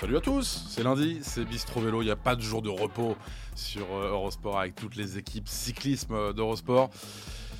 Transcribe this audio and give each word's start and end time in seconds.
Salut 0.00 0.16
à 0.16 0.22
tous, 0.22 0.64
c'est 0.70 0.82
lundi, 0.82 1.18
c'est 1.20 1.44
Bistro 1.44 1.82
Vélo, 1.82 2.00
il 2.00 2.06
n'y 2.06 2.10
a 2.10 2.16
pas 2.16 2.34
de 2.34 2.40
jour 2.40 2.62
de 2.62 2.70
repos 2.70 3.18
sur 3.54 3.84
euh, 3.92 4.12
Eurosport 4.12 4.58
avec 4.58 4.74
toutes 4.74 4.96
les 4.96 5.18
équipes 5.18 5.46
cyclisme 5.46 6.14
euh, 6.14 6.32
d'Eurosport. 6.32 6.88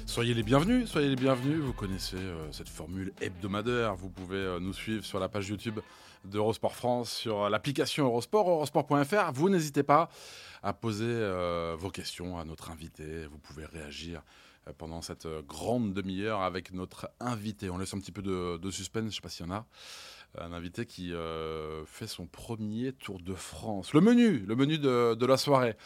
Soyez 0.07 0.33
les 0.33 0.43
bienvenus, 0.43 0.89
soyez 0.89 1.11
les 1.11 1.17
bienvenus, 1.17 1.61
vous 1.61 1.75
connaissez 1.75 2.17
euh, 2.17 2.51
cette 2.51 2.71
formule 2.71 3.13
hebdomadaire, 3.21 3.95
vous 3.95 4.09
pouvez 4.09 4.57
nous 4.59 4.73
suivre 4.73 5.05
sur 5.05 5.21
la 5.21 5.29
page 5.29 5.51
YouTube 5.51 5.81
d'Eurosport 6.25 6.75
France, 6.75 7.13
sur 7.13 7.51
l'application 7.51 8.07
Eurosport, 8.07 8.49
eurosport.fr, 8.49 9.33
vous 9.35 9.51
n'hésitez 9.51 9.83
pas 9.83 10.09
à 10.63 10.73
poser 10.73 11.23
vos 11.77 11.91
questions 11.91 12.39
à 12.39 12.47
notre 12.47 12.71
invité, 12.71 13.27
vous 13.27 13.39
pouvez 13.39 13.67
réagir 13.67 14.23
pendant 14.79 15.03
cette 15.03 15.27
grande 15.47 15.93
demi-heure 15.93 16.41
avec 16.41 16.73
notre 16.73 17.11
invité. 17.19 17.71
On 17.71 17.79
laisse 17.79 17.95
un 17.95 17.99
petit 17.99 18.13
peu 18.13 18.23
de, 18.23 18.59
de 18.59 18.71
suspense, 18.71 19.03
je 19.03 19.07
ne 19.09 19.13
sais 19.13 19.21
pas 19.21 19.29
s'il 19.29 19.47
y 19.47 19.49
en 19.49 19.53
a 19.53 19.67
un 20.39 20.53
invité 20.53 20.87
qui 20.87 21.13
euh, 21.13 21.85
fait 21.87 22.07
son 22.07 22.27
premier 22.27 22.93
Tour 22.93 23.21
de 23.21 23.35
France. 23.35 23.93
Le 23.93 24.01
menu, 24.01 24.39
le 24.47 24.57
menu 24.57 24.79
de, 24.79 25.27
la 25.27 25.37
soirée. 25.37 25.77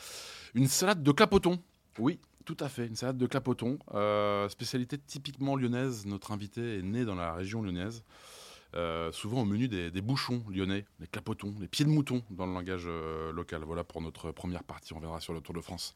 Une 0.55 0.69
salade 0.69 1.03
de 1.03 1.13
clapoton. 1.13 1.59
Oui, 1.99 2.19
tout 2.45 2.57
à 2.61 2.69
fait, 2.69 2.87
une 2.87 2.97
salade 2.97 3.19
de 3.19 3.27
clapoton. 3.27 3.79
Euh, 3.95 4.49
spécialité 4.49 4.99
typiquement 4.99 5.57
lyonnaise. 5.57 6.07
Notre 6.07 6.33
invité 6.33 6.79
est 6.79 6.83
né 6.83 7.05
dans 7.05 7.15
la 7.15 7.33
région 7.33 7.63
lyonnaise. 7.63 8.05
Euh, 8.75 9.13
souvent 9.13 9.43
au 9.43 9.45
menu 9.45 9.69
des, 9.69 9.91
bouchons 10.01 10.43
lyonnais, 10.51 10.85
les 10.99 11.07
clapotons, 11.07 11.55
les 11.61 11.69
pieds 11.69 11.85
de 11.85 11.91
mouton 11.91 12.23
dans 12.31 12.45
le 12.45 12.53
langage 12.53 12.89
local. 13.33 13.63
Voilà 13.65 13.85
pour 13.85 14.03
notre 14.03 14.33
première 14.33 14.65
partie, 14.65 14.93
on 14.95 15.01
verra 15.01 15.21
sur 15.21 15.33
le 15.33 15.41
Tour 15.41 15.55
de 15.55 15.61
France. 15.61 15.95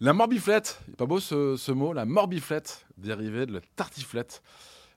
La 0.00 0.12
morbiflette, 0.12 0.80
pas 0.96 1.06
beau 1.06 1.18
ce, 1.18 1.56
ce 1.56 1.72
mot, 1.72 1.92
la 1.92 2.04
morbiflette, 2.04 2.86
dérivée 2.98 3.46
de 3.46 3.54
la 3.54 3.60
tartiflette. 3.74 4.42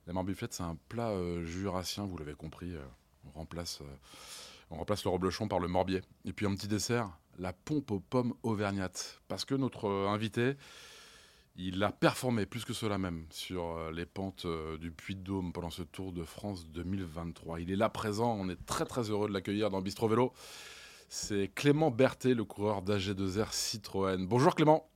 La 0.07 0.13
morbiflette, 0.13 0.53
c'est 0.53 0.63
un 0.63 0.77
plat 0.89 1.09
euh, 1.09 1.45
jurassien, 1.45 2.05
vous 2.05 2.17
l'avez 2.17 2.33
compris. 2.33 2.75
Euh, 2.75 2.83
on, 3.25 3.39
remplace, 3.39 3.81
euh, 3.81 3.95
on 4.71 4.77
remplace 4.77 5.03
le 5.03 5.11
reblochon 5.11 5.47
par 5.47 5.59
le 5.59 5.67
morbier. 5.67 6.02
Et 6.25 6.33
puis 6.33 6.45
un 6.45 6.55
petit 6.55 6.67
dessert, 6.67 7.09
la 7.38 7.53
pompe 7.53 7.91
aux 7.91 7.99
pommes 7.99 8.33
auvergnates. 8.44 9.22
Parce 9.27 9.45
que 9.45 9.53
notre 9.53 9.89
invité, 9.89 10.55
il 11.55 11.83
a 11.83 11.91
performé 11.91 12.45
plus 12.45 12.66
que 12.66 12.73
cela 12.73 12.97
même 12.97 13.25
sur 13.29 13.91
les 13.91 14.05
pentes 14.05 14.47
du 14.79 14.91
Puy-de-Dôme 14.91 15.53
pendant 15.53 15.69
ce 15.69 15.83
Tour 15.83 16.13
de 16.13 16.23
France 16.23 16.67
2023. 16.67 17.61
Il 17.61 17.72
est 17.72 17.75
là 17.75 17.89
présent, 17.89 18.35
on 18.39 18.49
est 18.49 18.66
très 18.66 18.85
très 18.85 19.09
heureux 19.09 19.27
de 19.27 19.33
l'accueillir 19.33 19.69
dans 19.69 19.81
Bistro 19.81 20.07
Vélo. 20.07 20.33
C'est 21.09 21.52
Clément 21.53 21.91
Berthet, 21.91 22.33
le 22.33 22.45
coureur 22.45 22.81
d'AG2R 22.81 23.52
Citroën. 23.52 24.25
Bonjour 24.25 24.55
Clément. 24.55 24.89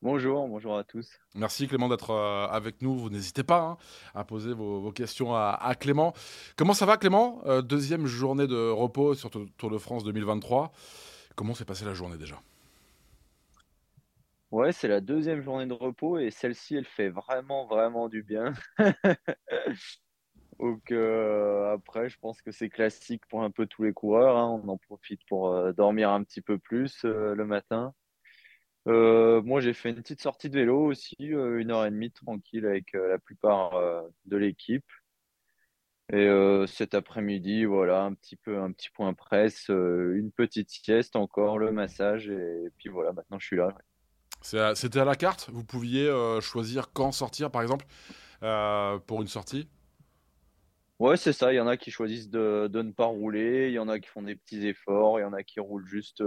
Bonjour, 0.00 0.46
bonjour 0.46 0.78
à 0.78 0.84
tous. 0.84 1.18
Merci 1.34 1.66
Clément 1.66 1.88
d'être 1.88 2.10
euh, 2.10 2.46
avec 2.46 2.82
nous. 2.82 2.96
Vous 2.96 3.10
n'hésitez 3.10 3.42
pas 3.42 3.62
hein, 3.62 3.76
à 4.14 4.22
poser 4.22 4.52
vos, 4.52 4.92
questions 4.92 5.34
à, 5.34 5.74
Clément. 5.74 6.12
Comment 6.56 6.72
ça 6.72 6.86
va 6.86 6.96
Clément? 6.96 7.42
Euh, 7.46 7.62
Deuxième 7.62 8.06
journée 8.06 8.46
de 8.46 8.70
repos 8.70 9.16
sur 9.16 9.28
Tour 9.28 9.70
de 9.70 9.78
France 9.78 10.04
2023. 10.04 10.70
Comment 11.34 11.52
s'est 11.52 11.64
passée 11.64 11.84
la 11.84 11.94
journée 11.94 12.16
déjà? 12.16 12.40
Ouais, 14.52 14.70
c'est 14.70 14.86
la 14.86 15.00
deuxième 15.00 15.42
journée 15.42 15.66
de 15.66 15.72
repos 15.72 16.18
et 16.18 16.30
celle-ci, 16.30 16.76
elle 16.76 16.86
fait 16.86 17.08
vraiment, 17.08 17.66
vraiment 17.66 18.08
du 18.08 18.22
bien. 18.22 18.52
Donc 20.60 20.92
euh, 20.92 21.74
après, 21.74 22.08
je 22.08 22.18
pense 22.20 22.40
que 22.40 22.52
c'est 22.52 22.68
classique 22.68 23.22
pour 23.28 23.42
un 23.42 23.50
peu 23.50 23.66
tous 23.66 23.82
les 23.82 23.92
coureurs. 23.92 24.36
Hein. 24.36 24.60
On 24.62 24.68
en 24.68 24.76
profite 24.76 25.22
pour 25.26 25.72
dormir 25.74 26.10
un 26.10 26.22
petit 26.22 26.40
peu 26.40 26.56
plus 26.56 27.02
le 27.02 27.44
matin. 27.44 27.94
Euh, 28.88 29.42
moi, 29.42 29.60
j'ai 29.60 29.74
fait 29.74 29.90
une 29.90 29.96
petite 29.96 30.22
sortie 30.22 30.48
de 30.48 30.58
vélo 30.58 30.86
aussi, 30.86 31.16
euh, 31.20 31.58
une 31.60 31.70
heure 31.70 31.84
et 31.84 31.90
demie 31.90 32.10
tranquille 32.10 32.64
avec 32.64 32.94
euh, 32.94 33.08
la 33.08 33.18
plupart 33.18 33.72
de 34.24 34.36
l'équipe. 34.36 34.86
Et 36.10 36.26
cet 36.66 36.94
après-midi, 36.94 37.66
voilà, 37.66 38.04
un 38.04 38.14
petit 38.14 38.36
peu, 38.36 38.58
un 38.58 38.72
petit 38.72 38.88
point 38.88 39.12
presse, 39.12 39.68
une 39.68 40.32
petite 40.34 40.70
sieste 40.70 41.16
encore, 41.16 41.58
le 41.58 41.70
massage, 41.70 42.30
et 42.30 42.70
puis 42.78 42.88
voilà, 42.88 43.12
maintenant 43.12 43.38
je 43.38 43.44
suis 43.44 43.56
là. 43.56 43.76
C'était 44.74 45.00
à 45.00 45.04
la 45.04 45.16
carte? 45.16 45.50
Vous 45.52 45.64
pouviez 45.64 46.10
choisir 46.40 46.94
quand 46.94 47.12
sortir, 47.12 47.50
par 47.50 47.60
exemple, 47.60 47.84
pour 48.40 49.20
une 49.20 49.28
sortie? 49.28 49.68
Ouais, 50.98 51.18
c'est 51.18 51.34
ça. 51.34 51.52
Il 51.52 51.56
y 51.56 51.60
en 51.60 51.66
a 51.66 51.76
qui 51.76 51.90
choisissent 51.90 52.30
de, 52.30 52.70
de, 52.72 52.80
ne 52.80 52.92
pas 52.92 53.04
rouler, 53.04 53.68
il 53.68 53.74
y 53.74 53.78
en 53.78 53.90
a 53.90 54.00
qui 54.00 54.08
font 54.08 54.22
des 54.22 54.34
petits 54.34 54.66
efforts, 54.66 55.20
il 55.20 55.24
y 55.24 55.26
en 55.26 55.34
a 55.34 55.42
qui 55.42 55.60
roulent 55.60 55.86
juste 55.86 56.22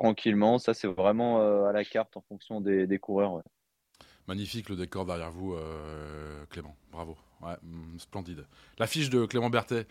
tranquillement. 0.00 0.58
Ça, 0.58 0.74
c'est 0.74 0.88
vraiment 0.88 1.40
euh, 1.40 1.66
à 1.66 1.72
la 1.72 1.84
carte 1.84 2.16
en 2.16 2.22
fonction 2.22 2.60
des, 2.60 2.98
coureurs. 2.98 3.42
Magnifique 4.26 4.68
le 4.68 4.76
décor 4.76 5.04
derrière 5.04 5.30
vous, 5.30 5.54
euh, 5.54 6.44
Clément. 6.50 6.74
Bravo. 6.90 7.16
Mm, 7.62 7.98
splendide. 7.98 8.46
L'affiche 8.78 9.10
de 9.10 9.24
Clément 9.26 9.50
Berthet. 9.50 9.86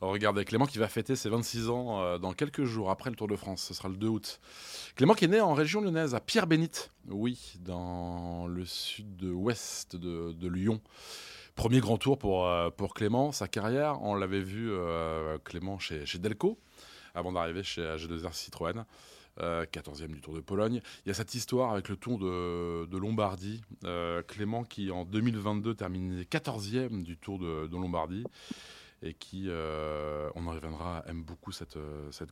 regardez, 0.00 0.44
Clément 0.44 0.66
qui 0.66 0.78
va 0.78 0.88
fêter 0.88 1.16
ses 1.16 1.28
26 1.28 1.70
ans 1.70 2.00
euh, 2.00 2.18
dans 2.18 2.32
quelques 2.32 2.64
jours 2.64 2.90
après 2.90 3.10
le 3.10 3.16
Tour 3.16 3.28
de 3.28 3.36
France. 3.36 3.62
Ce 3.62 3.74
sera 3.74 3.88
le 3.88 3.96
2 3.96 4.06
août. 4.06 4.40
Clément 4.96 5.14
qui 5.14 5.26
est 5.26 5.28
né 5.28 5.40
en 5.40 5.54
région 5.54 5.80
lyonnaise, 5.80 6.14
à 6.14 6.20
Pierre-Bénite. 6.20 6.92
Oui, 7.08 7.54
dans 7.60 8.46
le 8.46 8.64
sud-ouest 8.64 9.96
de, 9.96 10.48
Lyon. 10.48 10.80
Premier 11.54 11.80
grand 11.80 11.98
tour 11.98 12.18
pour, 12.18 12.48
pour 12.76 12.94
Clément. 12.94 13.32
Sa 13.32 13.48
carrière, 13.48 14.00
on 14.02 14.14
l'avait 14.14 14.40
vu, 14.40 14.72
Clément, 15.44 15.78
chez, 15.78 16.06
chez 16.06 16.18
Delco, 16.18 16.58
avant 17.14 17.32
d'arriver 17.32 17.62
chez 17.62 17.82
AG2R 17.82 18.32
Citroën. 18.32 18.84
14e 19.38 20.02
euh, 20.02 20.08
du 20.08 20.20
Tour 20.20 20.34
de 20.34 20.40
Pologne. 20.40 20.80
Il 21.04 21.08
y 21.08 21.10
a 21.10 21.14
cette 21.14 21.34
histoire 21.34 21.72
avec 21.72 21.88
le 21.88 21.96
Tour 21.96 22.18
de, 22.18 22.96
Lombardie. 22.96 23.62
Euh, 23.84 24.22
Clément 24.22 24.64
qui 24.64 24.90
en 24.90 25.04
2022 25.04 25.74
terminait 25.74 26.22
14e 26.22 27.02
du 27.02 27.16
Tour 27.16 27.38
de, 27.38 27.68
Lombardie 27.70 28.24
et 29.02 29.14
qui, 29.14 29.44
euh, 29.48 30.28
on 30.34 30.46
en 30.46 30.50
reviendra, 30.50 31.02
aime 31.06 31.22
beaucoup 31.22 31.52
cette, 31.52 31.78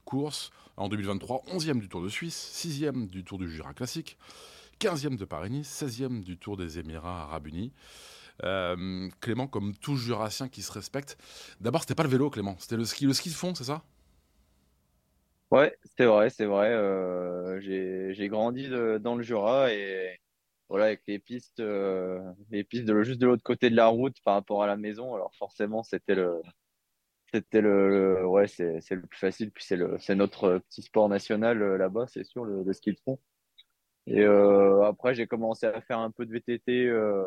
course. 0.04 0.50
En 0.76 0.88
2023, 0.88 1.44
11e 1.52 1.80
du 1.80 1.88
Tour 1.88 2.02
de 2.02 2.08
Suisse, 2.08 2.52
6e 2.54 3.08
du 3.08 3.24
Tour 3.24 3.38
du 3.38 3.50
Jura 3.50 3.72
classique, 3.72 4.18
15e 4.80 5.16
de 5.16 5.24
Paris-Nice, 5.24 5.82
16e 5.82 6.22
du 6.22 6.36
Tour 6.36 6.58
des 6.58 6.78
Émirats 6.78 7.22
arabes 7.22 7.46
unis. 7.46 7.72
Clément, 9.20 9.48
comme 9.48 9.74
tout 9.76 9.96
jurassien 9.96 10.48
qui 10.48 10.62
se 10.62 10.70
respecte, 10.70 11.16
d'abord, 11.60 11.80
c'était 11.80 11.94
pas 11.94 12.04
le 12.04 12.10
vélo, 12.10 12.28
Clément, 12.30 12.56
c'était. 12.60 12.76
Le 12.76 12.84
ski 12.84 13.06
de 13.06 13.34
fond, 13.34 13.54
c'est 13.54 13.64
ça? 13.64 13.82
Ouais, 15.50 15.74
c'est 15.96 16.04
vrai, 16.04 16.28
c'est 16.30 16.44
vrai. 16.44 16.68
Euh, 16.74 17.58
j'ai 17.60 18.28
grandi 18.28 18.68
dans 19.00 19.16
le 19.16 19.22
Jura 19.22 19.72
et 19.72 20.20
voilà 20.68 20.86
avec 20.86 21.02
les 21.06 21.18
pistes, 21.18 21.60
euh, 21.60 22.20
les 22.50 22.64
pistes 22.64 22.84
de, 22.84 23.02
juste 23.02 23.18
de 23.20 23.26
l'autre 23.26 23.42
côté 23.42 23.70
de 23.70 23.76
la 23.76 23.86
route 23.86 24.16
par 24.24 24.34
rapport 24.34 24.62
à 24.62 24.66
la 24.66 24.76
maison. 24.76 25.14
Alors 25.14 25.34
forcément, 25.36 25.82
c'était 25.82 26.14
le, 26.14 26.42
c'était 27.32 27.60
le, 27.62 28.26
ouais, 28.26 28.48
c'est 28.48 28.80
c'est 28.80 28.94
le 28.96 29.02
plus 29.02 29.18
facile. 29.18 29.50
Puis 29.52 29.64
c'est 29.64 29.76
le, 29.76 29.98
c'est 30.00 30.14
notre 30.16 30.58
petit 30.70 30.82
sport 30.82 31.08
national 31.08 31.62
euh, 31.62 31.78
là-bas, 31.78 32.06
c'est 32.08 32.24
sûr, 32.24 32.44
le, 32.44 32.72
ski 32.72 32.92
de 32.92 32.98
fond. 33.04 33.18
Et 34.06 34.22
euh, 34.22 34.82
après, 34.84 35.14
j'ai 35.14 35.26
commencé 35.28 35.66
à 35.66 35.80
faire 35.82 35.98
un 36.00 36.10
peu 36.10 36.26
de 36.26 36.32
VTT, 36.32 36.86
euh, 36.86 37.24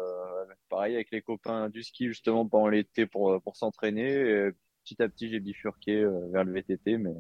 pareil 0.69 0.95
avec 0.95 1.11
les 1.11 1.21
copains 1.21 1.69
du 1.69 1.83
ski 1.83 2.07
justement 2.07 2.47
pendant 2.47 2.67
l'été 2.69 3.05
pour 3.07 3.41
pour 3.43 3.57
s'entraîner. 3.57 4.51
Petit 4.85 5.01
à 5.03 5.09
petit, 5.09 5.29
j'ai 5.29 5.39
bifurqué 5.39 6.05
vers 6.31 6.43
le 6.43 6.53
VTT, 6.53 6.97
mais 6.97 7.13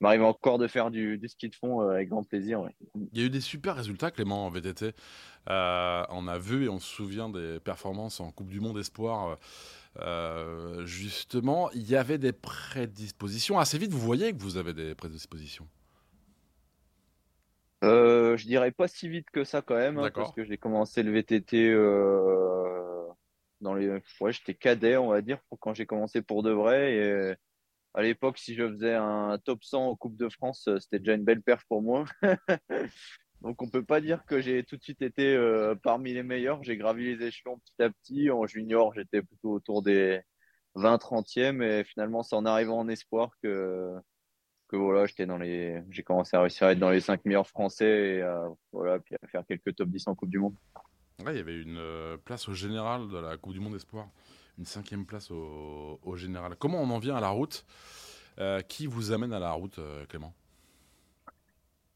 m'arrive 0.00 0.22
encore 0.22 0.58
de 0.58 0.66
faire 0.66 0.90
du, 0.90 1.20
ski 1.26 1.48
de 1.48 1.54
fond 1.54 1.82
euh, 1.82 1.90
avec 1.90 2.08
grand 2.08 2.22
plaisir. 2.22 2.68
Il 2.94 3.18
y 3.18 3.22
a 3.22 3.26
eu 3.26 3.30
des 3.30 3.40
super 3.40 3.74
résultats, 3.76 4.10
Clément, 4.10 4.46
en 4.46 4.50
VTT. 4.50 4.92
Euh, 5.50 6.04
on 6.10 6.28
a 6.28 6.38
vu 6.38 6.66
et 6.66 6.68
on 6.68 6.78
se 6.78 6.88
souvient 6.88 7.28
des 7.28 7.58
performances 7.60 8.20
en 8.20 8.30
Coupe 8.30 8.48
du 8.48 8.60
Monde 8.60 8.78
Espoir. 8.78 9.38
Euh, 10.00 10.84
justement, 10.84 11.70
il 11.72 11.88
y 11.88 11.96
avait 11.96 12.18
des 12.18 12.32
prédispositions. 12.32 13.58
Assez 13.58 13.78
vite, 13.78 13.92
vous 13.92 13.98
voyez 13.98 14.32
que 14.32 14.40
vous 14.42 14.56
avez 14.56 14.72
des 14.72 14.94
prédispositions. 14.94 15.66
je 17.82 18.44
dirais 18.44 18.70
pas 18.70 18.88
si 18.88 19.08
vite 19.08 19.30
que 19.30 19.44
ça 19.44 19.62
quand 19.62 19.76
même, 19.76 19.98
hein, 19.98 20.10
parce 20.14 20.32
que 20.32 20.44
j'ai 20.44 20.58
commencé 20.58 21.02
le 21.02 21.12
VTT 21.12 21.72
dans 23.60 23.74
les. 23.74 24.00
Ouais, 24.20 24.32
j'étais 24.32 24.54
cadet, 24.54 24.96
on 24.96 25.08
va 25.08 25.22
dire, 25.22 25.38
quand 25.58 25.74
j'ai 25.74 25.86
commencé 25.86 26.22
pour 26.22 26.44
de 26.44 26.50
vrai. 26.50 26.94
Et 26.94 27.34
à 27.94 28.02
l'époque, 28.02 28.38
si 28.38 28.54
je 28.54 28.68
faisais 28.68 28.94
un 28.94 29.38
top 29.38 29.64
100 29.64 29.86
en 29.86 29.96
Coupe 29.96 30.16
de 30.16 30.28
France, 30.28 30.66
euh, 30.68 30.78
c'était 30.78 30.98
déjà 30.98 31.14
une 31.14 31.24
belle 31.24 31.42
perf 31.42 31.64
pour 31.68 31.82
moi. 31.82 32.04
Donc, 33.42 33.62
on 33.62 33.68
peut 33.68 33.84
pas 33.84 34.00
dire 34.00 34.24
que 34.24 34.40
j'ai 34.40 34.64
tout 34.64 34.76
de 34.76 34.82
suite 34.82 35.02
été 35.02 35.34
euh, 35.34 35.74
parmi 35.76 36.12
les 36.12 36.22
meilleurs. 36.22 36.62
J'ai 36.64 36.76
gravi 36.76 37.16
les 37.16 37.26
échelons 37.26 37.58
petit 37.58 37.82
à 37.82 37.90
petit. 37.90 38.30
En 38.30 38.46
junior, 38.46 38.92
j'étais 38.94 39.22
plutôt 39.22 39.52
autour 39.52 39.82
des 39.82 40.20
20-30e. 40.74 41.62
Et 41.62 41.84
finalement, 41.84 42.22
c'est 42.22 42.36
en 42.36 42.44
arrivant 42.44 42.80
en 42.80 42.88
espoir 42.88 43.30
que, 43.42 43.94
voilà, 44.72 45.06
j'étais 45.06 45.26
dans 45.26 45.38
les, 45.38 45.82
j'ai 45.90 46.02
commencé 46.02 46.36
à 46.36 46.40
réussir 46.40 46.66
à 46.66 46.72
être 46.72 46.78
dans 46.80 46.90
les 46.90 47.00
5 47.00 47.24
meilleurs 47.24 47.48
français 47.48 48.18
et 48.18 48.42
voilà, 48.72 48.98
puis 48.98 49.14
à 49.22 49.26
faire 49.28 49.46
quelques 49.46 49.76
top 49.76 49.88
10 49.88 50.08
en 50.08 50.14
Coupe 50.16 50.30
du 50.30 50.40
Monde. 50.40 50.56
Il 51.20 51.36
y 51.36 51.40
avait 51.40 51.60
une 51.60 51.78
euh, 51.78 52.16
place 52.16 52.48
au 52.48 52.54
général 52.54 53.08
de 53.08 53.18
la 53.18 53.36
Coupe 53.36 53.52
du 53.52 53.60
Monde 53.60 53.74
Espoir 53.74 54.08
une 54.58 54.64
cinquième 54.64 55.06
place 55.06 55.30
au, 55.30 56.16
général. 56.16 56.56
Comment 56.56 56.82
on 56.82 56.90
en 56.90 56.98
vient 56.98 57.16
à 57.16 57.20
la 57.20 57.28
route 57.28 57.64
euh, 58.38 58.60
Qui 58.60 58.86
vous 58.86 59.12
amène 59.12 59.32
à 59.32 59.38
la 59.38 59.52
route, 59.52 59.78
euh, 59.78 60.04
Clément? 60.06 60.34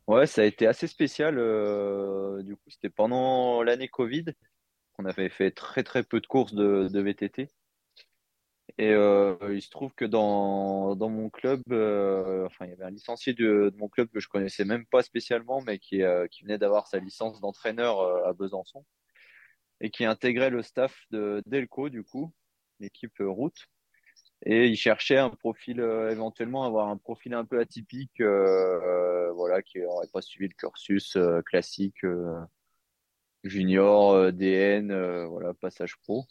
Ouais, 0.06 0.26
ça 0.26 0.42
a 0.42 0.44
été 0.44 0.66
assez 0.66 0.86
spécial. 0.86 1.36
Euh, 1.38 2.42
du 2.42 2.56
coup, 2.56 2.70
c'était 2.70 2.90
pendant 2.90 3.62
l'année 3.62 3.88
Covid 3.88 4.26
qu'on 4.94 5.06
avait 5.06 5.28
fait 5.28 5.50
très 5.50 5.82
très 5.82 6.02
peu 6.02 6.20
de 6.20 6.26
courses 6.26 6.54
de, 6.54 7.00
VTT. 7.00 7.50
Et 8.78 8.90
il 8.90 9.62
se 9.62 9.70
trouve 9.70 9.92
que 9.94 10.04
dans, 10.04 10.96
dans 10.96 11.08
mon 11.08 11.30
club, 11.30 11.60
enfin, 12.46 12.66
il 12.66 12.70
y 12.70 12.72
avait 12.72 12.84
un 12.84 12.90
licencié 12.90 13.34
de, 13.34 13.72
mon 13.76 13.88
club 13.88 14.08
que 14.08 14.20
je 14.20 14.28
connaissais 14.28 14.64
même 14.64 14.86
pas 14.86 15.02
spécialement, 15.02 15.62
mais 15.62 15.78
qui, 15.78 16.02
qui 16.30 16.42
venait 16.42 16.58
d'avoir 16.58 16.86
sa 16.86 16.98
licence 16.98 17.40
d'entraîneur 17.40 18.00
à 18.26 18.32
Besançon 18.32 18.84
et 19.80 19.90
qui 19.90 20.04
intégrait 20.04 20.50
le 20.50 20.62
staff 20.62 21.06
de 21.10 21.42
Delco, 21.46 21.88
du 21.88 22.04
coup, 22.04 22.32
l'équipe 22.82 23.20
euh, 23.20 23.28
route. 23.28 23.68
Et 24.44 24.66
il 24.66 24.76
cherchait 24.76 25.18
un 25.18 25.30
profil, 25.30 25.80
euh, 25.80 26.10
éventuellement 26.10 26.64
avoir 26.64 26.88
un 26.88 26.96
profil 26.96 27.34
un 27.34 27.44
peu 27.44 27.60
atypique, 27.60 28.20
euh, 28.20 29.32
voilà, 29.32 29.62
qui 29.62 29.80
n'aurait 29.80 30.08
pas 30.12 30.20
suivi 30.20 30.48
le 30.48 30.54
cursus 30.54 31.16
classique 31.46 32.04
junior, 33.44 34.32
DN, 34.32 35.26
voilà, 35.26 35.54
passage 35.54 35.96
pro. 35.98 36.26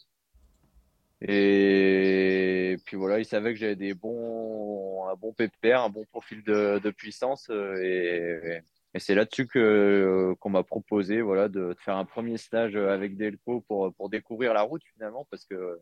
Et 1.22 2.76
puis 2.84 2.96
voilà, 2.96 3.18
il 3.18 3.24
savait 3.24 3.52
que 3.52 3.58
j'avais 3.58 3.76
des 3.76 3.94
bons, 3.94 5.06
un 5.08 5.14
bon 5.14 5.32
PPR, 5.32 5.80
un 5.84 5.88
bon 5.88 6.04
profil 6.06 6.42
de, 6.42 6.90
puissance. 6.90 7.48
Et, 7.50 8.60
c'est 8.98 9.14
là-dessus 9.14 9.46
que 9.46 10.34
qu'on 10.40 10.50
m'a 10.50 10.64
proposé, 10.64 11.22
voilà, 11.22 11.48
de, 11.48 11.68
de 11.68 11.76
faire 11.78 11.96
un 11.96 12.04
premier 12.04 12.36
stage 12.36 12.76
avec 12.76 13.16
Delco 13.16 13.62
pour 13.62 13.94
pour 13.94 14.10
découvrir 14.10 14.52
la 14.52 14.62
route 14.62 14.82
finalement, 14.94 15.26
parce 15.30 15.46
que 15.46 15.80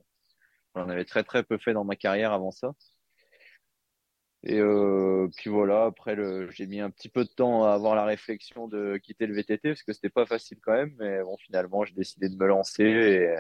j'en 0.75 0.89
avais 0.89 1.05
très 1.05 1.25
très 1.25 1.43
peu 1.43 1.59
fait 1.59 1.73
dans 1.73 1.85
ma 1.85 1.97
carrière 1.97 2.33
avant 2.33 2.51
ça. 2.51 2.73
Et 4.43 4.59
euh, 4.59 5.29
puis 5.37 5.51
voilà, 5.51 5.85
après 5.85 6.17
j'ai 6.51 6.67
mis 6.67 6.81
un 6.81 6.91
petit 6.91 7.11
peu 7.11 7.25
de 7.25 7.29
temps 7.29 7.65
à 7.65 7.73
avoir 7.73 7.95
la 7.95 8.05
réflexion 8.05 8.69
de 8.69 8.97
quitter 8.97 9.27
le 9.27 9.35
VTT 9.35 9.69
parce 9.69 9.83
que 9.83 9.93
c'était 9.93 10.09
pas 10.09 10.25
facile 10.25 10.59
quand 10.63 10.73
même, 10.73 10.95
mais 10.99 11.23
bon 11.23 11.37
finalement 11.37 11.85
j'ai 11.85 11.95
décidé 11.95 12.31
de 12.31 12.37
me 12.37 12.47
lancer 12.47 12.85
et, 12.85 13.37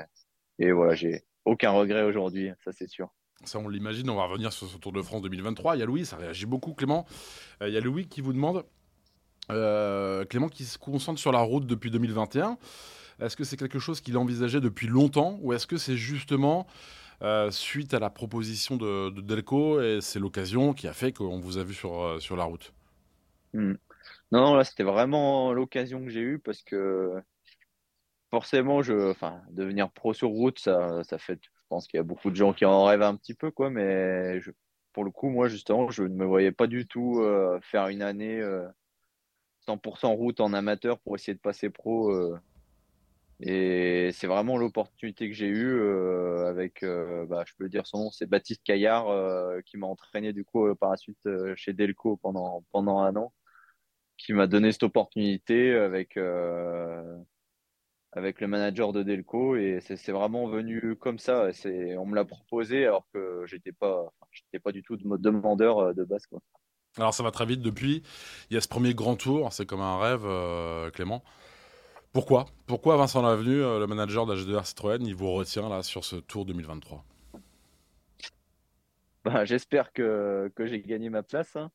et 0.59 0.73
voilà, 0.73 0.95
j'ai 0.95 1.25
aucun 1.47 1.71
regret 1.71 2.03
aujourd'hui, 2.03 2.53
ça 2.65 2.73
c'est 2.73 2.89
sûr. 2.89 3.11
Ça, 3.45 3.59
on 3.59 3.69
l'imagine. 3.69 4.11
On 4.11 4.17
va 4.17 4.27
revenir 4.27 4.53
sur 4.53 4.69
ce 4.69 4.77
Tour 4.77 4.93
de 4.93 5.01
France 5.01 5.23
2023. 5.23 5.77
Il 5.77 5.79
y 5.79 5.83
a 5.83 5.87
Louis, 5.87 6.05
ça 6.05 6.17
réagit 6.17 6.45
beaucoup, 6.45 6.75
Clément. 6.75 7.07
Euh, 7.63 7.69
il 7.69 7.75
y 7.75 7.77
a 7.79 7.81
Louis 7.81 8.07
qui 8.07 8.21
vous 8.21 8.35
demande, 8.35 8.65
euh, 9.51 10.25
Clément 10.27 10.49
qui 10.49 10.65
se 10.65 10.77
concentre 10.77 11.19
sur 11.19 11.33
la 11.33 11.41
route 11.41 11.67
depuis 11.67 11.91
2021. 11.91 12.59
Est-ce 13.21 13.37
que 13.37 13.45
c'est 13.45 13.57
quelque 13.57 13.79
chose 13.79 14.01
qu'il 14.01 14.17
envisageait 14.19 14.61
depuis 14.61 14.87
longtemps 14.87 15.39
ou 15.41 15.53
est-ce 15.53 15.67
que 15.67 15.79
c'est 15.79 15.97
justement 15.97 16.67
euh, 17.23 17.51
suite 17.51 17.95
à 17.95 17.99
la 17.99 18.11
proposition 18.11 18.77
de, 18.77 19.11
de 19.11 19.21
Delco 19.21 19.81
et 19.81 20.01
c'est 20.01 20.19
l'occasion 20.19 20.73
qui 20.73 20.89
a 20.89 20.93
fait 20.93 21.13
qu'on 21.13 21.39
vous 21.39 21.59
a 21.59 21.65
vu 21.65 21.75
sur, 21.75 22.01
euh, 22.03 22.21
sur 22.21 22.37
la 22.37 22.45
route 22.45 22.73
Hmm. 23.53 23.75
Non, 24.31 24.41
non, 24.43 24.55
là 24.55 24.63
c'était 24.63 24.85
vraiment 24.85 25.53
l'occasion 25.53 26.05
que 26.05 26.11
j'ai 26.11 26.21
eue 26.21 26.39
parce 26.39 26.63
que 26.63 27.21
forcément, 28.31 28.83
je, 28.83 29.15
devenir 29.51 29.91
pro 29.91 30.15
sur 30.15 30.29
route, 30.29 30.59
ça, 30.59 31.03
ça 31.05 31.19
fait, 31.19 31.41
je 31.43 31.49
pense 31.69 31.87
qu'il 31.87 31.99
y 31.99 32.01
a 32.01 32.05
beaucoup 32.05 32.31
de 32.31 32.37
gens 32.37 32.53
qui 32.53 32.65
en 32.65 32.85
rêvent 32.85 33.03
un 33.03 33.17
petit 33.17 33.35
peu, 33.35 33.51
quoi, 33.51 33.71
mais 33.71 34.41
pour 34.93 35.05
le 35.05 35.11
coup, 35.11 35.29
moi, 35.29 35.49
justement, 35.49 35.91
je 35.91 36.05
ne 36.05 36.15
me 36.15 36.25
voyais 36.25 36.53
pas 36.53 36.67
du 36.67 36.87
tout 36.87 37.21
euh, 37.21 37.59
faire 37.63 37.89
une 37.89 38.03
année 38.03 38.41
euh, 38.41 38.67
100% 39.67 40.15
route 40.15 40.41
en 40.41 40.53
amateur 40.53 40.99
pour 41.01 41.17
essayer 41.17 41.35
de 41.35 41.41
passer 41.41 41.71
pro. 41.71 42.13
Et 43.43 44.11
c'est 44.13 44.27
vraiment 44.27 44.59
l'opportunité 44.59 45.29
que 45.29 45.35
j'ai 45.35 45.47
eue 45.47 45.81
euh, 45.81 46.47
avec, 46.47 46.83
euh, 46.83 47.25
bah, 47.27 47.45
je 47.47 47.55
peux 47.57 47.71
dire 47.71 47.87
son 47.87 47.99
nom, 48.05 48.11
c'est 48.11 48.27
Baptiste 48.27 48.63
Caillard 48.65 49.09
euh, 49.09 49.61
qui 49.65 49.79
m'a 49.79 49.87
entraîné 49.87 50.35
du 50.35 50.45
coup 50.45 50.75
par 50.75 50.91
la 50.91 50.97
suite 50.97 51.27
chez 51.57 51.73
Delco 51.73 52.19
pendant, 52.19 52.65
pendant 52.71 52.99
un 52.99 53.17
an, 53.17 53.33
qui 54.19 54.35
m'a 54.35 54.47
donné 54.47 54.73
cette 54.73 54.83
opportunité 54.83 55.73
avec, 55.73 56.19
avec 58.13 58.41
le 58.43 58.47
manager 58.47 58.93
de 58.93 59.03
Delco 59.03 59.57
et 59.57 59.81
c'est 59.81 60.13
vraiment 60.13 60.47
venu 60.47 60.97
comme 60.97 61.19
ça. 61.19 61.49
On 61.65 62.05
me 62.05 62.15
l'a 62.15 62.27
proposé 62.27 62.85
alors 62.85 63.07
que 63.15 63.45
j'étais 63.47 63.73
pas, 63.73 64.13
j'étais 64.33 64.59
pas 64.59 64.73
du 64.73 64.83
tout 64.83 64.99
de 64.99 65.17
demandeur 65.17 65.95
de 65.95 66.05
base, 66.05 66.27
quoi. 66.27 66.41
Alors 66.97 67.15
ça 67.15 67.23
va 67.23 67.31
très 67.31 67.47
vite 67.47 67.63
depuis. 67.63 68.03
Il 68.51 68.55
y 68.55 68.57
a 68.57 68.61
ce 68.61 68.69
premier 68.69 68.95
grand 68.95 69.15
tour, 69.15 69.53
c'est 69.53 69.65
comme 69.65 69.81
un 69.81 69.99
rêve, 69.99 70.27
Clément. 70.93 71.23
Pourquoi 72.13 72.47
Pourquoi 72.67 72.97
Vincent 72.97 73.23
Lavenu, 73.23 73.63
euh, 73.63 73.79
le 73.79 73.87
manager 73.87 74.27
d'HDR 74.27 74.67
Citroën, 74.67 75.01
il 75.01 75.15
vous 75.15 75.31
retient 75.31 75.69
là 75.69 75.85
sur 75.85 76.05
ce 76.05 76.17
Tour 76.17 76.45
2023 76.45 77.05
Bah, 79.25 79.45
j'espère 79.45 79.93
que, 79.93 80.51
que 80.57 80.67
j'ai 80.67 80.81
gagné 80.81 81.09
ma 81.09 81.23
place, 81.23 81.55
hein. 81.55 81.71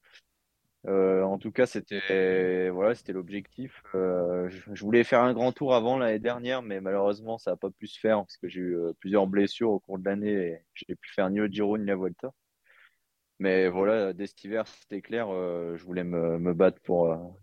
Euh, 0.88 1.24
en 1.24 1.40
tout 1.40 1.52
cas, 1.52 1.66
c'était 1.66 2.70
voilà, 2.70 2.94
l'objectif. 3.08 3.82
Euh, 3.96 4.50
je, 4.50 4.84
voulais 4.84 5.04
faire 5.04 5.22
un 5.22 5.34
grand 5.34 5.52
tour 5.52 5.74
avant 5.74 5.98
l'année 5.98 6.20
dernière, 6.20 6.62
mais 6.62 6.82
malheureusement, 6.82 7.38
ça 7.38 7.52
n'a 7.52 7.58
pas 7.58 7.72
pu 7.72 7.88
se 7.88 8.00
faire 8.00 8.18
parce 8.18 8.38
que 8.38 8.48
j'ai 8.48 8.60
eu 8.60 8.78
plusieurs 9.00 9.26
blessures 9.26 9.72
au 9.72 9.80
cours 9.80 9.98
de 9.98 10.06
l'année 10.06 10.32
et 10.32 10.60
j'ai 10.76 10.96
pu 10.96 11.12
faire 11.12 11.30
ni 11.30 11.40
le 11.40 11.48
Giro 11.48 11.78
ni 11.78 11.86
la 11.86 11.96
Vuelta. 11.96 12.34
Mais 13.40 13.68
voilà, 13.70 14.14
dès 14.14 14.28
cet 14.28 14.44
hiver, 14.44 14.68
c'était 14.68 15.02
clair. 15.02 15.28
je 15.30 15.84
voulais 15.84 16.04
me, 16.04 16.54
battre 16.54 16.80
pour 16.82 17.36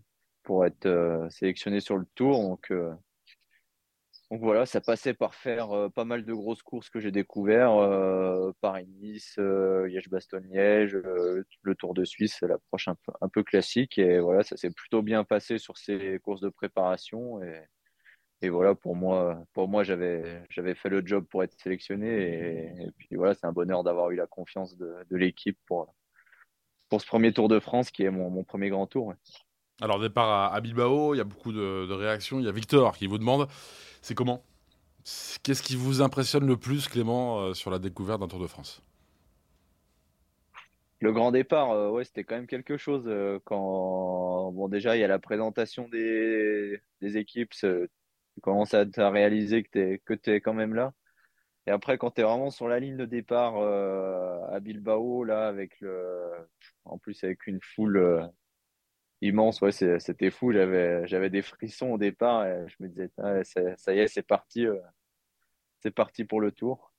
pour 0.43 0.67
être 0.67 0.87
euh, 0.87 1.29
sélectionné 1.31 1.81
sur 1.81 1.97
le 1.97 2.07
Tour. 2.15 2.39
Donc 2.41 2.71
euh, 2.71 2.93
donc 4.33 4.41
voilà, 4.41 4.65
ça 4.65 4.81
passait 4.81 5.13
par 5.13 5.35
faire 5.35 5.73
euh, 5.73 5.91
pas 5.91 6.07
mal 6.07 6.25
de 6.25 6.33
grosses 6.33 6.63
courses 6.63 6.89
que 6.89 7.01
j'ai 7.01 7.11
découvert, 7.11 7.73
Paris-Nice, 8.63 9.35
euh, 9.39 9.87
Liège-Bastogne-Liège, 9.89 10.95
le 10.95 11.75
Tour 11.75 11.93
de 11.93 12.05
Suisse, 12.07 12.41
l'approche 12.41 12.89
un 12.89 12.95
peu, 12.95 13.13
un 13.21 13.29
peu 13.29 13.43
classique. 13.43 13.99
Et 13.99 14.21
voilà, 14.21 14.43
ça 14.43 14.57
s'est 14.57 14.71
plutôt 14.71 15.03
bien 15.03 15.23
passé 15.25 15.59
sur 15.59 15.77
ces 15.77 16.19
courses 16.21 16.41
de 16.41 16.49
préparation. 16.49 17.43
Et, 17.43 17.63
et 18.41 18.49
voilà, 18.49 18.75
pour 18.75 18.97
moi, 18.97 19.45
pour 19.53 19.69
moi, 19.69 19.85
j'avais, 19.85 20.43
j'avais 20.49 20.75
fait 20.75 20.89
le 20.89 21.03
job 21.05 21.27
pour 21.29 21.45
être 21.45 21.61
sélectionné. 21.61 22.09
Et, 22.87 22.91
puis 22.97 23.17
voilà, 23.17 23.35
c'est 23.35 23.47
un 23.47 23.53
bonheur 23.53 23.85
d'avoir 23.85 24.11
eu 24.13 24.17
la 24.17 24.27
confiance 24.27 24.79
de, 24.79 25.05
l'équipe 25.11 25.59
pour, 25.67 25.95
pour 26.89 27.03
ce 27.03 27.07
premier 27.07 27.35
Tour 27.35 27.49
de 27.49 27.61
France 27.61 27.91
qui 27.91 28.05
est 28.05 28.11
mon, 28.11 28.31
mon 28.31 28.45
premier 28.45 28.71
grand 28.71 28.87
tour. 28.87 29.15
Alors 29.83 29.99
départ 29.99 30.55
à, 30.55 30.61
Bilbao, 30.61 31.13
il 31.13 31.19
y 31.19 31.21
a 31.21 31.25
beaucoup 31.25 31.53
de, 31.53 31.93
réactions. 31.93 32.39
Il 32.39 32.47
y 32.47 32.49
a 32.49 32.53
Victor 32.53 32.97
qui 32.97 33.09
vous 33.09 33.19
demande, 33.19 33.49
c'est 34.01 34.15
comment? 34.15 34.45
Qu'est-ce 35.43 35.61
qui 35.61 35.75
vous 35.75 36.03
impressionne 36.03 36.47
le 36.47 36.57
plus, 36.57 36.87
Clément, 36.87 37.41
euh, 37.41 37.53
sur 37.53 37.69
la 37.69 37.81
découverte 37.81 38.21
d'un 38.21 38.29
Tour 38.29 38.39
de 38.39 38.47
France? 38.47 38.81
Le 41.01 41.13
grand 41.13 41.33
départ, 41.33 41.73
euh, 41.73 41.91
ouais, 41.91 42.05
c'était 42.05 42.23
quand 42.23 42.37
même 42.37 42.47
quelque 42.47 42.77
chose 42.77 43.03
euh, 43.09 43.41
quand 43.45 44.53
bon 44.53 44.69
déjà 44.69 44.97
il 44.97 45.01
y 45.01 45.05
a 45.05 45.09
la 45.09 45.19
présentation 45.19 45.89
des, 45.89 46.81
équipes, 47.01 47.51
tu 47.51 47.89
commences 48.41 48.75
à, 48.75 48.85
réaliser 49.11 49.65
que 49.65 49.71
t'es 49.71 50.03
que 50.05 50.15
t'es 50.15 50.41
quand 50.41 50.55
même 50.55 50.75
là. 50.75 50.93
Et 51.67 51.73
après 51.73 51.99
quand 51.99 52.13
t'es 52.13 52.23
vraiment 52.23 52.51
sur 52.51 52.69
la 52.69 52.79
ligne 52.79 52.97
de 52.97 53.05
départ 53.05 53.57
euh, 53.57 54.39
à 54.53 54.61
Bilbao 54.61 55.25
là 55.25 55.49
avec 55.49 55.81
le 55.81 56.23
en 56.85 56.99
plus 56.99 57.25
avec 57.25 57.49
une 57.49 57.61
foule 57.61 58.31
immense, 59.23 59.61
ouais, 59.61 59.73
c'était 59.73 60.31
fou. 60.31 60.53
J'avais 60.53 61.31
des 61.31 61.43
frissons 61.43 61.93
au 61.93 61.99
départ 61.99 62.45
je 62.69 62.75
me 62.81 62.89
disais 62.89 63.11
Ah, 63.19 63.43
ça 63.45 63.95
y 63.95 63.99
est, 63.99 64.09
c'est 64.09 64.23
parti, 64.23 64.67
euh, 64.67 64.77
c'est 65.81 65.91
parti 65.91 66.25
pour 66.25 66.41
le 66.41 66.53
tour. 66.53 66.93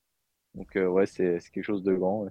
Donc 0.55 0.75
euh, 0.75 0.87
ouais, 0.87 1.05
c'est 1.05 1.39
quelque 1.51 1.63
chose 1.63 1.83
de 1.83 1.93
grand. 1.93 2.27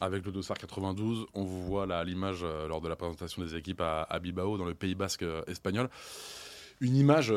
Avec 0.00 0.24
le 0.24 0.32
Dossard 0.32 0.58
92, 0.58 1.26
on 1.34 1.44
vous 1.44 1.62
voit 1.62 1.86
là 1.86 1.98
à 1.98 2.04
l'image 2.04 2.40
euh, 2.42 2.68
lors 2.68 2.80
de 2.80 2.88
la 2.88 2.96
présentation 2.96 3.42
des 3.42 3.54
équipes 3.54 3.80
à, 3.80 4.02
à 4.02 4.18
Bilbao, 4.18 4.58
dans 4.58 4.64
le 4.64 4.74
Pays 4.74 4.94
Basque 4.94 5.22
euh, 5.22 5.42
espagnol. 5.46 5.88
Une 6.80 6.96
image, 6.96 7.32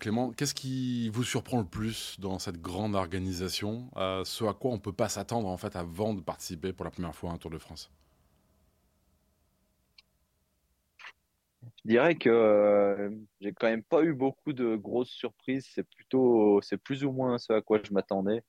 Clément, 0.00 0.32
qu'est-ce 0.32 0.52
qui 0.52 1.10
vous 1.10 1.22
surprend 1.22 1.58
le 1.58 1.64
plus 1.64 2.18
dans 2.18 2.40
cette 2.40 2.60
grande 2.60 2.96
organisation 2.96 3.88
Ce 4.24 4.44
à 4.44 4.52
quoi 4.52 4.72
on 4.72 4.74
ne 4.74 4.80
peut 4.80 4.92
pas 4.92 5.08
s'attendre 5.08 5.46
en 5.46 5.56
fait 5.56 5.76
avant 5.76 6.12
de 6.12 6.20
participer 6.20 6.72
pour 6.72 6.84
la 6.84 6.90
première 6.90 7.14
fois 7.14 7.30
à 7.30 7.34
un 7.34 7.38
Tour 7.38 7.52
de 7.52 7.58
France? 7.58 7.88
Je 11.62 11.88
dirais 11.88 12.14
que 12.16 12.28
euh, 12.30 13.10
j'ai 13.40 13.52
quand 13.52 13.68
même 13.68 13.82
pas 13.82 14.02
eu 14.02 14.14
beaucoup 14.14 14.52
de 14.52 14.76
grosses 14.76 15.10
surprises. 15.10 15.66
C'est 15.74 15.84
plutôt, 15.88 16.60
c'est 16.62 16.78
plus 16.78 17.04
ou 17.04 17.12
moins 17.12 17.38
ce 17.38 17.52
à 17.52 17.62
quoi 17.62 17.80
je 17.82 17.92
m'attendais. 17.92 18.42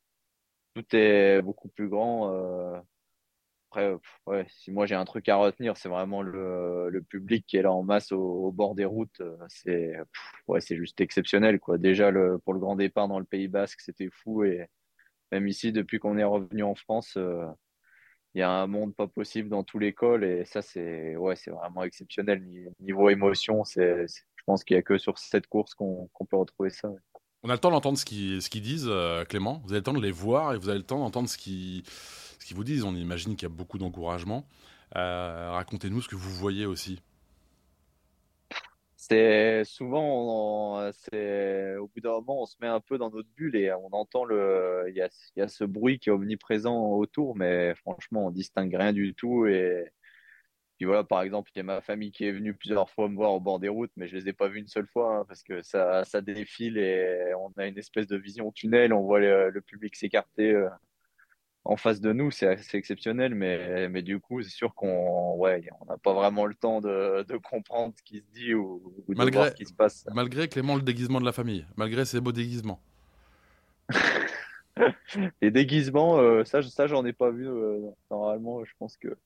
Tout 0.75 0.85
est 0.95 1.41
beaucoup 1.41 1.69
plus 1.69 1.89
grand. 1.89 2.31
euh, 2.33 2.79
après, 3.71 3.93
ouais, 4.27 4.45
si 4.49 4.71
moi 4.71 4.85
j'ai 4.85 4.95
un 4.95 5.05
truc 5.05 5.29
à 5.29 5.37
retenir, 5.37 5.77
c'est 5.77 5.89
vraiment 5.89 6.21
le, 6.21 6.89
le 6.89 7.01
public 7.03 7.45
qui 7.47 7.57
est 7.57 7.61
là 7.61 7.71
en 7.71 7.83
masse 7.83 8.11
au, 8.11 8.51
bord 8.51 8.75
des 8.75 8.85
routes. 8.85 9.21
euh, 9.21 9.37
C'est, 9.49 9.95
ouais, 10.47 10.61
c'est 10.61 10.77
juste 10.77 10.99
exceptionnel, 11.01 11.59
quoi. 11.59 11.77
Déjà 11.77 12.11
le, 12.11 12.37
pour 12.39 12.53
le 12.53 12.59
grand 12.59 12.75
départ 12.75 13.07
dans 13.07 13.19
le 13.19 13.25
Pays 13.25 13.47
Basque, 13.47 13.81
c'était 13.81 14.09
fou. 14.11 14.43
Et 14.43 14.67
même 15.31 15.47
ici, 15.47 15.71
depuis 15.71 15.99
qu'on 15.99 16.17
est 16.17 16.23
revenu 16.25 16.63
en 16.63 16.75
France, 16.75 17.17
il 18.35 18.39
y 18.39 18.41
a 18.41 18.49
un 18.49 18.67
monde 18.67 18.95
pas 18.95 19.07
possible 19.07 19.49
dans 19.49 19.63
tous 19.63 19.79
les 19.79 19.93
cols. 19.93 20.23
Et 20.23 20.45
ça, 20.45 20.61
c'est, 20.61 21.15
ouais, 21.15 21.35
c'est 21.35 21.51
vraiment 21.51 21.83
exceptionnel. 21.83 22.41
Ni- 22.43 22.65
Niveau 22.79 23.09
émotion, 23.09 23.63
c'est, 23.63 24.05
je 24.07 24.43
pense 24.45 24.63
qu'il 24.63 24.75
y 24.75 24.79
a 24.79 24.81
que 24.81 24.97
sur 24.97 25.17
cette 25.17 25.47
course 25.47 25.73
qu'on 25.73 26.09
peut 26.29 26.37
retrouver 26.37 26.69
ça. 26.69 26.89
On 27.43 27.49
a 27.49 27.53
le 27.53 27.59
temps 27.59 27.71
d'entendre 27.71 27.97
ce 27.97 28.05
qu'ils 28.05 28.61
disent, 28.61 28.87
euh, 28.87 29.25
Clément. 29.25 29.61
Vous 29.65 29.71
avez 29.71 29.79
le 29.79 29.83
temps 29.83 29.93
de 29.93 30.01
les 30.01 30.11
voir 30.11 30.53
et 30.53 30.57
vous 30.57 30.69
avez 30.69 30.77
le 30.77 30.85
temps 30.85 30.99
d'entendre 30.99 31.27
ce 31.27 31.37
qu'ils 31.37 31.83
ce 31.85 32.45
qu'ils 32.45 32.55
vous 32.55 32.63
disent. 32.63 32.83
On 32.83 32.95
imagine 32.95 33.35
qu'il 33.35 33.47
y 33.47 33.51
a 33.51 33.55
beaucoup 33.55 33.77
d'encouragement. 33.79 34.47
Euh, 34.95 35.49
Racontez-nous 35.51 36.01
ce 36.01 36.07
que 36.09 36.15
vous 36.15 36.31
voyez 36.31 36.65
aussi. 36.65 36.99
Souvent, 39.65 40.91
c'est 40.93 41.75
au 41.77 41.87
bout 41.87 41.99
d'un 42.01 42.11
moment, 42.11 42.43
on 42.43 42.45
se 42.45 42.55
met 42.61 42.67
un 42.67 42.79
peu 42.79 42.97
dans 42.97 43.09
notre 43.09 43.29
bulle 43.35 43.55
et 43.55 43.71
on 43.73 43.89
entend 43.93 44.23
le, 44.25 44.85
il 44.89 44.95
y 44.95 45.01
a, 45.01 45.47
ce 45.47 45.63
bruit 45.63 45.99
qui 45.99 46.09
est 46.09 46.11
omniprésent 46.11 46.91
autour, 46.93 47.35
mais 47.35 47.75
franchement, 47.75 48.27
on 48.27 48.31
distingue 48.31 48.75
rien 48.75 48.93
du 48.93 49.13
tout. 49.15 49.45
Et 49.47 49.91
puis 50.77 50.85
voilà, 50.85 51.03
par 51.03 51.21
exemple, 51.23 51.51
il 51.55 51.59
y 51.59 51.61
a 51.61 51.63
ma 51.63 51.81
famille 51.81 52.11
qui 52.11 52.25
est 52.25 52.31
venue 52.31 52.55
plusieurs 52.55 52.89
fois 52.89 53.09
me 53.09 53.15
voir 53.15 53.33
au 53.33 53.39
bord 53.39 53.59
des 53.59 53.69
routes, 53.69 53.91
mais 53.97 54.07
je 54.07 54.17
les 54.17 54.29
ai 54.29 54.33
pas 54.33 54.47
vus 54.49 54.59
une 54.59 54.67
seule 54.67 54.87
fois 54.87 55.17
hein, 55.19 55.25
parce 55.27 55.43
que 55.43 55.61
ça, 55.61 56.03
défile 56.21 56.77
et 56.77 57.33
on 57.35 57.51
a 57.57 57.67
une 57.67 57.77
espèce 57.77 58.07
de 58.07 58.17
vision 58.17 58.51
tunnel, 58.51 58.93
on 58.93 59.01
voit 59.03 59.19
le, 59.19 59.49
le 59.51 59.61
public 59.61 59.95
s'écarter. 59.95 60.51
euh, 60.53 60.69
en 61.63 61.77
face 61.77 62.01
de 62.01 62.11
nous, 62.13 62.31
c'est 62.31 62.47
assez 62.47 62.77
exceptionnel, 62.77 63.35
mais, 63.35 63.87
mais 63.89 64.01
du 64.01 64.19
coup, 64.19 64.41
c'est 64.41 64.49
sûr 64.49 64.73
qu'on 64.75 65.35
ouais, 65.37 65.67
on 65.81 65.85
n'a 65.85 65.97
pas 65.97 66.13
vraiment 66.13 66.45
le 66.45 66.55
temps 66.55 66.81
de, 66.81 67.23
de 67.23 67.37
comprendre 67.37 67.93
ce 67.97 68.03
qui 68.03 68.19
se 68.19 68.25
dit 68.33 68.53
ou, 68.53 68.93
ou 69.07 69.15
de 69.15 69.25
voir 69.25 69.45
Malgré, 69.45 69.49
ce 69.49 69.55
qui 69.55 69.65
se 69.65 69.73
passe. 69.73 70.05
malgré 70.13 70.47
Clément, 70.47 70.75
le 70.75 70.81
déguisement 70.81 71.19
de 71.19 71.25
la 71.25 71.31
famille, 71.33 71.65
malgré 71.77 72.05
ses 72.05 72.19
beaux 72.21 72.31
déguisements. 72.31 72.81
Les 75.41 75.51
déguisements, 75.51 76.19
euh, 76.19 76.43
ça, 76.45 76.61
je- 76.61 76.69
ça 76.69 76.87
j'en 76.87 77.05
ai 77.05 77.13
pas 77.13 77.29
vu. 77.31 77.47
euh, 77.47 77.79
normalement, 78.09 78.63
je 78.65 78.71
pense 78.79 78.97
que. 78.97 79.17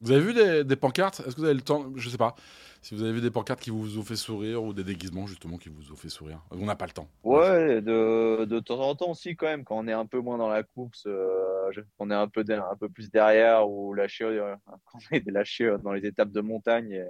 Vous 0.00 0.12
avez 0.12 0.20
vu 0.20 0.32
des, 0.34 0.64
des 0.64 0.76
pancartes? 0.76 1.20
Est-ce 1.20 1.34
que 1.34 1.40
vous 1.40 1.46
avez 1.46 1.54
le 1.54 1.60
temps? 1.60 1.90
Je 1.96 2.08
sais 2.08 2.18
pas. 2.18 2.36
Si 2.82 2.94
vous 2.94 3.02
avez 3.02 3.12
vu 3.12 3.20
des 3.20 3.32
pancartes 3.32 3.60
qui 3.60 3.70
vous 3.70 3.98
ont 3.98 4.02
fait 4.04 4.14
sourire 4.14 4.62
ou 4.62 4.72
des 4.72 4.84
déguisements 4.84 5.26
justement 5.26 5.58
qui 5.58 5.68
vous 5.68 5.90
ont 5.90 5.96
fait 5.96 6.08
sourire? 6.08 6.40
On 6.52 6.64
n'a 6.64 6.76
pas 6.76 6.86
le 6.86 6.92
temps. 6.92 7.08
Ouais, 7.24 7.82
de, 7.82 8.44
de 8.44 8.60
temps 8.60 8.80
en 8.80 8.94
temps 8.94 9.10
aussi, 9.10 9.34
quand 9.34 9.46
même, 9.46 9.64
quand 9.64 9.76
on 9.76 9.88
est 9.88 9.92
un 9.92 10.06
peu 10.06 10.20
moins 10.20 10.38
dans 10.38 10.48
la 10.48 10.62
course, 10.62 11.04
euh, 11.08 11.72
on 11.98 12.10
est 12.12 12.14
un 12.14 12.28
peu, 12.28 12.44
un 12.48 12.76
peu 12.78 12.88
plus 12.88 13.10
derrière 13.10 13.68
ou 13.68 13.92
lâché, 13.94 14.24
euh, 14.24 14.54
quand 14.84 14.98
on 15.10 15.16
est 15.16 15.28
lâché 15.30 15.74
dans 15.82 15.92
les 15.92 16.06
étapes 16.06 16.30
de 16.30 16.40
montagne. 16.40 16.92
et 16.92 17.04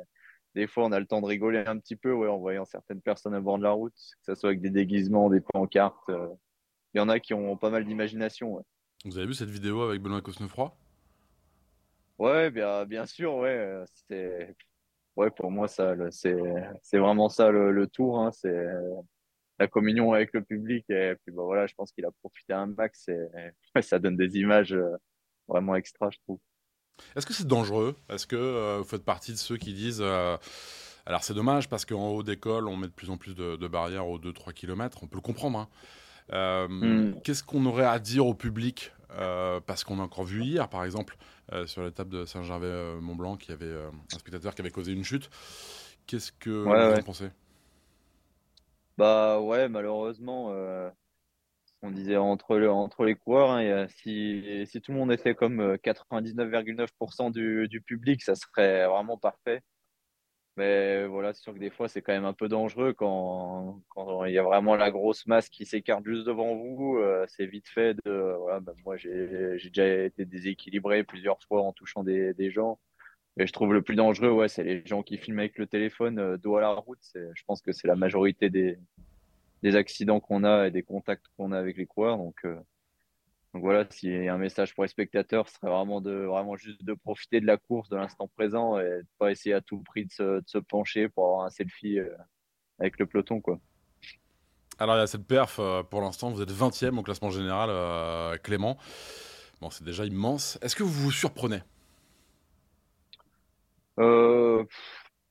des 0.54 0.66
fois, 0.66 0.86
on 0.86 0.92
a 0.92 0.98
le 0.98 1.06
temps 1.06 1.20
de 1.20 1.26
rigoler 1.26 1.58
un 1.66 1.78
petit 1.78 1.94
peu 1.96 2.12
ouais, 2.12 2.28
en 2.28 2.38
voyant 2.38 2.64
certaines 2.64 3.02
personnes 3.02 3.34
à 3.34 3.40
bord 3.40 3.58
de 3.58 3.64
la 3.64 3.72
route, 3.72 3.92
que 3.92 4.34
ce 4.34 4.40
soit 4.40 4.48
avec 4.48 4.62
des 4.62 4.70
déguisements, 4.70 5.28
des 5.28 5.42
pancartes. 5.42 6.08
euh. 6.08 6.28
Il 6.94 6.98
y 6.98 7.00
en 7.02 7.10
a 7.10 7.20
qui 7.20 7.34
ont 7.34 7.58
pas 7.58 7.68
mal 7.68 7.84
d'imagination. 7.84 8.54
Ouais. 8.54 8.62
Vous 9.04 9.18
avez 9.18 9.26
vu 9.26 9.34
cette 9.34 9.50
vidéo 9.50 9.82
avec 9.82 10.00
Benoît 10.00 10.22
Cosnefroy? 10.22 10.74
Ouais, 12.18 12.50
bien, 12.50 12.84
bien 12.86 13.06
sûr, 13.06 13.34
ouais. 13.36 13.48
euh, 13.50 13.84
C'est, 14.10 14.54
ouais, 15.16 15.30
pour 15.30 15.50
moi, 15.50 15.68
ça, 15.68 15.94
c'est, 16.10 16.36
c'est 16.82 16.98
vraiment 16.98 17.28
ça 17.28 17.50
le, 17.50 17.72
le 17.72 17.86
tour. 17.88 18.20
Hein, 18.20 18.32
c'est 18.32 18.54
la 19.58 19.68
communion 19.68 20.12
avec 20.12 20.32
le 20.32 20.42
public. 20.44 20.84
Et 20.90 21.14
puis, 21.24 21.32
bah, 21.34 21.42
voilà, 21.44 21.66
je 21.66 21.74
pense 21.74 21.92
qu'il 21.92 22.04
a 22.06 22.10
profité 22.22 22.52
un 22.54 22.66
max. 22.66 23.08
Et, 23.08 23.18
ouais, 23.74 23.82
ça 23.82 23.98
donne 23.98 24.16
des 24.16 24.36
images 24.38 24.72
euh, 24.74 24.96
vraiment 25.48 25.76
extra, 25.76 26.10
je 26.10 26.18
trouve. 26.20 26.40
Est-ce 27.16 27.26
que 27.26 27.32
c'est 27.32 27.46
dangereux? 27.46 27.96
Est-ce 28.08 28.26
que 28.26 28.36
euh, 28.36 28.78
vous 28.78 28.84
faites 28.84 29.04
partie 29.04 29.32
de 29.32 29.36
ceux 29.36 29.56
qui 29.56 29.72
disent 29.72 30.00
euh, 30.02 30.36
alors 31.06 31.22
c'est 31.24 31.34
dommage 31.34 31.68
parce 31.68 31.84
qu'en 31.84 32.08
haut 32.08 32.22
d'école 32.22 32.68
on 32.68 32.76
met 32.76 32.88
de 32.88 32.92
plus 32.92 33.10
en 33.10 33.16
plus 33.16 33.34
de, 33.34 33.56
de 33.56 33.68
barrières 33.68 34.08
aux 34.08 34.18
2-3 34.18 34.52
km, 34.52 34.98
on 35.02 35.06
peut 35.06 35.16
le 35.16 35.22
comprendre. 35.22 35.58
hein. 35.58 35.68
Euh, 36.32 36.68
Hmm. 36.80 37.12
Qu'est-ce 37.24 37.44
qu'on 37.44 37.66
aurait 37.66 37.86
à 37.86 37.98
dire 37.98 38.26
au 38.26 38.34
public? 38.34 38.92
Euh, 39.12 39.60
Parce 39.60 39.84
qu'on 39.84 39.98
a 40.00 40.02
encore 40.02 40.24
vu 40.24 40.44
hier 40.44 40.68
par 40.68 40.84
exemple 40.84 41.16
euh, 41.52 41.66
sur 41.66 41.82
l'étape 41.82 42.08
de 42.08 42.24
Saint-Gervais-Mont-Blanc 42.26 43.36
qu'il 43.36 43.50
y 43.50 43.54
avait 43.54 43.64
euh, 43.66 43.90
un 44.12 44.18
spectateur 44.18 44.54
qui 44.54 44.60
avait 44.62 44.70
causé 44.70 44.92
une 44.92 45.04
chute. 45.04 45.30
Qu'est-ce 46.06 46.32
que 46.32 46.50
vous 46.50 46.94
Ouais, 46.94 46.98
en 46.98 47.02
pensez? 47.02 47.30
Bah, 48.96 49.40
ouais, 49.40 49.68
malheureusement, 49.68 50.50
euh, 50.52 50.90
on 51.82 51.90
disait 51.92 52.16
entre, 52.16 52.56
le, 52.58 52.70
entre 52.70 53.04
les 53.04 53.16
coureurs, 53.16 53.50
hein, 53.52 53.86
si, 53.88 54.66
si 54.66 54.80
tout 54.80 54.92
le 54.92 54.98
monde 54.98 55.12
était 55.12 55.34
comme 55.34 55.60
euh, 55.60 55.76
99,9% 55.78 57.30
du, 57.32 57.68
du 57.68 57.82
public, 57.82 58.22
ça 58.22 58.34
serait 58.36 58.86
vraiment 58.88 59.18
parfait. 59.18 59.62
Mais 60.58 61.06
voilà, 61.06 61.32
c'est 61.32 61.42
sûr 61.42 61.54
que 61.54 61.60
des 61.60 61.70
fois, 61.70 61.86
c'est 61.88 62.02
quand 62.02 62.12
même 62.12 62.24
un 62.24 62.32
peu 62.32 62.48
dangereux 62.48 62.92
quand, 62.92 63.80
quand 63.90 64.24
il 64.24 64.32
y 64.32 64.38
a 64.38 64.42
vraiment 64.42 64.74
la 64.74 64.90
grosse 64.90 65.24
masse 65.28 65.48
qui 65.48 65.64
s'écarte 65.64 66.04
juste 66.04 66.26
devant 66.26 66.56
vous. 66.56 66.96
euh, 66.98 67.24
c'est 67.28 67.46
vite 67.46 67.68
fait 67.68 67.94
de. 68.04 68.34
Voilà, 68.40 68.58
ben 68.58 68.74
moi, 68.84 68.96
j'ai 68.96 69.56
déjà 69.62 69.86
été 70.04 70.24
déséquilibré 70.24 71.04
plusieurs 71.04 71.40
fois 71.44 71.62
en 71.62 71.72
touchant 71.72 72.02
des, 72.02 72.34
des 72.34 72.50
gens. 72.50 72.80
Et 73.38 73.46
je 73.46 73.52
trouve 73.52 73.72
le 73.72 73.82
plus 73.82 73.94
dangereux, 73.94 74.32
ouais, 74.32 74.48
c'est 74.48 74.64
les 74.64 74.84
gens 74.84 75.04
qui 75.04 75.16
filment 75.16 75.38
avec 75.38 75.58
le 75.58 75.68
téléphone 75.68 76.18
euh, 76.18 76.36
dos 76.38 76.56
à 76.56 76.60
la 76.60 76.70
route. 76.70 76.98
Je 77.14 77.42
pense 77.46 77.62
que 77.62 77.70
c'est 77.70 77.86
la 77.86 77.94
majorité 77.94 78.50
des, 78.50 78.78
des 79.62 79.76
accidents 79.76 80.18
qu'on 80.18 80.42
a 80.42 80.66
et 80.66 80.72
des 80.72 80.82
contacts 80.82 81.26
qu'on 81.36 81.52
a 81.52 81.58
avec 81.58 81.76
les 81.76 81.86
coureurs. 81.86 82.16
Donc, 82.16 82.34
euh, 82.44 82.58
donc 83.58 83.64
voilà, 83.64 83.84
s'il 83.90 84.22
y 84.22 84.28
a 84.28 84.34
un 84.34 84.38
message 84.38 84.72
pour 84.72 84.84
les 84.84 84.88
spectateurs, 84.88 85.48
ce 85.48 85.54
serait 85.56 85.68
vraiment 85.68 86.00
de 86.00 86.12
vraiment 86.12 86.54
juste 86.54 86.84
de 86.84 86.94
profiter 86.94 87.40
de 87.40 87.46
la 87.46 87.56
course, 87.56 87.88
de 87.88 87.96
l'instant 87.96 88.28
présent 88.28 88.78
et 88.78 88.84
de 88.84 89.06
pas 89.18 89.32
essayer 89.32 89.52
à 89.52 89.60
tout 89.60 89.82
prix 89.82 90.06
de 90.06 90.12
se, 90.12 90.22
de 90.22 90.44
se 90.46 90.58
pencher 90.58 91.08
pour 91.08 91.24
avoir 91.24 91.44
un 91.44 91.50
selfie 91.50 91.98
euh, 91.98 92.08
avec 92.78 93.00
le 93.00 93.06
peloton, 93.06 93.40
quoi. 93.40 93.58
Alors 94.78 94.94
il 94.94 95.00
y 95.00 95.02
a 95.02 95.08
cette 95.08 95.26
perf, 95.26 95.58
euh, 95.58 95.82
pour 95.82 96.02
l'instant 96.02 96.30
vous 96.30 96.40
êtes 96.40 96.52
20e 96.52 96.98
au 96.98 97.02
classement 97.02 97.30
général, 97.30 97.68
euh, 97.72 98.36
Clément. 98.36 98.78
Bon 99.60 99.70
c'est 99.70 99.82
déjà 99.82 100.04
immense. 100.04 100.56
Est-ce 100.62 100.76
que 100.76 100.84
vous 100.84 100.92
vous 100.92 101.10
surprenez? 101.10 101.58
Euh, 103.98 104.62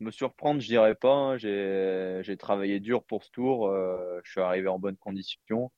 me 0.01 0.12
surprendre, 0.12 0.60
je 0.60 0.67
dirais 0.67 0.96
pas. 0.96 1.13
hein. 1.13 1.38
J'ai 1.38 2.19
j'ai 2.24 2.36
travaillé 2.36 2.81
dur 2.81 3.05
pour 3.05 3.24
ce 3.24 3.31
tour. 3.31 3.69
euh, 3.69 4.19
je 4.25 4.31
suis 4.31 4.41
arrivé 4.41 4.67
en 4.67 4.79
bonne 4.79 4.98
condition. 4.98 5.72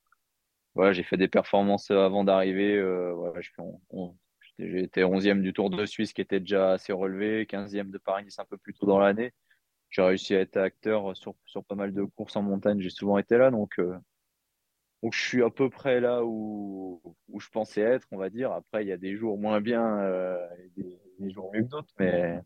Voilà, 0.75 0.93
j'ai 0.93 1.03
fait 1.03 1.17
des 1.17 1.27
performances 1.27 1.91
avant 1.91 2.23
d'arriver. 2.23 2.75
Euh, 2.75 3.13
voilà, 3.13 3.39
j'ai 4.59 4.83
été 4.83 5.03
11e 5.03 5.41
du 5.41 5.53
Tour 5.53 5.69
de 5.69 5.85
Suisse 5.85 6.13
qui 6.13 6.21
était 6.21 6.39
déjà 6.39 6.73
assez 6.73 6.93
relevé, 6.93 7.45
15e 7.45 7.89
de 7.89 7.97
Paris-Nice 7.97 8.39
un 8.39 8.45
peu 8.45 8.57
plus 8.57 8.73
tôt 8.73 8.85
dans 8.85 8.99
l'année. 8.99 9.33
J'ai 9.89 10.01
réussi 10.01 10.35
à 10.35 10.41
être 10.41 10.57
acteur 10.57 11.15
sur, 11.17 11.35
sur 11.45 11.63
pas 11.63 11.75
mal 11.75 11.93
de 11.93 12.03
courses 12.03 12.35
en 12.35 12.43
montagne. 12.43 12.79
J'ai 12.79 12.89
souvent 12.91 13.17
été 13.17 13.37
là, 13.37 13.49
donc, 13.49 13.79
euh, 13.79 13.97
donc 15.01 15.13
je 15.13 15.21
suis 15.21 15.43
à 15.43 15.49
peu 15.49 15.69
près 15.69 15.99
là 15.99 16.23
où, 16.23 17.01
où 17.27 17.39
je 17.39 17.49
pensais 17.49 17.81
être, 17.81 18.07
on 18.11 18.17
va 18.17 18.29
dire. 18.29 18.51
Après, 18.51 18.83
il 18.83 18.87
y 18.87 18.91
a 18.91 18.97
des 18.97 19.15
jours 19.15 19.37
moins 19.37 19.61
bien 19.61 19.99
euh, 19.99 20.47
et 20.59 20.69
des, 20.81 20.99
des 21.19 21.31
jours 21.31 21.51
mieux 21.53 21.63
que 21.63 21.69
d'autres, 21.69 21.93
mais, 21.99 22.39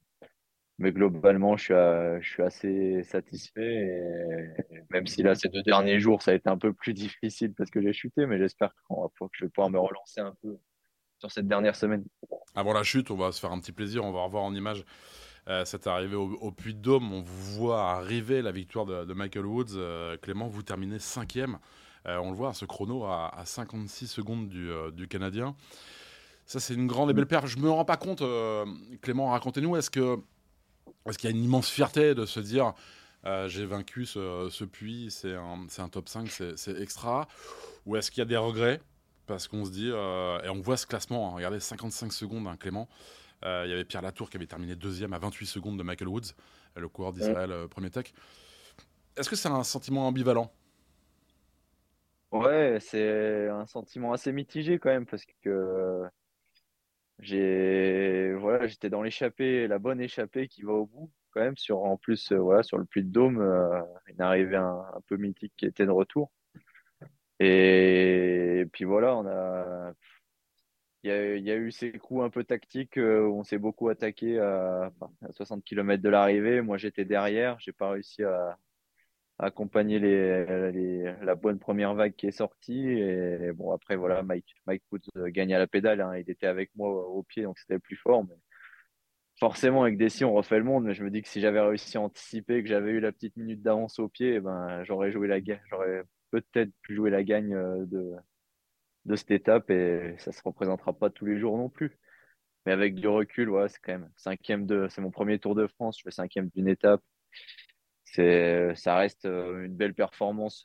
mais 0.80 0.92
globalement, 0.92 1.56
je 1.56 1.64
suis, 1.66 1.74
à- 1.74 2.20
je 2.20 2.30
suis 2.30 2.44
assez 2.44 3.04
satisfait. 3.04 3.62
Et, 4.72 4.84
même 4.92 5.08
si 5.08 5.24
là, 5.24 5.36
ces 5.36 5.50
deux 5.50 5.62
derniers 5.64 6.00
jours, 6.00 6.22
ça 6.22 6.32
a 6.32 6.34
été 6.34 6.50
un 6.50 6.58
peu 6.58 6.74
plus 6.74 6.94
difficile 6.94 7.54
parce 7.54 7.70
que 7.70 7.82
j'ai 7.82 7.94
chuté, 7.94 8.26
mais 8.26 8.38
j'espère 8.38 8.74
qu'on 8.88 9.02
va- 9.04 9.10
que 9.10 9.26
je 9.34 9.46
vais 9.46 9.50
pouvoir 9.50 9.70
me 9.70 9.80
relancer 9.80 10.20
un 10.22 10.34
peu 10.42 10.58
sur 11.20 11.32
cette 11.32 11.48
dernière 11.48 11.76
semaine. 11.76 12.04
Avant 12.56 12.74
la 12.74 12.84
chute, 12.84 13.12
on 13.12 13.16
va 13.16 13.32
se 13.32 13.40
faire 13.40 13.52
un 13.52 13.60
petit 13.60 13.72
plaisir, 13.72 14.04
on 14.04 14.12
va 14.12 14.24
revoir 14.24 14.44
en 14.44 14.54
image 14.54 14.84
euh, 15.48 15.64
cette 15.66 15.88
arrivée 15.88 16.16
au, 16.16 16.32
au 16.34 16.52
Puy 16.52 16.74
de 16.74 16.80
Dôme. 16.80 17.12
On 17.14 17.22
vous 17.22 17.60
voit 17.60 17.92
arriver 17.92 18.42
la 18.42 18.52
victoire 18.52 18.86
de, 18.86 19.06
de 19.06 19.14
Michael 19.14 19.46
Woods. 19.46 19.76
Euh, 19.76 20.18
Clément, 20.18 20.48
vous 20.48 20.64
terminez 20.64 21.00
cinquième. 21.00 21.60
Euh, 22.08 22.18
on 22.18 22.32
le 22.32 22.36
voit, 22.36 22.54
ce 22.54 22.66
chrono 22.66 23.06
à, 23.06 23.30
à 23.38 23.46
56 23.46 24.08
secondes 24.08 24.50
du, 24.50 24.70
euh, 24.70 24.92
du 24.92 25.08
Canadien. 25.08 25.56
Ça, 26.46 26.60
c'est 26.60 26.74
une 26.74 26.88
grande 26.88 27.10
et 27.10 27.14
belle 27.14 27.26
perf. 27.26 27.46
Je 27.48 27.58
me 27.58 27.70
rends 27.70 27.86
pas 27.86 27.96
compte, 27.96 28.22
Clément, 29.02 29.30
racontez-nous, 29.32 29.78
est-ce 29.78 29.90
que 29.90 30.18
est-ce 31.08 31.18
qu'il 31.18 31.30
y 31.30 31.34
a 31.34 31.36
une 31.36 31.44
immense 31.44 31.70
fierté 31.70 32.16
de 32.16 32.26
se 32.26 32.40
dire 32.40 32.74
euh, 33.26 33.48
j'ai 33.48 33.66
vaincu 33.66 34.06
ce, 34.06 34.50
ce 34.52 34.66
puits, 34.66 35.08
c'est 35.10 35.34
un, 35.36 35.66
un 35.78 35.90
top 35.90 36.10
5, 36.10 36.30
c'est 36.30 36.82
extra. 36.82 37.28
Ou 37.86 37.96
est-ce 37.96 38.12
qu'il 38.12 38.20
y 38.20 38.22
a 38.22 38.26
des 38.26 38.38
regrets? 38.38 38.82
Parce 39.28 39.48
qu'on 39.48 39.64
se 39.64 39.72
dit, 39.72 39.90
euh, 39.92 40.42
et 40.44 40.50
on 40.50 40.60
voit 40.60 40.76
ce 40.76 40.86
classement, 40.86 41.30
hein, 41.30 41.36
regardez, 41.36 41.60
55 41.60 42.12
secondes, 42.12 42.48
hein, 42.48 42.58
Clément. 42.58 42.90
Euh, 43.46 43.64
Il 43.66 43.70
y 43.70 43.74
avait 43.74 43.86
Pierre 43.86 44.02
Latour 44.02 44.30
qui 44.30 44.38
avait 44.38 44.48
terminé 44.48 44.76
deuxième 44.76 45.14
à 45.14 45.20
28 45.20 45.46
secondes 45.46 45.78
de 45.78 45.84
Michael 45.84 46.10
Woods, 46.10 46.34
le 46.76 46.90
coureur 46.90 47.14
d'Israël, 47.14 47.68
premier 47.70 47.90
tech. 47.90 48.14
Est-ce 49.16 49.30
que 49.30 49.36
c'est 49.36 49.50
un 49.50 49.64
sentiment 49.64 50.08
ambivalent? 50.08 50.52
Ouais, 52.32 52.80
c'est 52.82 53.48
un 53.48 53.66
sentiment 53.68 54.12
assez 54.12 54.32
mitigé 54.32 54.80
quand 54.80 54.90
même 54.90 55.06
parce 55.06 55.24
que 55.44 56.04
J'ai 57.24 58.34
voilà, 58.34 58.68
j'étais 58.68 58.90
dans 58.90 59.02
l'échappée, 59.02 59.68
la 59.68 59.80
bonne 59.80 60.02
échappée 60.02 60.48
qui 60.50 60.62
va 60.64 60.74
au 60.74 60.86
bout 60.86 61.10
quand 61.32 61.42
même 61.42 61.58
sur 61.58 61.84
en 61.84 61.98
plus 61.98 62.32
euh, 62.32 62.62
sur 62.64 62.78
le 62.78 62.86
Puy 62.86 63.04
de 63.04 63.10
Dôme, 63.10 63.40
euh, 63.42 63.82
une 64.08 64.22
arrivée 64.22 64.58
un, 64.58 64.84
peu 65.08 65.18
mythique 65.18 65.54
qui 65.58 65.66
était 65.66 65.86
de 65.86 65.92
retour. 65.92 66.32
Et, 67.40 68.66
puis 68.74 68.86
voilà, 68.86 69.16
on 69.16 69.26
a 69.28 69.94
il 71.04 71.10
y 71.44 71.52
a, 71.52 71.56
eu 71.56 71.72
ces 71.72 71.92
coups 71.94 72.24
un 72.24 72.30
peu 72.30 72.44
tactiques 72.46 72.98
euh, 72.98 73.26
où 73.26 73.40
on 73.40 73.44
s'est 73.44 73.58
beaucoup 73.58 73.90
attaqué 73.90 74.40
à, 74.40 74.92
à 75.22 75.32
60 75.32 75.64
km 75.64 76.02
de 76.02 76.10
l'arrivée. 76.10 76.62
Moi, 76.62 76.78
j'étais 76.78 77.04
derrière, 77.06 77.60
j'ai 77.60 77.74
pas 77.74 77.90
réussi 77.92 78.24
à 78.24 78.58
accompagner 79.40 80.00
la 80.00 81.36
bonne 81.36 81.60
première 81.60 81.94
vague 81.96 82.16
qui 82.16 82.28
est 82.28 82.32
sortie. 82.32 82.88
Et 82.88 83.52
bon, 83.54 83.72
après, 83.72 83.96
voilà, 83.96 84.24
Mike, 84.24 84.56
Mike 84.68 84.84
Woods 84.92 85.02
euh, 85.18 85.30
gagne 85.30 85.54
à 85.54 85.60
la 85.60 85.68
pédale. 85.68 86.02
hein. 86.02 86.16
Il 86.18 86.30
était 86.30 86.48
avec 86.48 86.72
moi 86.76 86.90
au, 86.90 87.24
pied, 87.24 87.44
donc 87.44 87.58
c'était 87.60 87.76
le 87.76 87.80
plus 87.80 87.96
fort. 87.96 88.24
Mais 88.26 88.36
forcément, 89.40 89.84
avec 89.84 89.98
Dessy, 89.98 90.24
on 90.26 90.34
refait 90.34 90.58
le 90.58 90.64
monde. 90.64 90.86
Mais 90.86 90.94
je 90.94 91.04
me 91.04 91.10
dis 91.10 91.22
que 91.22 91.30
si 91.30 91.42
j'avais 91.42 91.62
réussi 91.62 91.98
à 91.98 92.02
anticiper, 92.02 92.64
que 92.64 92.70
j'avais 92.70 92.92
eu 92.92 93.00
la 93.00 93.12
petite 93.12 93.38
minute 93.38 93.62
d'avance 93.62 94.00
au 94.00 94.08
pied, 94.10 94.40
ben, 94.40 94.84
j'aurais 94.84 95.12
joué 95.12 95.28
la. 95.28 95.40
J'aurais 95.70 96.04
peut-être 96.32 96.72
pu 96.82 96.96
jouer 96.96 97.10
la 97.12 97.24
gagne 97.24 97.54
euh, 97.54 97.86
de, 97.86 98.14
de 99.06 99.16
cette 99.16 99.32
étape 99.32 99.70
et 99.70 100.16
ça 100.18 100.32
se 100.32 100.42
représentera 100.44 100.94
pas 100.94 101.10
tous 101.10 101.26
les 101.26 101.40
jours 101.40 101.58
non 101.58 101.70
plus. 101.70 101.98
Mais 102.66 102.72
avec 102.72 102.96
du 102.96 103.08
recul, 103.08 103.50
ouais, 103.50 103.68
c'est 103.70 103.80
quand 103.84 103.94
même 103.94 104.10
cinquième 104.16 104.66
de, 104.66 104.88
c'est 104.90 105.02
mon 105.02 105.12
premier 105.12 105.40
Tour 105.40 105.56
de 105.56 105.68
France. 105.68 105.98
Je 106.00 106.04
fais 106.04 106.12
cinquième 106.12 106.50
d'une 106.56 106.68
étape. 106.68 107.02
C'est, 108.14 108.74
ça 108.76 108.96
reste 108.96 109.26
une 109.26 109.76
belle 109.76 109.94
performance. 109.94 110.64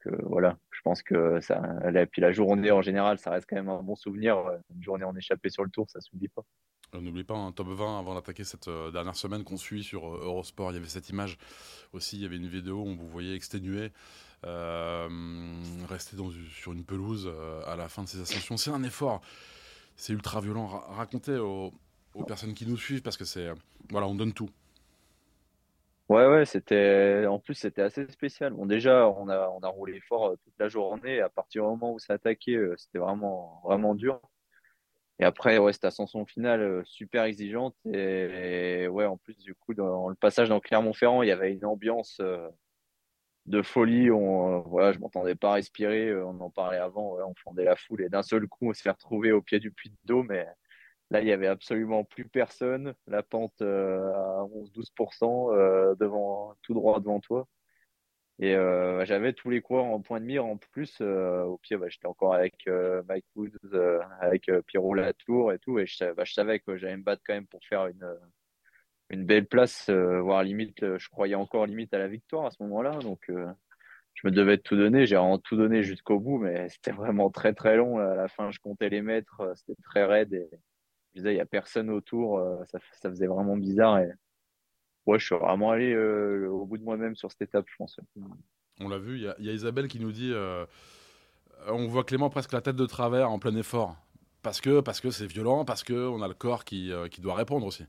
que, 0.00 0.10
voilà, 0.24 0.56
je 0.70 0.80
pense 0.82 1.02
que 1.02 1.40
ça, 1.40 1.60
et 1.84 2.20
la 2.20 2.32
journée 2.32 2.70
en 2.70 2.82
général, 2.82 3.18
ça 3.18 3.30
reste 3.30 3.46
quand 3.48 3.56
même 3.56 3.68
un 3.68 3.82
bon 3.82 3.96
souvenir. 3.96 4.38
Une 4.74 4.82
journée 4.82 5.04
en 5.04 5.14
échappé 5.16 5.50
sur 5.50 5.64
le 5.64 5.70
tour, 5.70 5.88
ça 5.90 6.00
s'oublie 6.00 6.28
pas. 6.28 6.42
N'oublie 6.94 7.24
pas 7.24 7.34
un 7.34 7.52
top 7.52 7.68
20 7.68 7.98
avant 7.98 8.14
d'attaquer 8.14 8.44
cette 8.44 8.70
dernière 8.92 9.16
semaine 9.16 9.44
qu'on 9.44 9.58
suit 9.58 9.84
sur 9.84 10.06
Eurosport. 10.06 10.70
Il 10.70 10.74
y 10.74 10.78
avait 10.78 10.88
cette 10.88 11.10
image 11.10 11.36
aussi, 11.92 12.16
il 12.16 12.22
y 12.22 12.26
avait 12.26 12.36
une 12.36 12.48
vidéo 12.48 12.76
où 12.76 12.86
on 12.86 12.96
vous 12.96 13.08
voyait 13.08 13.34
exténué. 13.34 13.92
Euh, 14.46 15.08
rester 15.88 16.16
sur 16.52 16.72
une 16.72 16.84
pelouse 16.84 17.26
euh, 17.26 17.60
à 17.66 17.74
la 17.74 17.88
fin 17.88 18.04
de 18.04 18.08
ces 18.08 18.20
ascensions, 18.20 18.56
c'est 18.56 18.70
un 18.70 18.84
effort. 18.84 19.20
C'est 19.96 20.12
ultra 20.12 20.40
violent. 20.40 20.66
racontez 20.66 21.36
aux, 21.36 21.72
personnes 22.26 22.54
qui 22.54 22.66
nous 22.66 22.76
suivent 22.76 23.02
parce 23.02 23.16
que 23.16 23.24
c'est 23.24 23.50
voilà, 23.90 24.06
on 24.06 24.14
donne 24.14 24.32
tout. 24.32 24.50
Ouais, 26.08 26.26
ouais, 26.26 26.46
c'était 26.46 27.26
en 27.28 27.38
plus 27.38 27.54
c'était 27.54 27.82
assez 27.82 28.06
spécial. 28.10 28.54
Bon, 28.54 28.64
déjà, 28.64 29.06
on 29.10 29.28
a 29.28 29.48
on 29.50 29.60
a 29.60 29.68
roulé 29.68 30.00
fort 30.00 30.28
euh, 30.30 30.36
toute 30.42 30.54
la 30.58 30.68
journée. 30.68 31.20
à 31.20 31.28
partir 31.28 31.62
du 31.64 31.68
moment 31.68 31.92
où 31.92 31.98
ça 31.98 32.14
attaqué, 32.14 32.58
c'était 32.78 32.98
vraiment 32.98 33.60
vraiment 33.64 33.94
dur. 33.94 34.18
Et 35.20 35.24
après, 35.24 35.58
ouais, 35.58 35.72
cette 35.72 35.84
ascension 35.84 36.24
finale 36.26 36.82
super 36.86 37.24
exigeante. 37.24 37.74
Et, 37.86 38.86
ouais, 38.88 39.04
en 39.06 39.16
plus, 39.16 39.36
du 39.38 39.54
coup, 39.54 39.74
dans 39.74 40.08
le 40.08 40.14
passage 40.14 40.48
dans 40.48 40.60
Clermont-Ferrand, 40.60 41.22
il 41.22 41.28
y 41.28 41.32
avait 41.32 41.52
une 41.52 41.64
ambiance 41.64 42.20
de 43.46 43.62
folie. 43.62 44.10
On, 44.10 44.58
euh, 44.58 44.60
voilà, 44.66 44.92
je 44.92 44.98
m'entendais 44.98 45.34
pas 45.34 45.52
respirer. 45.54 46.08
Euh, 46.08 46.26
on 46.26 46.40
en 46.40 46.50
parlait 46.50 46.78
avant. 46.78 47.16
on 47.26 47.34
fondait 47.42 47.64
la 47.64 47.76
foule 47.76 48.02
et 48.02 48.08
d'un 48.08 48.22
seul 48.22 48.46
coup, 48.48 48.68
on 48.70 48.74
se 48.74 48.82
fait 48.82 48.90
retrouver 48.90 49.32
au 49.32 49.42
pied 49.42 49.58
du 49.58 49.70
puits 49.72 49.92
d'eau. 50.04 50.22
Mais 50.22 50.46
là, 51.10 51.20
il 51.20 51.28
y 51.28 51.32
avait 51.32 51.46
absolument 51.46 52.04
plus 52.04 52.26
personne. 52.28 52.94
La 53.06 53.22
pente 53.22 53.60
euh, 53.62 54.12
à 54.12 54.44
11-12% 54.44 55.96
devant, 55.98 56.54
tout 56.62 56.74
droit 56.74 57.00
devant 57.00 57.20
toi. 57.20 57.48
Et 58.40 58.54
j'avais 59.04 59.32
tous 59.32 59.50
les 59.50 59.60
coureurs 59.60 59.86
en 59.86 60.00
point 60.00 60.20
de 60.20 60.24
mire 60.24 60.46
en 60.46 60.56
plus. 60.56 61.00
au 61.00 61.58
pied, 61.58 61.76
bah, 61.76 61.88
j'étais 61.88 62.06
encore 62.06 62.34
avec 62.34 62.68
Mike 63.08 63.26
Woods, 63.34 64.00
avec 64.20 64.50
Pierrot 64.66 64.94
Latour 64.94 65.52
et 65.52 65.58
tout. 65.58 65.78
Et 65.80 65.86
je, 65.86 66.12
bah, 66.12 66.24
je 66.24 66.34
savais 66.34 66.60
que 66.60 66.76
j'allais 66.76 66.96
me 66.96 67.02
battre 67.02 67.22
quand 67.26 67.34
même 67.34 67.48
pour 67.48 67.64
faire 67.64 67.86
une, 67.88 69.24
belle 69.24 69.46
place, 69.46 69.88
euh, 69.88 70.20
voire 70.20 70.42
limite, 70.42 70.82
euh, 70.82 70.98
je 70.98 71.08
croyais 71.08 71.34
encore 71.34 71.66
limite 71.66 71.94
à 71.94 71.98
la 71.98 72.08
victoire 72.08 72.46
à 72.46 72.50
ce 72.50 72.62
moment-là. 72.62 72.98
Donc, 73.00 73.28
euh, 73.30 73.46
je 74.14 74.26
me 74.26 74.32
devais 74.32 74.56
de 74.56 74.62
tout 74.62 74.76
donner. 74.76 75.06
J'ai 75.06 75.16
vraiment 75.16 75.38
tout 75.38 75.56
donné 75.56 75.82
jusqu'au 75.82 76.20
bout, 76.20 76.38
mais 76.38 76.68
c'était 76.70 76.92
vraiment 76.92 77.30
très 77.30 77.54
très 77.54 77.76
long. 77.76 77.98
À 77.98 78.14
la 78.14 78.28
fin, 78.28 78.50
je 78.50 78.58
comptais 78.60 78.88
les 78.88 79.02
mètres, 79.02 79.52
c'était 79.56 79.80
très 79.82 80.04
raide 80.04 80.48
il 81.14 81.22
n'y 81.22 81.40
a 81.40 81.46
personne 81.46 81.90
autour. 81.90 82.40
Ça, 82.66 82.78
ça, 83.00 83.10
faisait 83.10 83.26
vraiment 83.26 83.56
bizarre. 83.56 83.98
Et 83.98 84.10
ouais, 85.06 85.18
je 85.18 85.26
suis 85.26 85.36
vraiment 85.36 85.70
allé 85.70 85.96
au 85.96 86.64
bout 86.64 86.78
de 86.78 86.84
moi-même 86.84 87.16
sur 87.16 87.30
cette 87.30 87.42
étape, 87.42 87.66
je 87.68 87.76
pense. 87.76 87.98
On 88.80 88.88
l'a 88.88 88.98
vu, 88.98 89.16
il 89.16 89.44
y, 89.44 89.48
a 89.48 89.52
Isabelle 89.52 89.88
qui 89.88 90.00
nous 90.00 90.12
dit 90.12 90.32
on 91.66 91.86
voit 91.88 92.04
Clément 92.04 92.30
presque 92.30 92.52
la 92.52 92.60
tête 92.60 92.76
de 92.76 92.86
travers 92.86 93.30
en 93.30 93.38
plein 93.38 93.54
effort. 93.56 93.96
Parce 94.42 94.60
que 94.60 94.80
parce 94.80 95.00
que 95.00 95.10
c'est 95.10 95.26
violent, 95.26 95.64
parce 95.64 95.82
qu'on 95.82 96.22
a 96.22 96.28
le 96.28 96.34
corps 96.34 96.64
qui, 96.64 96.92
qui 97.10 97.20
doit 97.20 97.34
répondre 97.34 97.66
aussi. 97.66 97.84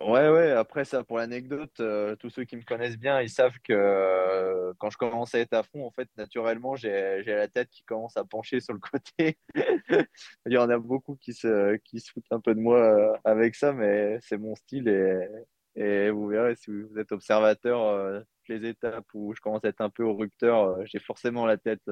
Ouais, 0.00 0.28
ouais, 0.28 0.50
après 0.50 0.84
ça, 0.84 1.04
pour 1.04 1.18
l'anecdote, 1.18 1.78
euh, 1.80 2.16
tous 2.16 2.30
ceux 2.30 2.44
qui 2.44 2.56
me 2.56 2.62
connaissent 2.62 2.98
bien, 2.98 3.20
ils 3.20 3.30
savent 3.30 3.58
que 3.62 3.72
euh, 3.72 4.72
quand 4.78 4.90
je 4.90 4.98
commence 4.98 5.34
à 5.36 5.38
être 5.38 5.52
à 5.52 5.62
fond, 5.62 5.86
en 5.86 5.92
fait, 5.92 6.08
naturellement, 6.16 6.74
j'ai 6.74 7.22
la 7.24 7.46
tête 7.46 7.68
qui 7.70 7.84
commence 7.84 8.16
à 8.16 8.24
pencher 8.24 8.58
sur 8.60 8.74
le 8.74 8.80
côté. 8.80 9.38
Il 10.46 10.52
y 10.52 10.58
en 10.58 10.68
a 10.68 10.78
beaucoup 10.78 11.16
qui 11.16 11.32
se, 11.32 11.76
qui 11.76 12.00
se 12.00 12.10
foutent 12.10 12.24
un 12.32 12.40
peu 12.40 12.54
de 12.56 12.60
moi 12.60 12.78
euh, 12.80 13.16
avec 13.24 13.54
ça, 13.54 13.72
mais 13.72 14.18
c'est 14.20 14.38
mon 14.38 14.56
style 14.56 14.88
et, 14.88 15.28
et 15.76 16.10
vous 16.10 16.26
verrez 16.26 16.56
si 16.56 16.70
vous 16.72 16.98
êtes 16.98 17.12
observateur, 17.12 18.24
les 18.48 18.68
étapes 18.68 19.06
où 19.14 19.32
je 19.34 19.40
commence 19.40 19.64
à 19.64 19.68
être 19.68 19.80
un 19.80 19.90
peu 19.90 20.02
au 20.02 20.16
rupteur, 20.16 20.84
j'ai 20.86 20.98
forcément 20.98 21.46
la 21.46 21.56
tête, 21.56 21.82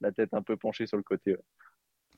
la 0.00 0.12
tête 0.12 0.32
un 0.32 0.42
peu 0.42 0.56
penchée 0.56 0.86
sur 0.86 0.96
le 0.96 1.02
côté. 1.02 1.36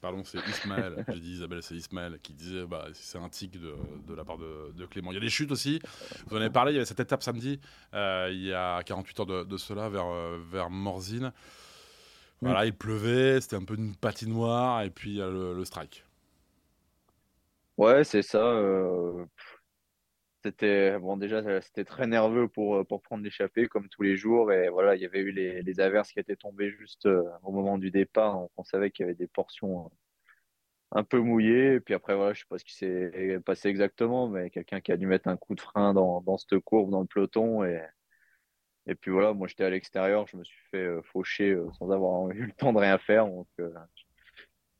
Pardon, 0.01 0.23
c'est 0.25 0.39
Ismaël. 0.47 1.05
J'ai 1.09 1.21
dit 1.21 1.33
Isabelle, 1.33 1.63
c'est 1.63 1.75
Ismaël 1.75 2.19
qui 2.23 2.33
disait 2.33 2.67
bah, 2.67 2.87
c'est 2.93 3.19
un 3.19 3.29
tic 3.29 3.59
de, 3.59 3.75
de 4.07 4.15
la 4.15 4.25
part 4.25 4.39
de, 4.39 4.73
de, 4.73 4.87
Clément. 4.87 5.11
Il 5.11 5.15
y 5.15 5.19
a 5.19 5.21
des 5.21 5.31
chutes 5.31 5.51
aussi. 5.51 5.81
Vous 6.27 6.37
en 6.37 6.41
avez 6.41 6.51
parlé, 6.51 6.73
il 6.73 6.75
y 6.75 6.79
avait 6.79 6.87
cette 6.87 7.01
étape 7.01 7.23
samedi, 7.23 7.61
euh, 7.95 8.29
il 8.31 8.45
y 8.45 8.53
a 8.53 8.83
48 8.83 9.21
heures 9.21 9.27
de, 9.27 9.45
de 9.45 9.57
cela, 9.57 9.89
vers, 9.89 10.07
euh, 10.07 10.39
vers 10.51 10.71
Morzine. 10.71 11.33
Voilà, 12.43 12.67
il 12.67 12.75
pleuvait, 12.75 13.41
c'était 13.41 13.57
un 13.57 13.65
peu 13.65 13.75
une 13.75 13.97
patinoire, 13.97 14.83
et 14.83 14.91
puis 14.91 15.11
il 15.11 15.17
y 15.17 15.23
a 15.23 15.29
le, 15.29 15.65
strike. 15.65 16.05
Ouais, 17.79 18.05
c'est 18.05 18.23
ça. 18.23 18.39
Euh, 18.39 19.25
c'était 20.47 20.99
bon 21.01 21.17
déjà, 21.17 21.61
c'était 21.61 21.85
très 21.85 22.07
nerveux 22.07 22.49
pour, 22.49 22.87
pour 22.87 23.03
prendre 23.03 23.25
l'échappée 23.25 23.67
comme 23.67 23.89
tous 23.89 24.03
les 24.03 24.17
jours. 24.17 24.53
Et 24.53 24.69
voilà, 24.69 24.95
il 24.95 25.03
y 25.03 25.05
avait 25.05 25.21
eu 25.21 25.33
les, 25.33 25.63
les 25.63 25.81
averses 25.81 26.13
qui 26.13 26.21
étaient 26.21 26.37
tombées 26.37 26.71
juste 26.71 27.07
euh, 27.07 27.23
au 27.43 27.51
moment 27.53 27.79
du 27.79 27.91
départ. 27.91 28.47
on 28.57 28.65
savait 28.65 28.91
qu'il 28.91 29.05
y 29.05 29.09
avait 29.09 29.17
des 29.17 29.27
portions 29.27 29.87
euh, 29.87 29.89
un 30.93 31.05
peu 31.05 31.19
mouillées. 31.19 31.75
Et 31.75 31.81
puis 31.81 31.95
après, 31.95 32.15
voilà, 32.15 32.33
je 32.35 32.41
sais 32.41 32.47
pas 32.49 32.59
ce 32.59 32.65
qui 32.65 32.75
s'est 32.77 33.41
passé 33.45 33.69
exactement, 33.69 34.29
mais 34.29 34.51
quelqu'un 34.51 34.81
qui 34.81 34.93
a 34.93 34.97
dû 34.97 35.07
mettre 35.07 35.29
un 35.29 35.37
coup 35.37 35.55
de 35.57 35.61
frein 35.61 35.95
dans, 35.95 36.21
dans 36.23 36.39
cette 36.39 36.59
courbe, 36.61 36.91
dans 36.91 37.01
le 37.01 37.07
peloton. 37.07 37.65
Et, 37.65 37.83
et 38.87 38.95
puis 38.95 39.11
voilà, 39.11 39.33
moi 39.35 39.49
j'étais 39.49 39.65
à 39.65 39.71
l'extérieur, 39.71 40.27
je 40.29 40.37
me 40.37 40.45
suis 40.45 40.63
fait 40.71 40.79
euh, 40.79 41.03
faucher 41.03 41.57
sans 41.79 41.91
avoir 41.91 42.31
eu 42.31 42.47
le 42.47 42.53
temps 42.53 42.73
de 42.73 42.79
rien 42.79 42.99
faire. 42.99 43.27
Donc, 43.27 43.49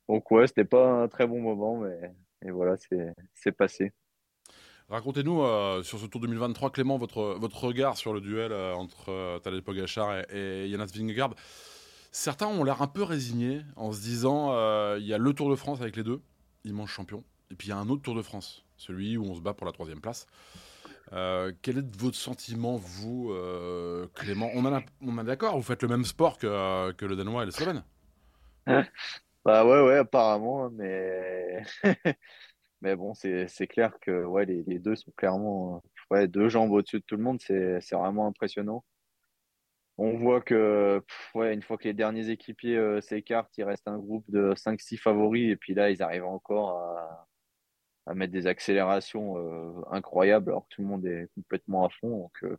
donc 0.07 0.31
ouais, 0.31 0.47
c'était 0.47 0.65
pas 0.65 0.87
un 0.87 1.07
très 1.09 1.27
bon 1.27 1.41
moment, 1.41 1.77
mais 1.77 2.13
et 2.45 2.51
voilà, 2.51 2.75
c'est 3.33 3.51
passé. 3.51 3.93
Racontez-nous 4.89 5.41
euh, 5.41 5.83
sur 5.83 5.99
ce 5.99 6.05
Tour 6.05 6.21
2023, 6.21 6.71
Clément, 6.71 6.97
votre, 6.97 7.35
votre 7.39 7.61
regard 7.61 7.97
sur 7.97 8.13
le 8.13 8.21
duel 8.21 8.53
euh, 8.53 8.73
entre 8.73 9.09
euh, 9.09 9.37
Tadej 9.39 9.61
et, 10.31 10.35
et 10.37 10.69
Jonas 10.71 10.89
Vingegaard. 10.95 11.33
Certains 12.13 12.47
ont 12.47 12.63
l'air 12.63 12.81
un 12.81 12.87
peu 12.87 13.03
résignés 13.03 13.63
en 13.75 13.91
se 13.91 13.99
disant 13.99 14.53
il 14.95 15.05
y 15.05 15.13
a 15.13 15.17
le 15.17 15.33
Tour 15.33 15.49
de 15.49 15.55
France 15.55 15.81
avec 15.81 15.97
les 15.97 16.03
deux, 16.03 16.21
immense 16.63 16.89
champion, 16.89 17.23
et 17.51 17.55
puis 17.55 17.67
il 17.67 17.71
y 17.71 17.73
a 17.73 17.77
un 17.77 17.89
autre 17.89 18.01
Tour 18.01 18.15
de 18.15 18.21
France, 18.21 18.65
celui 18.77 19.17
où 19.17 19.25
on 19.25 19.35
se 19.35 19.41
bat 19.41 19.53
pour 19.53 19.67
la 19.67 19.73
troisième 19.73 19.99
place. 19.99 20.25
quel 21.11 21.77
est 21.77 21.95
votre 21.97 22.15
sentiment, 22.15 22.77
vous, 22.77 23.35
Clément? 24.15 24.49
On 24.55 24.65
en 24.65 25.17
a 25.17 25.23
d'accord, 25.23 25.57
vous 25.57 25.63
faites 25.63 25.83
le 25.83 25.89
même 25.89 26.05
sport 26.05 26.37
que, 26.37 26.91
que 26.93 27.05
le 27.05 27.17
Danois 27.17 27.43
et 27.43 27.45
le 27.45 27.51
Slovène? 27.51 27.83
Bah 29.47 29.63
ouais, 29.63 29.81
ouais, 29.81 29.97
apparemment, 29.99 30.65
hein, 30.65 30.71
mais 30.73 31.63
Mais 32.81 32.95
bon, 32.95 33.13
c'est 33.15 33.67
clair 33.67 33.97
que 34.01 34.23
ouais, 34.25 34.45
les, 34.45 34.63
les, 34.67 34.79
deux 34.79 34.95
sont 34.95 35.11
clairement 35.17 35.81
ouais, 36.11 36.27
deux 36.27 36.49
jambes 36.49 36.71
au-dessus 36.71 36.99
de 36.99 37.05
tout 37.05 37.17
le 37.17 37.23
monde. 37.23 37.41
C'est 37.41 37.79
vraiment 37.91 38.27
impressionnant. 38.27 38.83
On 39.99 40.15
voit 40.17 40.41
que 40.41 41.03
ouais, 41.33 41.53
une 41.53 41.63
fois 41.63 41.77
que 41.77 41.85
les 41.85 41.93
derniers 41.93 42.29
équipiers 42.29 42.77
euh, 42.77 43.01
s'écartent, 43.01 43.57
il 43.57 43.63
reste 43.63 43.87
un 43.87 43.97
groupe 43.97 44.29
de 44.29 44.53
5-6 44.55 44.97
favoris. 44.97 45.51
Et 45.51 45.55
puis 45.55 45.73
là, 45.73 45.89
ils 45.89 46.03
arrivent 46.03 46.25
encore 46.25 46.77
à, 46.77 47.27
à 48.05 48.13
mettre 48.13 48.31
des 48.33 48.45
accélérations 48.47 49.37
euh, 49.37 49.81
incroyables 49.91 50.51
alors 50.51 50.67
que 50.67 50.75
tout 50.75 50.81
le 50.81 50.87
monde 50.87 51.05
est 51.05 51.29
complètement 51.35 51.85
à 51.85 51.89
fond. 51.89 52.09
Donc, 52.19 52.43
euh, 52.43 52.57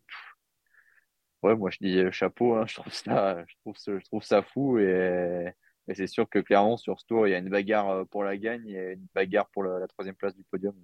ouais, 1.42 1.54
moi 1.54 1.70
je 1.70 1.78
dis 1.81 2.12
chapeau, 2.12 2.54
hein, 2.54 2.66
je 2.68 2.74
trouve 2.74 2.92
ça, 2.92 3.44
je 3.46 3.54
trouve, 3.61 3.76
je 3.87 4.04
trouve 4.07 4.22
ça 4.24 4.42
fou. 4.42 4.78
Et 4.78 5.52
mais 5.88 5.94
c'est 5.94 6.07
sûr 6.07 6.29
que 6.29 6.38
clairement, 6.38 6.77
sur 6.77 7.01
ce 7.01 7.07
tour, 7.07 7.27
il 7.27 7.31
y 7.31 7.35
a 7.35 7.38
une 7.38 7.48
bagarre 7.48 7.88
euh, 7.88 8.05
pour 8.05 8.22
la 8.22 8.37
gagne 8.37 8.68
et 8.68 8.92
une 8.92 9.07
bagarre 9.14 9.48
pour 9.48 9.64
la, 9.64 9.88
troisième 9.88 10.14
place 10.14 10.37
du 10.37 10.44
podium. 10.44 10.74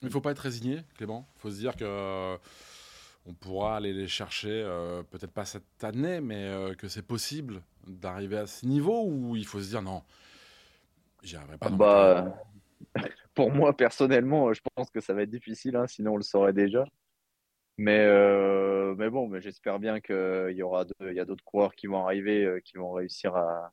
Il 0.00 0.06
ne 0.06 0.10
faut 0.10 0.20
pas 0.20 0.30
être 0.30 0.38
résigné, 0.38 0.82
Clément. 0.96 1.28
Il 1.36 1.40
faut 1.40 1.50
se 1.50 1.58
dire 1.58 1.74
que 1.74 1.84
euh, 1.84 2.36
on 3.26 3.34
pourra 3.34 3.76
aller 3.76 3.92
les 3.92 4.06
chercher, 4.06 4.62
euh, 4.64 5.02
peut-être 5.02 5.32
pas 5.32 5.44
cette 5.44 5.82
année, 5.82 6.20
mais 6.20 6.52
que 6.78 6.86
c'est 6.86 7.06
possible 7.06 7.62
d'arriver 7.86 8.38
à 8.38 8.46
ce 8.46 8.64
niveau 8.64 9.04
où 9.04 9.34
il 9.34 9.44
faut 9.44 9.60
se 9.60 9.70
dire 9.70 9.82
non, 9.82 10.02
j'y 11.24 11.36
arriverai 11.36 11.58
pas. 11.58 11.70
Bah, 11.70 12.42
pour 13.34 13.50
moi, 13.50 13.76
personnellement, 13.76 14.52
je 14.52 14.60
pense 14.76 14.88
que 14.90 15.00
ça 15.00 15.14
va 15.14 15.22
être 15.22 15.30
difficile, 15.30 15.74
hein, 15.74 15.88
sinon 15.88 16.12
on 16.12 16.16
le 16.16 16.22
saurait 16.22 16.52
déjà. 16.52 16.84
Mais, 17.76 18.06
mais 18.96 19.10
bon, 19.10 19.28
mais 19.28 19.40
j'espère 19.40 19.80
bien 19.80 20.00
qu'il 20.00 20.54
y 20.54 20.62
aura 20.62 20.84
y 21.00 21.18
a 21.18 21.24
d'autres 21.24 21.44
coureurs 21.44 21.74
qui 21.74 21.88
vont 21.88 22.04
arriver, 22.04 22.60
qui 22.64 22.76
vont 22.76 22.92
réussir 22.92 23.34
à, 23.34 23.72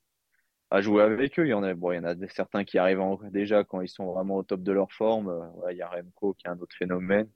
à 0.72 0.82
jouer 0.82 1.04
avec 1.04 1.40
eux. 1.40 1.46
Il 1.46 1.50
y 1.50 1.54
en 1.54 1.64
a, 1.64 1.74
bon, 1.74 1.92
il 1.92 1.98
y 1.98 2.00
en 2.00 2.04
a 2.04 2.16
certains 2.30 2.64
qui 2.64 2.78
arrivent 2.78 3.02
déjà 3.32 3.64
quand 3.64 3.82
ils 3.82 3.90
sont 3.90 4.12
vraiment 4.12 4.38
au 4.38 4.44
top 4.44 4.62
de 4.62 4.72
leur 4.72 4.92
forme. 4.92 5.30
Euh, 5.30 5.72
il 5.72 5.78
y 5.78 5.82
a 5.82 5.90
Remco 5.90 6.34
qui 6.34 6.48
est 6.48 6.50
un 6.50 6.60
autre 6.60 6.76
phénomène. 6.76 7.30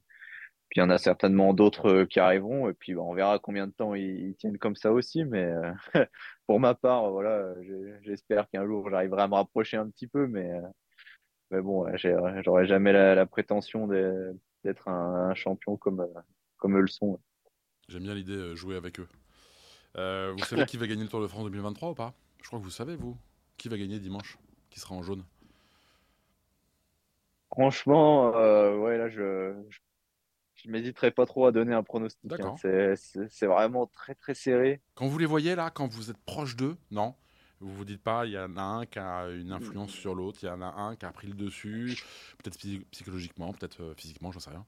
Puis 0.70 0.80
il 0.80 0.84
y 0.84 0.84
en 0.84 0.90
a 0.90 0.98
certainement 0.98 1.54
d'autres 1.54 1.90
euh, 1.90 2.06
qui 2.06 2.20
arriveront. 2.20 2.70
Et 2.70 2.74
puis 2.74 2.94
bah, 2.94 3.02
on 3.02 3.14
verra 3.14 3.40
combien 3.40 3.68
de 3.68 3.72
temps 3.72 3.96
ils, 3.96 4.36
tiennent 4.36 4.58
comme 4.58 4.76
ça 4.76 4.92
aussi. 4.92 5.24
Mais 5.26 5.44
euh, 5.44 5.72
pour 6.48 6.60
ma 6.60 6.76
part, 6.76 7.10
voilà, 7.12 7.54
j'espère 8.02 8.50
qu'un 8.50 8.66
jour 8.66 8.90
j'arriverai 8.90 9.24
à 9.24 9.28
me 9.28 9.36
rapprocher 9.36 9.78
un 9.78 9.90
petit 9.90 10.08
peu. 10.08 10.28
Mais, 10.28 10.52
mais 11.52 11.62
bon, 11.62 11.86
j'aurais 12.44 12.66
jamais 12.66 12.94
la, 12.94 13.26
prétention 13.26 13.88
d'être 13.88 14.88
un, 14.88 15.34
champion 15.36 15.78
comme, 15.78 16.08
comme 16.58 16.78
eux 16.78 16.82
le 16.82 16.88
sont. 16.88 17.20
J'aime 17.90 18.04
bien 18.04 18.16
l'idée 18.16 18.38
de 18.38 18.56
jouer 18.56 18.76
avec 18.76 19.00
eux. 19.00 19.08
vous 19.96 20.46
savez 20.46 20.66
qui 20.66 20.78
va 20.78 20.88
gagner 20.88 21.04
le 21.04 21.10
Tour 21.10 21.22
de 21.22 21.28
France 21.28 21.46
2023 21.46 21.90
ou 21.92 21.96
pas? 21.96 22.14
Je 22.44 22.48
crois 22.48 22.60
que 22.60 22.64
vous 22.64 22.70
savez, 22.70 22.96
vous, 22.96 23.18
qui 23.58 23.70
va 23.70 23.78
gagner 23.78 24.00
dimanche 24.00 24.38
Qui 24.70 24.80
sera 24.80 24.94
en 24.94 25.02
jaune 25.02 25.24
Franchement, 27.48 28.36
euh, 28.36 28.78
ouais, 28.78 28.98
là, 28.98 29.10
je, 29.10 29.56
je 30.56 30.70
m'hésiterai 30.70 31.12
pas 31.12 31.26
trop 31.26 31.46
à 31.46 31.52
donner 31.52 31.74
un 31.74 31.84
pronostic. 31.84 32.32
Hein. 32.40 32.56
C'est 32.58 33.46
vraiment 33.46 33.88
très 33.88 34.16
très 34.16 34.34
serré. 34.34 34.82
Quand 34.96 35.08
vous 35.08 35.18
les 35.18 35.26
voyez 35.26 35.56
là, 35.56 35.70
quand 35.70 35.88
vous 35.88 36.12
êtes 36.12 36.18
proche 36.26 36.56
d'eux, 36.56 36.78
non 36.92 37.16
vous 37.60 37.74
vous 37.74 37.86
dites 37.86 38.04
pas, 38.04 38.26
il 38.26 38.34
y 38.34 38.38
en 38.38 38.58
a 38.58 38.62
un 38.62 38.86
qui 38.86 39.00
a 39.00 39.30
une 39.30 39.54
influence 39.54 39.92
sur 39.92 40.16
l'autre, 40.16 40.40
il 40.44 40.48
y 40.48 40.50
en 40.50 40.62
a 40.62 40.66
un 40.66 40.98
qui 40.98 41.06
a 41.06 41.12
pris 41.14 41.28
le 41.28 41.34
dessus, 41.34 41.98
peut-être 42.38 42.58
psychologiquement, 42.92 43.54
peut-être 43.54 43.82
euh, 43.82 43.94
physiquement, 43.96 44.34
j'en 44.34 44.42
sais 44.42 44.50
rien. 44.50 44.66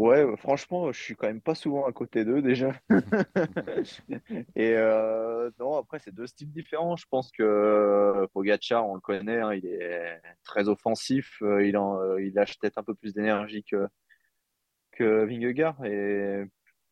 Ouais, 0.00 0.24
franchement, 0.38 0.92
je 0.92 0.98
suis 0.98 1.14
quand 1.14 1.26
même 1.26 1.42
pas 1.42 1.54
souvent 1.54 1.84
à 1.84 1.92
côté 1.92 2.24
d'eux 2.24 2.40
déjà. 2.40 2.72
Et 4.56 4.72
euh, 4.74 5.50
non, 5.58 5.76
après, 5.76 5.98
c'est 5.98 6.14
deux 6.14 6.26
styles 6.26 6.50
différents. 6.50 6.96
Je 6.96 7.04
pense 7.10 7.30
que 7.30 7.42
euh, 7.42 8.26
Pogacar, 8.32 8.88
on 8.88 8.94
le 8.94 9.02
connaît, 9.02 9.40
hein, 9.40 9.52
il 9.52 9.66
est 9.66 10.22
très 10.42 10.70
offensif. 10.70 11.42
il, 11.42 11.76
en, 11.76 12.00
lâche 12.34 12.58
peut-être 12.58 12.78
un 12.78 12.82
peu 12.82 12.94
plus 12.94 13.12
d'énergie 13.12 13.62
que, 13.62 13.88
que 14.92 15.26
Vingegaard. 15.26 15.84
Et 15.84 16.44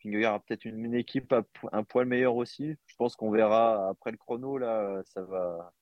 Vingegaard 0.04 0.34
a 0.34 0.40
peut-être 0.40 0.66
une, 0.66 0.94
équipe 0.94 1.34
un 1.72 1.84
poil 1.84 2.04
meilleure 2.06 2.36
aussi. 2.36 2.76
Je 2.84 2.96
pense 2.96 3.16
qu'on 3.16 3.30
verra 3.30 3.88
après 3.88 4.10
le 4.10 4.18
chrono, 4.18 4.58
là, 4.58 5.00
ça 5.06 5.22
va, 5.22 5.72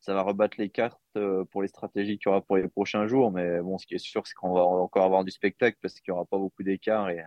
ça 0.00 0.14
va 0.14 0.22
rebattre 0.22 0.56
les 0.58 0.70
cartes 0.70 0.98
euh, 1.16 1.44
pour 1.44 1.62
les 1.62 1.68
stratégies 1.68 2.18
qu'il 2.18 2.26
y 2.26 2.28
aura 2.28 2.40
pour 2.40 2.56
les 2.56 2.68
prochains 2.68 3.06
jours. 3.06 3.30
Mais 3.30 3.60
bon, 3.60 3.78
ce 3.78 3.86
qui 3.86 3.94
est 3.94 3.98
sûr, 3.98 4.26
c'est 4.26 4.34
qu'on 4.34 4.54
va 4.54 4.62
encore 4.62 5.04
avoir 5.04 5.24
du 5.24 5.30
spectacle 5.30 5.78
parce 5.82 5.94
qu'il 6.00 6.12
n'y 6.12 6.16
aura 6.16 6.24
pas 6.24 6.38
beaucoup 6.38 6.62
d'écart 6.62 7.10
et 7.10 7.22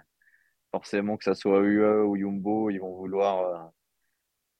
forcément 0.72 1.18
que 1.18 1.24
ça 1.24 1.36
soit 1.36 1.60
UE 1.62 2.04
ou 2.04 2.18
Jumbo, 2.18 2.72
ils 2.72 2.80
vont 2.80 2.96
vouloir, 2.96 3.40
euh, 3.42 3.70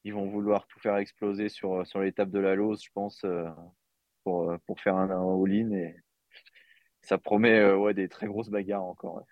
ils 0.04 0.14
vont 0.14 0.28
vouloir 0.30 0.68
tout 0.68 0.80
faire 0.80 0.98
exploser 0.98 1.50
sur, 1.50 1.86
sur 1.88 2.02
l'étape 2.02 2.30
de 2.30 2.40
la 2.40 2.54
Lose, 2.54 2.84
je 2.84 2.92
pense, 2.94 3.24
euh, 3.26 3.50
pour, 4.24 4.54
pour 4.68 4.80
faire 4.80 4.96
un, 4.96 5.10
all-in 5.10 5.72
et 5.72 5.96
ça 7.02 7.18
promet 7.18 7.74
ouais, 7.74 7.96
des 7.96 8.08
très 8.10 8.28
grosses 8.28 8.50
bagarres 8.50 8.86
encore. 8.86 9.24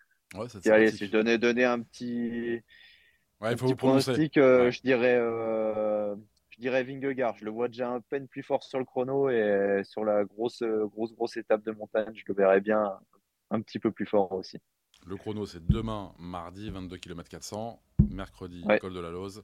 allez, 0.66 0.92
si 0.92 1.06
je 1.06 1.12
donnais, 1.12 1.64
un 1.64 1.82
petit, 1.82 2.62
ouais, 3.42 3.56
faut 3.56 3.76
pronostic, 3.76 4.34
je 4.36 4.82
dirais 4.82 5.20
dirais 6.62 6.84
Vingegaard. 6.84 7.36
Je 7.38 7.46
le 7.46 7.52
vois 7.52 7.68
déjà 7.68 7.90
un 7.90 8.00
peine 8.02 8.28
plus 8.28 8.44
fort 8.44 8.64
sur 8.64 8.80
le 8.80 8.86
chrono 8.86 9.30
et 9.30 9.82
sur 9.84 10.06
la 10.06 10.24
grosse, 10.24 10.64
grosse, 10.64 11.14
grosse 11.14 11.38
étape 11.38 11.64
de 11.64 11.72
montagne, 11.72 12.14
je 12.16 12.24
le 12.28 12.34
verrais 12.34 12.62
bien 12.62 13.00
un 13.50 13.62
petit 13.62 13.80
peu 13.80 13.92
plus 13.92 14.06
fort 14.06 14.32
aussi. 14.32 14.60
Le 15.08 15.18
chrono, 15.18 15.46
c'est 15.46 15.66
demain, 15.66 16.14
mardi, 16.20 16.70
22 16.70 16.98
km 16.98 17.28
400. 17.30 17.82
Mercredi, 18.10 18.64
col 18.80 18.94
de 18.94 19.00
la 19.00 19.10
Lose. 19.10 19.44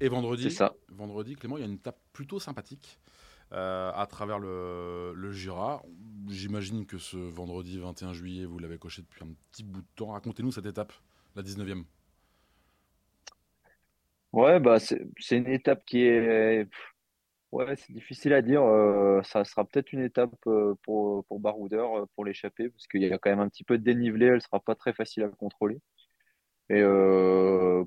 Et 0.00 0.08
vendredi, 0.08 0.50
ça. 0.50 0.74
vendredi, 0.88 1.34
Clément, 1.34 1.56
il 1.56 1.60
y 1.60 1.62
a 1.64 1.66
une 1.66 1.74
étape 1.74 1.98
plutôt 2.12 2.38
sympathique 2.38 2.98
euh, 3.52 3.90
à 3.94 4.06
travers 4.06 4.38
le, 4.38 5.12
le 5.14 5.32
Jura. 5.32 5.82
J'imagine 6.28 6.86
que 6.86 6.98
ce 6.98 7.16
vendredi 7.16 7.78
21 7.78 8.12
juillet, 8.12 8.44
vous 8.44 8.58
l'avez 8.58 8.78
coché 8.78 9.02
depuis 9.02 9.24
un 9.24 9.34
petit 9.50 9.64
bout 9.64 9.80
de 9.80 9.86
temps. 9.96 10.12
Racontez-nous 10.12 10.52
cette 10.52 10.66
étape, 10.66 10.92
la 11.36 11.42
19e. 11.42 11.84
Ouais, 14.32 14.60
bah 14.60 14.78
c'est 14.80 15.02
c'est 15.18 15.36
une 15.36 15.46
étape 15.48 15.84
qui 15.84 16.00
est 16.06 16.66
ouais, 17.52 17.76
c'est 17.76 17.92
difficile 17.92 18.34
à 18.34 18.42
dire. 18.42 18.62
euh, 18.62 19.22
ça 19.24 19.44
sera 19.44 19.64
peut-être 19.66 19.92
une 19.92 20.02
étape 20.02 20.34
euh, 20.48 20.74
pour 20.84 21.24
pour 21.26 21.40
Baroudeur 21.40 21.96
euh, 21.98 22.06
pour 22.14 22.24
l'échapper 22.24 22.70
parce 22.70 22.86
qu'il 22.88 23.02
y 23.02 23.12
a 23.12 23.18
quand 23.18 23.30
même 23.30 23.40
un 23.40 23.48
petit 23.50 23.64
peu 23.64 23.78
de 23.78 23.84
dénivelé. 23.84 24.26
Elle 24.26 24.42
sera 24.42 24.60
pas 24.60 24.74
très 24.76 24.94
facile 24.94 25.24
à 25.24 25.28
contrôler. 25.30 25.80
Et 26.70 26.82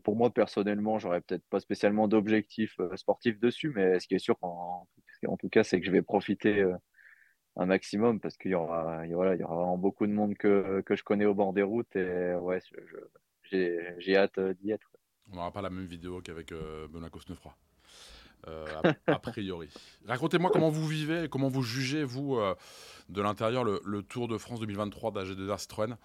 pour 0.04 0.16
moi 0.16 0.32
personnellement, 0.34 1.00
j'aurais 1.00 1.22
peut-être 1.22 1.46
pas 1.50 1.60
spécialement 1.60 2.08
d'objectif 2.08 2.80
sportif 2.96 3.40
dessus, 3.40 3.72
mais 3.76 4.00
ce 4.00 4.08
qui 4.08 4.16
est 4.16 4.20
sûr 4.20 4.38
en, 4.42 4.88
en 5.28 5.38
tout 5.38 5.50
cas, 5.50 5.64
c'est 5.64 5.80
que 5.80 5.86
je 5.86 5.92
vais 5.92 6.02
profiter 6.02 6.66
un 7.58 7.66
maximum 7.68 8.20
parce 8.22 8.38
qu'il 8.38 8.52
y 8.52 8.56
aura 8.56 9.06
y 9.08 9.10
il 9.10 9.12
y 9.14 9.16
aura 9.16 9.36
vraiment 9.56 9.78
beaucoup 9.80 10.08
de 10.08 10.14
monde 10.14 10.36
que 10.38 10.82
que 10.82 10.96
je 10.96 11.04
connais 11.04 11.26
au 11.26 11.36
bord 11.36 11.54
des 11.54 11.64
routes 11.64 11.96
et 11.98 12.36
ouais, 12.36 12.60
j'ai 13.44 13.80
j'ai 14.00 14.18
hâte 14.18 14.40
d'y 14.62 14.72
être. 14.72 14.95
On 15.32 15.36
n'aura 15.36 15.52
pas 15.52 15.62
la 15.62 15.70
même 15.70 15.86
vidéo 15.86 16.22
qu'avec 16.22 16.52
euh, 16.52 16.88
Benoît 16.88 17.10
Cosnefroy. 17.10 17.56
Euh, 18.48 18.66
a, 19.08 19.20
priori. 19.20 19.70
Racontez-moi 20.08 20.52
comment 20.54 20.70
vous 20.70 20.88
vivez, 20.88 21.28
comment 21.30 21.48
vous 21.48 21.64
jugez, 21.64 22.04
vous, 22.04 22.36
euh, 22.36 22.54
de 23.10 23.22
l'intérieur, 23.22 23.64
le, 23.64 24.04
Tour 24.04 24.28
de 24.28 24.38
France 24.38 24.60
2023 24.60 25.12
d'AG2R 25.12 25.58
Citroën. 25.58 25.98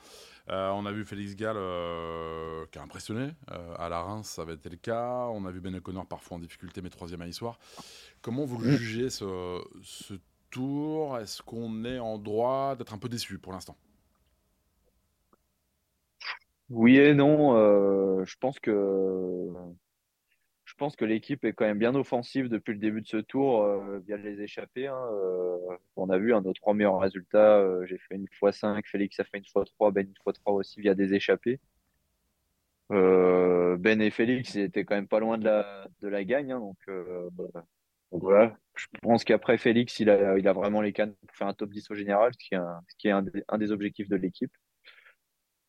on 0.48 0.86
a 0.86 0.92
vu 0.92 1.04
Félix 1.04 1.36
Gall 1.36 1.56
qui 2.70 2.78
a 2.78 2.82
impressionné. 2.82 3.32
à 3.78 3.90
la 3.90 4.00
Reims, 4.00 4.28
ça 4.28 4.42
avait 4.42 4.54
été 4.54 4.70
le 4.70 4.76
cas. 4.76 5.26
On 5.32 5.44
a 5.44 5.50
vu 5.50 5.60
Ben 5.60 5.74
O'Connor 5.74 6.06
parfois 6.06 6.38
en 6.38 6.40
difficulté, 6.40 6.80
mais 6.80 6.88
troisième 6.88 7.20
à 7.20 7.26
l'histoire. 7.26 7.58
Comment 8.22 8.46
vous 8.46 8.62
jugez 8.64 9.10
ce, 9.10 9.62
ce 9.82 10.14
tour? 10.50 11.18
Est-ce 11.18 11.42
qu'on 11.42 11.84
est 11.84 11.98
en 11.98 12.16
droit 12.16 12.74
d'être 12.74 12.94
un 12.94 12.98
peu 12.98 13.10
déçu 13.10 13.38
pour 13.38 13.52
l'instant? 13.52 13.76
Oui 16.70 16.98
et 16.98 17.14
non. 17.14 17.56
Euh, 17.56 18.24
je 18.24 18.36
pense 18.38 18.58
que 18.60 18.72
je 20.64 20.74
pense 20.74 20.94
que 20.96 21.04
l'équipe 21.04 21.44
est 21.44 21.52
quand 21.52 21.64
même 21.66 21.78
bien 21.78 21.94
offensive 21.96 22.48
depuis 22.48 22.72
le 22.72 22.78
début 22.78 23.02
de 23.02 23.06
ce 23.06 23.16
tour 23.16 23.64
euh, 23.64 23.98
via 24.06 24.16
les 24.16 24.40
échappées. 24.40 24.86
Hein. 24.86 24.96
Euh, 25.12 25.56
on 25.96 26.08
a 26.10 26.18
vu 26.18 26.32
un 26.32 26.42
nos 26.42 26.52
trois 26.52 26.74
meilleurs 26.74 27.00
résultats. 27.00 27.64
j'ai 27.86 27.98
fait 27.98 28.14
une 28.14 28.28
fois 28.38 28.52
5, 28.52 28.86
Félix 28.86 29.18
a 29.20 29.24
fait 29.24 29.38
une 29.38 29.46
fois 29.46 29.64
3, 29.64 29.90
Ben 29.90 30.06
une 30.06 30.14
fois 30.22 30.32
3 30.32 30.54
aussi 30.54 30.80
via 30.80 30.94
des 30.94 31.14
échappées. 31.14 31.60
ben 32.90 34.00
et 34.00 34.10
Félix 34.10 34.56
étaient 34.56 34.84
quand 34.84 34.94
même 34.94 35.08
pas 35.08 35.20
loin 35.20 35.38
de 35.38 35.44
la, 35.44 35.88
de 36.00 36.08
la 36.08 36.24
gagne. 36.24 36.52
Hein, 36.52 36.60
donc, 36.60 36.78
voilà. 38.12 38.56
Je 38.76 38.86
pense 39.02 39.24
qu'après 39.24 39.58
Félix, 39.58 39.98
il 40.00 40.10
a, 40.10 40.38
il 40.38 40.48
a 40.48 40.52
vraiment 40.52 40.80
les 40.80 40.92
cannes 40.92 41.14
pour 41.26 41.36
faire 41.36 41.48
un 41.48 41.54
top 41.54 41.70
10 41.70 41.90
au 41.90 41.94
général, 41.94 42.32
ce 42.32 42.38
qui 42.38 42.54
est 42.54 42.58
un, 42.58 42.80
ce 42.88 42.94
qui 42.96 43.08
est 43.08 43.12
un 43.12 43.58
des 43.58 43.72
objectifs 43.72 44.08
de 44.08 44.16
l'équipe. 44.16 44.52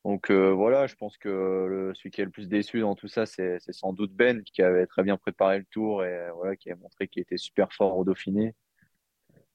Donc 0.03 0.31
euh, 0.31 0.51
voilà, 0.51 0.87
je 0.87 0.95
pense 0.95 1.17
que 1.17 1.29
le, 1.29 1.93
celui 1.93 2.09
qui 2.09 2.21
est 2.21 2.25
le 2.25 2.31
plus 2.31 2.47
déçu 2.47 2.79
dans 2.79 2.95
tout 2.95 3.07
ça, 3.07 3.25
c'est 3.27 3.59
sans 3.71 3.93
doute 3.93 4.11
Ben, 4.13 4.41
qui 4.43 4.63
avait 4.63 4.87
très 4.87 5.03
bien 5.03 5.17
préparé 5.17 5.59
le 5.59 5.65
tour 5.65 6.03
et 6.03 6.07
euh, 6.07 6.31
voilà, 6.33 6.55
qui 6.55 6.71
a 6.71 6.75
montré 6.75 7.07
qu'il 7.07 7.21
était 7.21 7.37
super 7.37 7.71
fort 7.73 7.97
au 7.97 8.03
Dauphiné. 8.03 8.55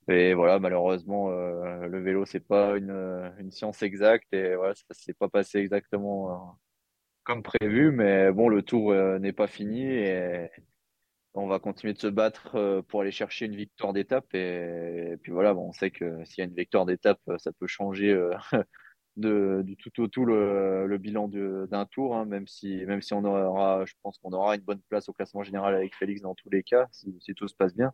Et 0.09 0.35
voilà, 0.35 0.61
malheureusement, 0.61 1.31
euh, 1.31 1.87
le 1.89 2.01
vélo, 2.01 2.25
c'est 2.27 2.41
pas 2.41 2.77
une, 2.77 3.51
science 3.51 3.83
exacte 3.83 4.33
et 4.33 4.55
voilà, 4.55 4.75
ça 4.75 4.85
s'est 4.93 5.15
pas 5.15 5.29
passé 5.29 5.59
exactement 5.59 6.57
comme 7.25 7.43
prévu. 7.43 7.91
Mais 7.93 8.33
bon, 8.33 8.49
le 8.49 8.63
tour 8.63 8.95
n'est 8.95 9.33
pas 9.33 9.49
fini 9.49 9.83
et 9.85 10.49
on 11.35 11.49
va 11.49 11.59
continuer 11.59 11.95
de 11.95 11.99
se 12.01 12.07
battre 12.09 12.83
pour 12.89 13.03
aller 13.03 13.11
chercher 13.11 13.47
une 13.47 13.57
victoire 13.57 13.93
d'étape. 13.93 14.33
Et, 14.35 15.17
puis 15.23 15.33
voilà, 15.33 15.55
bon, 15.55 15.69
on 15.69 15.73
sait 15.73 15.91
que 15.91 16.25
s'il 16.25 16.39
y 16.39 16.43
a 16.43 16.49
une 16.51 16.55
victoire 16.57 16.87
d'étape, 16.87 17.21
ça 17.39 17.53
peut 17.53 17.67
changer 17.67 18.17
du 19.17 19.77
tout 19.77 20.03
au 20.03 20.09
tout 20.09 20.25
le, 20.25 20.97
bilan 20.99 21.29
d'un 21.29 21.87
tour, 21.87 22.17
hein, 22.17 22.25
même, 22.25 22.47
si, 22.47 22.85
même 22.87 23.03
si 23.03 23.15
on 23.15 23.25
aura, 23.25 23.85
je 23.87 23.95
pense 24.03 24.19
qu'on 24.19 24.33
aura 24.33 24.57
une 24.57 24.63
bonne 24.63 24.81
place 24.89 25.09
au 25.09 25.13
classement 25.13 25.43
général 25.43 25.75
avec 25.75 25.95
Félix 25.95 26.21
dans 26.21 26.35
tous 26.35 26.51
les 26.51 26.63
cas, 26.63 26.87
si, 26.93 27.35
tout 27.35 27.49
se 27.49 27.55
passe 27.55 27.75
bien. 27.75 27.93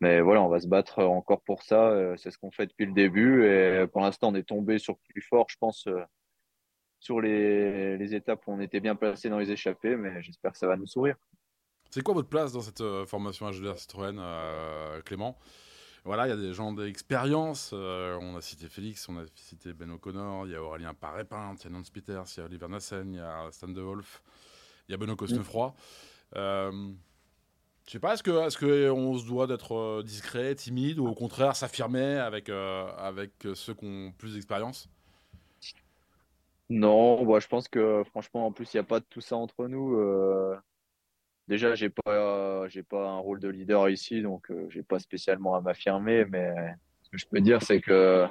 Mais 0.00 0.20
voilà, 0.20 0.42
on 0.42 0.48
va 0.48 0.60
se 0.60 0.66
battre 0.66 1.04
encore 1.04 1.42
pour 1.42 1.62
ça. 1.62 1.88
Euh, 1.88 2.16
c'est 2.16 2.30
ce 2.30 2.36
qu'on 2.36 2.50
fait 2.50 2.66
depuis 2.66 2.84
le 2.84 2.92
début. 2.92 3.46
Et 3.46 3.86
pour 3.86 4.02
l'instant, 4.02 4.28
on 4.28 4.34
est 4.34 4.42
tombé 4.42 4.78
sur 4.78 4.98
plus 4.98 5.22
fort, 5.22 5.46
je 5.48 5.56
pense, 5.58 5.86
euh, 5.86 6.02
sur 6.98 7.20
les, 7.20 7.96
les 7.96 8.14
étapes 8.14 8.42
où 8.46 8.52
on 8.52 8.60
était 8.60 8.80
bien 8.80 8.96
placé 8.96 9.30
dans 9.30 9.38
les 9.38 9.50
échappées. 9.50 9.96
Mais 9.96 10.20
j'espère 10.22 10.52
que 10.52 10.58
ça 10.58 10.66
va 10.66 10.76
nous 10.76 10.86
sourire. 10.86 11.16
C'est 11.90 12.02
quoi 12.02 12.12
votre 12.12 12.28
place 12.28 12.52
dans 12.52 12.60
cette 12.60 12.80
euh, 12.80 13.06
formation 13.06 13.48
HDR 13.48 13.78
Citroën, 13.78 14.20
Clément? 15.04 15.38
Voilà, 16.04 16.26
il 16.26 16.30
y 16.30 16.32
a 16.32 16.36
des 16.36 16.52
gens 16.52 16.72
d'expérience. 16.72 17.70
Euh, 17.72 18.18
on 18.20 18.36
a 18.36 18.42
cité 18.42 18.68
Félix, 18.68 19.08
on 19.08 19.16
a 19.16 19.24
cité 19.36 19.72
Ben 19.72 19.90
O'Connor, 19.90 20.46
il 20.46 20.52
y 20.52 20.54
a 20.54 20.62
Aurélien 20.62 20.92
Parépin, 20.92 21.54
il 21.58 21.64
y 21.64 21.66
a 21.66 21.70
Nance 21.70 21.90
Peters, 21.90 22.24
il 22.36 22.40
y 22.40 22.42
a 22.42 22.44
Oliver 22.44 22.68
Nassen, 22.68 23.14
il 23.14 23.16
y 23.16 23.20
a 23.20 23.48
Stan 23.50 23.68
De 23.68 23.80
Wolf, 23.80 24.22
il 24.88 24.92
y 24.92 24.94
a 24.94 24.98
Benoît 24.98 25.16
Cosnefroy. 25.16 25.68
Mm. 25.68 25.72
Euh, 26.36 26.92
je 27.86 27.92
sais 27.92 27.98
pas, 27.98 28.14
est-ce 28.14 28.22
qu'on 28.22 28.48
que 28.48 29.18
se 29.18 29.26
doit 29.26 29.46
d'être 29.46 29.74
euh, 29.74 30.02
discret, 30.02 30.54
timide, 30.54 30.98
ou 30.98 31.06
au 31.06 31.14
contraire 31.14 31.56
s'affirmer 31.56 32.16
avec, 32.16 32.48
euh, 32.48 32.86
avec 32.98 33.32
ceux 33.54 33.74
qui 33.74 33.84
ont 33.84 34.12
plus 34.12 34.34
d'expérience? 34.34 34.88
Non, 36.70 37.24
bah, 37.24 37.40
je 37.40 37.46
pense 37.46 37.68
que 37.68 38.02
franchement, 38.04 38.46
en 38.46 38.52
plus, 38.52 38.72
il 38.72 38.76
n'y 38.76 38.80
a 38.80 38.84
pas 38.84 39.00
de 39.00 39.04
tout 39.08 39.20
ça 39.20 39.36
entre 39.36 39.68
nous. 39.68 39.98
Déjà, 41.46 41.74
j'ai 41.74 41.90
pas, 41.90 42.66
j'ai 42.68 42.82
pas 42.82 43.06
un 43.06 43.18
rôle 43.18 43.38
de 43.38 43.48
leader 43.48 43.90
ici, 43.90 44.22
donc 44.22 44.50
euh, 44.50 44.66
j'ai 44.70 44.82
pas 44.82 44.98
spécialement 44.98 45.54
à 45.54 45.60
m'affirmer. 45.60 46.24
Mais 46.24 46.54
ce 47.02 47.10
que 47.10 47.18
je 47.18 47.26
peux 47.26 47.40
dire, 47.40 47.62
c'est 47.62 47.80
que 47.80 48.26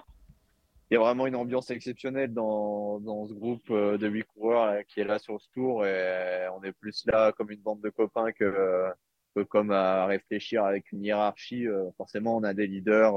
il 0.89 0.95
y 0.95 0.97
a 0.97 0.99
vraiment 0.99 1.27
une 1.27 1.35
ambiance 1.35 1.69
exceptionnelle 1.69 2.33
dans, 2.33 2.99
dans 2.99 3.25
ce 3.25 3.33
groupe 3.33 3.69
euh, 3.69 3.97
de 3.97 4.07
huit 4.07 4.25
coureurs 4.25 4.83
qui 4.87 4.99
est 4.99 5.05
là 5.05 5.19
sur 5.19 5.39
ce 5.39 5.49
tour, 5.51 5.85
et 5.85 6.47
on 6.55 6.63
est 6.63 6.71
plus 6.71 7.05
là 7.05 7.31
comme 7.31 7.51
une 7.51 7.61
bande 7.61 7.81
de 7.81 7.89
copains 7.89 8.31
que, 8.31 8.91
que 9.35 9.41
comme 9.41 9.71
à 9.71 10.05
réfléchir 10.05 10.65
avec 10.65 10.91
une 10.91 11.03
hiérarchie. 11.03 11.67
Euh, 11.67 11.91
forcément, 11.97 12.35
on 12.37 12.43
a 12.43 12.53
des 12.53 12.67
leaders. 12.67 13.15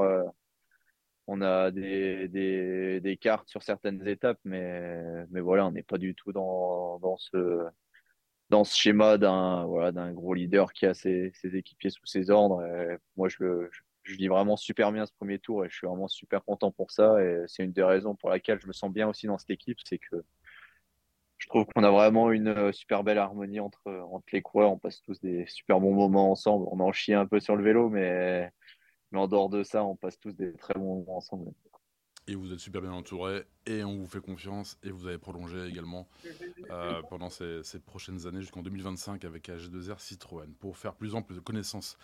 on 1.26 1.40
a 1.42 1.70
des, 1.70 2.28
des, 2.28 3.00
des 3.00 3.16
cartes 3.16 3.48
sur 3.48 3.62
certaines 3.62 4.06
étapes, 4.06 4.38
mais, 4.44 5.02
mais 5.30 5.40
voilà, 5.40 5.66
on 5.66 5.72
n'est 5.72 5.82
pas 5.82 5.98
du 5.98 6.14
tout 6.14 6.32
dans, 6.32 6.98
dans 7.00 7.16
ce, 7.16 7.66
dans 8.50 8.64
ce 8.64 8.76
schéma 8.76 9.18
d'un 9.18 9.64
voilà, 9.66 9.92
d'un 9.92 10.12
gros 10.12 10.34
leader 10.34 10.72
qui 10.72 10.86
a 10.86 10.94
ses, 10.94 11.32
équipiers 11.44 11.90
sous 11.90 12.06
ses 12.06 12.30
ordres. 12.30 12.62
moi, 13.16 13.28
je 13.28 13.36
le, 13.40 13.70
je 14.06 14.14
vis 14.14 14.28
vraiment 14.28 14.56
super 14.56 14.92
bien 14.92 15.04
ce 15.06 15.12
premier 15.12 15.38
tour 15.38 15.64
et 15.64 15.68
je 15.68 15.76
suis 15.76 15.86
vraiment 15.86 16.08
super 16.08 16.44
content 16.44 16.70
pour 16.70 16.90
ça. 16.90 17.22
Et 17.22 17.44
c'est 17.48 17.64
une 17.64 17.72
des 17.72 17.82
raisons 17.82 18.14
pour 18.14 18.30
laquelle 18.30 18.60
je 18.60 18.66
me 18.66 18.72
sens 18.72 18.92
bien 18.92 19.08
aussi 19.08 19.26
dans 19.26 19.38
cette 19.38 19.50
équipe, 19.50 19.78
c'est 19.84 19.98
que 19.98 20.24
je 21.38 21.48
trouve 21.48 21.66
qu'on 21.66 21.84
a 21.84 21.90
vraiment 21.90 22.30
une 22.32 22.48
euh, 22.48 22.72
super 22.72 23.04
belle 23.04 23.18
harmonie 23.18 23.60
entre, 23.60 23.90
entre 24.10 24.26
les 24.32 24.42
coureurs. 24.42 24.72
On 24.72 24.78
passe 24.78 25.02
tous 25.02 25.20
des 25.20 25.44
super 25.46 25.80
bons 25.80 25.94
moments 25.94 26.30
ensemble. 26.30 26.66
On 26.70 26.80
en 26.80 26.92
chie 26.92 27.14
un 27.14 27.26
peu 27.26 27.40
sur 27.40 27.56
le 27.56 27.64
vélo, 27.64 27.90
mais 27.90 28.50
en 29.12 29.28
dehors 29.28 29.48
de 29.48 29.62
ça, 29.62 29.84
on 29.84 29.96
passe 29.96 30.18
tous 30.18 30.32
des 30.32 30.52
très 30.54 30.74
bons 30.74 31.00
moments 31.00 31.18
ensemble. 31.18 31.52
Et 32.28 32.34
vous 32.34 32.52
êtes 32.52 32.58
super 32.58 32.82
bien 32.82 32.92
entouré 32.92 33.44
et 33.66 33.84
on 33.84 33.96
vous 33.98 34.06
fait 34.06 34.20
confiance 34.20 34.78
et 34.82 34.90
vous 34.90 35.06
avez 35.06 35.18
prolongé 35.18 35.64
également 35.66 36.08
euh, 36.70 37.00
pendant 37.08 37.30
ces, 37.30 37.62
ces, 37.62 37.78
prochaines 37.78 38.26
années 38.26 38.40
jusqu'en 38.40 38.62
2025 38.62 39.24
avec 39.24 39.48
AG2R 39.48 40.00
Citroën. 40.00 40.52
Pour 40.58 40.76
faire 40.76 40.94
plus 40.94 41.14
ample 41.14 41.34
de 41.34 41.40
connaissances 41.40 41.96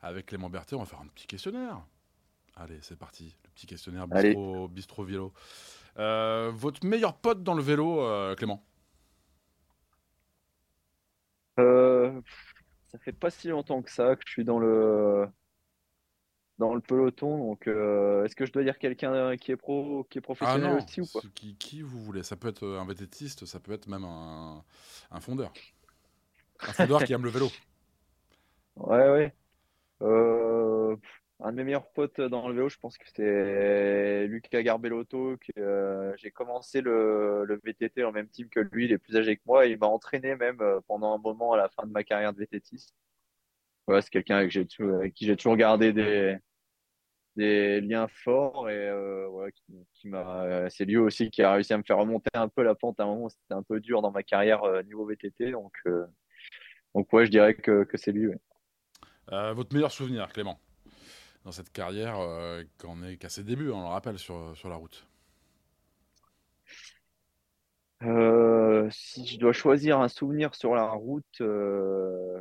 avec 0.00 0.26
Clément 0.26 0.48
Berthet, 0.48 0.76
on 0.76 0.80
va 0.80 0.86
faire 0.86 1.00
un 1.00 1.08
petit 1.08 1.26
questionnaire. 1.26 1.82
Allez, 2.54 2.78
c'est 2.82 2.98
parti. 2.98 3.36
Le 3.44 3.50
petit 3.50 3.66
questionnaire 3.66 4.06
Bistro, 4.06 4.68
Bistro 4.68 5.04
Vélo. 5.04 5.32
Euh, 5.98 6.52
votre 6.54 6.86
meilleur 6.86 7.16
pote 7.16 7.42
dans 7.42 7.54
le 7.54 7.62
vélo, 7.62 8.00
euh, 8.02 8.36
Clément? 8.36 8.64
Ça 12.88 12.98
fait 12.98 13.12
pas 13.12 13.30
si 13.30 13.48
longtemps 13.48 13.82
que 13.82 13.90
ça 13.90 14.16
que 14.16 14.22
je 14.26 14.32
suis 14.32 14.44
dans 14.44 14.58
le 14.58 15.28
dans 16.58 16.74
le 16.74 16.80
peloton. 16.80 17.38
Donc, 17.38 17.66
est-ce 17.66 18.34
que 18.34 18.46
je 18.46 18.52
dois 18.52 18.62
dire 18.62 18.78
quelqu'un 18.78 19.36
qui 19.36 19.52
est 19.52 19.56
pro, 19.56 20.06
qui 20.10 20.18
est 20.18 20.20
professionnel 20.20 20.70
ah 20.72 20.84
aussi 20.84 21.00
ou 21.00 21.06
quoi 21.06 21.22
qui, 21.34 21.54
qui, 21.56 21.82
vous 21.82 22.00
voulez 22.00 22.22
Ça 22.22 22.36
peut 22.36 22.48
être 22.48 22.66
un 22.66 22.84
vététiste, 22.84 23.46
ça 23.46 23.60
peut 23.60 23.72
être 23.72 23.86
même 23.86 24.04
un, 24.04 24.64
un 25.10 25.20
fondeur. 25.20 25.52
Un 26.60 26.72
fondeur 26.72 27.04
qui 27.04 27.12
aime 27.12 27.24
le 27.24 27.30
vélo. 27.30 27.48
Ouais, 28.78 29.10
ouais. 29.10 29.34
Euh, 30.02 30.96
un 31.40 31.50
de 31.52 31.56
mes 31.56 31.64
meilleurs 31.64 31.88
potes 31.90 32.20
dans 32.20 32.48
le 32.48 32.54
vélo, 32.54 32.68
je 32.68 32.78
pense 32.78 32.96
que 32.98 33.06
c'est 33.14 34.26
Lucas 34.26 34.62
Garbellotto. 34.62 35.36
Que, 35.36 35.60
euh, 35.60 36.16
j'ai 36.16 36.30
commencé 36.30 36.80
le, 36.80 37.44
le, 37.44 37.60
VTT 37.64 38.04
en 38.04 38.12
même 38.12 38.28
team 38.28 38.48
que 38.48 38.60
lui, 38.60 38.86
il 38.86 38.92
est 38.92 38.98
plus 38.98 39.16
âgé 39.16 39.36
que 39.36 39.42
moi. 39.46 39.66
Et 39.66 39.70
il 39.70 39.78
m'a 39.78 39.86
entraîné 39.86 40.36
même 40.36 40.60
euh, 40.60 40.80
pendant 40.86 41.14
un 41.14 41.18
moment 41.18 41.52
à 41.52 41.56
la 41.56 41.68
fin 41.68 41.86
de 41.86 41.92
ma 41.92 42.04
carrière 42.04 42.32
de 42.32 42.38
VTTiste. 42.38 42.94
Voilà, 43.86 44.02
c'est 44.02 44.10
quelqu'un 44.10 44.36
avec, 44.36 44.54
avec, 44.56 45.14
qui 45.14 45.26
j'ai 45.26 45.36
toujours 45.36 45.56
gardé 45.56 45.92
des, 45.92 46.36
des 47.38 47.80
liens 47.80 48.08
forts 48.08 48.68
et 48.68 48.88
euh, 48.88 49.50
qui, 49.54 49.86
qui 49.94 50.08
m'a 50.08 50.68
c'est 50.68 50.84
lui 50.84 50.98
aussi 50.98 51.30
qui 51.30 51.42
a 51.42 51.52
réussi 51.52 51.72
à 51.72 51.78
me 51.78 51.82
faire 51.82 51.98
remonter 51.98 52.30
un 52.34 52.48
peu 52.48 52.62
la 52.62 52.74
pente 52.74 53.00
à 53.00 53.04
un 53.04 53.06
moment. 53.06 53.28
C'était 53.28 53.54
un 53.54 53.62
peu 53.62 53.80
dur 53.80 54.02
dans 54.02 54.10
ma 54.10 54.22
carrière 54.22 54.62
niveau 54.84 55.06
VTT 55.06 55.52
donc 55.52 55.72
donc 56.94 57.12
ouais 57.12 57.24
je 57.26 57.30
dirais 57.30 57.54
que, 57.54 57.84
que 57.84 57.96
c'est 57.96 58.12
lui 58.12 58.30
votre 59.30 59.74
meilleur 59.74 59.92
souvenir 59.92 60.28
Clément? 60.32 60.58
Dans 61.44 61.52
cette 61.52 61.72
carrière 61.72 62.18
euh, 62.18 62.62
qu'on 62.78 63.02
est 63.02 63.16
qu'à 63.16 63.28
ses 63.28 63.44
débuts, 63.44 63.70
on 63.70 63.80
le 63.80 63.88
rappelle, 63.88 64.18
sur, 64.18 64.54
sur 64.56 64.68
la 64.68 64.76
route. 64.76 65.06
Euh, 68.02 68.88
Si 68.90 69.26
je 69.26 69.38
dois 69.38 69.52
choisir 69.52 70.00
un 70.00 70.08
souvenir 70.08 70.54
sur 70.54 70.74
la 70.74 70.90
route, 70.90 71.40
euh, 71.40 72.40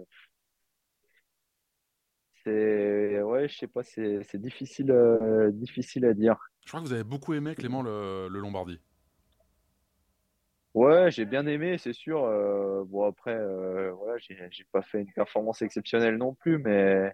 c'est 2.47 3.21
ouais, 3.21 3.47
je 3.49 3.57
sais 3.57 3.67
pas, 3.67 3.83
c'est 3.83 4.41
difficile, 4.41 4.93
difficile 5.51 6.05
à 6.05 6.13
dire. 6.13 6.37
Je 6.65 6.69
crois 6.69 6.81
que 6.81 6.85
vous 6.85 6.93
avez 6.93 7.03
beaucoup 7.03 7.33
aimé 7.33 7.55
Clément 7.55 7.81
le, 7.81 8.27
le 8.29 8.39
Lombardie. 8.39 8.79
Ouais, 10.73 11.09
j'ai 11.11 11.25
bien 11.25 11.45
aimé, 11.47 11.77
c'est 11.77 11.93
sûr. 11.93 12.21
bon 12.85 13.05
après, 13.05 13.35
voilà, 13.93 14.17
j'ai 14.17 14.65
pas 14.71 14.81
fait 14.81 15.01
une 15.01 15.11
performance 15.11 15.61
exceptionnelle 15.61 16.17
non 16.17 16.35
plus, 16.35 16.59
mais 16.59 17.11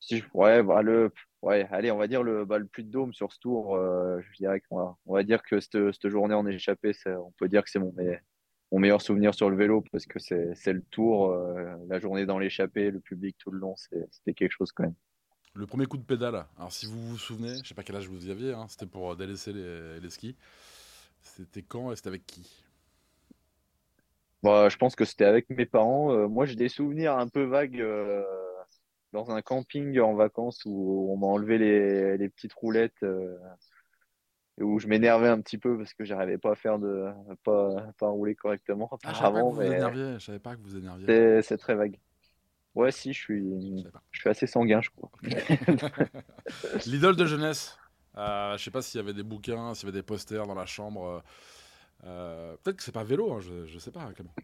si 0.00 0.24
ouais, 0.34 0.62
bah, 0.62 0.82
le, 0.82 1.12
ouais, 1.42 1.66
allez, 1.70 1.90
on 1.90 1.98
va 1.98 2.06
dire 2.08 2.22
le, 2.22 2.44
bah, 2.44 2.58
le 2.58 2.66
plus 2.66 2.82
de 2.82 2.90
dôme 2.90 3.12
sur 3.12 3.32
ce 3.32 3.38
tour. 3.38 3.76
Euh, 3.76 4.20
je 4.22 4.36
dirais 4.38 4.60
qu'on 4.60 4.78
va, 4.78 4.96
on 5.06 5.14
va 5.14 5.22
dire 5.22 5.42
que 5.42 5.60
cette, 5.60 5.92
cette 5.92 6.08
journée 6.08 6.34
en 6.34 6.46
échappé, 6.46 6.92
on 7.06 7.32
peut 7.32 7.48
dire 7.48 7.62
que 7.62 7.70
c'est 7.70 7.78
mon, 7.78 7.94
mon 8.72 8.78
meilleur 8.78 9.02
souvenir 9.02 9.34
sur 9.34 9.50
le 9.50 9.56
vélo 9.56 9.84
parce 9.92 10.06
que 10.06 10.18
c'est 10.18 10.72
le 10.72 10.82
tour, 10.90 11.30
euh, 11.30 11.74
la 11.88 11.98
journée 11.98 12.26
dans 12.26 12.38
l'échappée, 12.38 12.90
le 12.90 13.00
public 13.00 13.36
tout 13.38 13.50
le 13.50 13.58
long, 13.58 13.74
c'était 13.76 14.34
quelque 14.34 14.52
chose 14.52 14.72
quand 14.72 14.84
même. 14.84 14.94
Le 15.54 15.66
premier 15.66 15.86
coup 15.86 15.96
de 15.96 16.04
pédale, 16.04 16.46
alors 16.56 16.72
si 16.72 16.86
vous 16.86 17.00
vous 17.00 17.18
souvenez, 17.18 17.54
je 17.62 17.68
sais 17.68 17.74
pas 17.74 17.82
quel 17.82 17.96
âge 17.96 18.08
vous 18.08 18.28
y 18.28 18.30
aviez, 18.30 18.52
hein, 18.52 18.66
c'était 18.68 18.86
pour 18.86 19.16
délaisser 19.16 19.52
les, 19.52 19.98
les 19.98 20.10
skis. 20.10 20.36
C'était 21.22 21.62
quand 21.62 21.90
et 21.92 21.96
c'était 21.96 22.08
avec 22.08 22.24
qui? 22.24 22.64
Bah, 24.42 24.68
Je 24.68 24.76
pense 24.76 24.94
que 24.94 25.04
c'était 25.04 25.24
avec 25.24 25.50
mes 25.50 25.66
parents. 25.66 26.12
Euh, 26.12 26.28
moi, 26.28 26.46
j'ai 26.46 26.54
des 26.54 26.68
souvenirs 26.68 27.18
un 27.18 27.28
peu 27.28 27.42
vagues 27.42 27.82
dans 29.12 29.30
un 29.30 29.42
camping 29.42 29.98
en 30.00 30.14
vacances 30.14 30.62
où 30.64 31.08
on 31.10 31.16
m'a 31.16 31.26
enlevé 31.26 31.58
les, 31.58 32.16
les, 32.16 32.28
petites 32.28 32.52
roulettes 32.52 33.02
euh, 33.02 33.36
et 33.36 33.69
où 34.62 34.78
je 34.78 34.86
m'énervais 34.86 35.28
un 35.28 35.40
petit 35.40 35.58
peu 35.58 35.76
parce 35.76 35.94
que 35.94 36.04
j'arrivais 36.04 36.38
pas 36.38 36.52
à 36.52 36.54
faire 36.54 36.78
de 36.78 37.06
pas, 37.44 37.92
pas 37.98 38.08
rouler 38.08 38.34
correctement 38.34 38.90
ah, 39.04 39.12
je 39.12 40.18
savais 40.18 40.38
pas 40.38 40.56
que 40.56 40.60
vous 40.60 40.76
énerviez 40.76 41.42
c'est 41.42 41.58
très 41.58 41.74
vague. 41.74 41.98
Ouais 42.74 42.92
si 42.92 43.12
je 43.12 43.18
suis 43.18 43.86
je 44.10 44.20
suis 44.20 44.28
assez 44.28 44.46
sanguin 44.46 44.80
je 44.80 44.90
crois. 44.90 45.10
L'idole 46.86 47.16
de 47.16 47.26
jeunesse 47.26 47.78
euh, 48.16 48.56
je 48.56 48.64
sais 48.64 48.70
pas 48.70 48.82
s'il 48.82 49.00
y 49.00 49.02
avait 49.02 49.14
des 49.14 49.22
bouquins 49.22 49.74
s'il 49.74 49.88
y 49.88 49.90
avait 49.90 49.98
des 49.98 50.04
posters 50.04 50.46
dans 50.46 50.54
la 50.54 50.66
chambre 50.66 51.22
euh, 52.04 52.56
peut-être 52.62 52.76
que 52.76 52.82
c'est 52.82 52.92
pas 52.92 53.04
vélo 53.04 53.32
hein, 53.32 53.40
je, 53.40 53.66
je 53.66 53.78
sais 53.78 53.90
pas 53.90 54.10
Clément. 54.12 54.34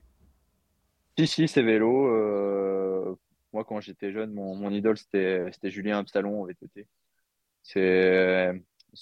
Si 1.19 1.27
si 1.27 1.49
c'est 1.49 1.63
vélo 1.63 2.07
euh, 2.09 3.17
moi, 3.57 3.65
quand 3.65 3.81
j'étais 3.81 4.13
jeune, 4.13 4.35
mon, 4.35 4.71
idole, 4.71 4.99
c'était, 4.99 5.51
Julien 5.71 5.99
Absalon 5.99 6.43
en 6.43 6.45
VTT. 6.45 6.87
C'est, 7.63 8.53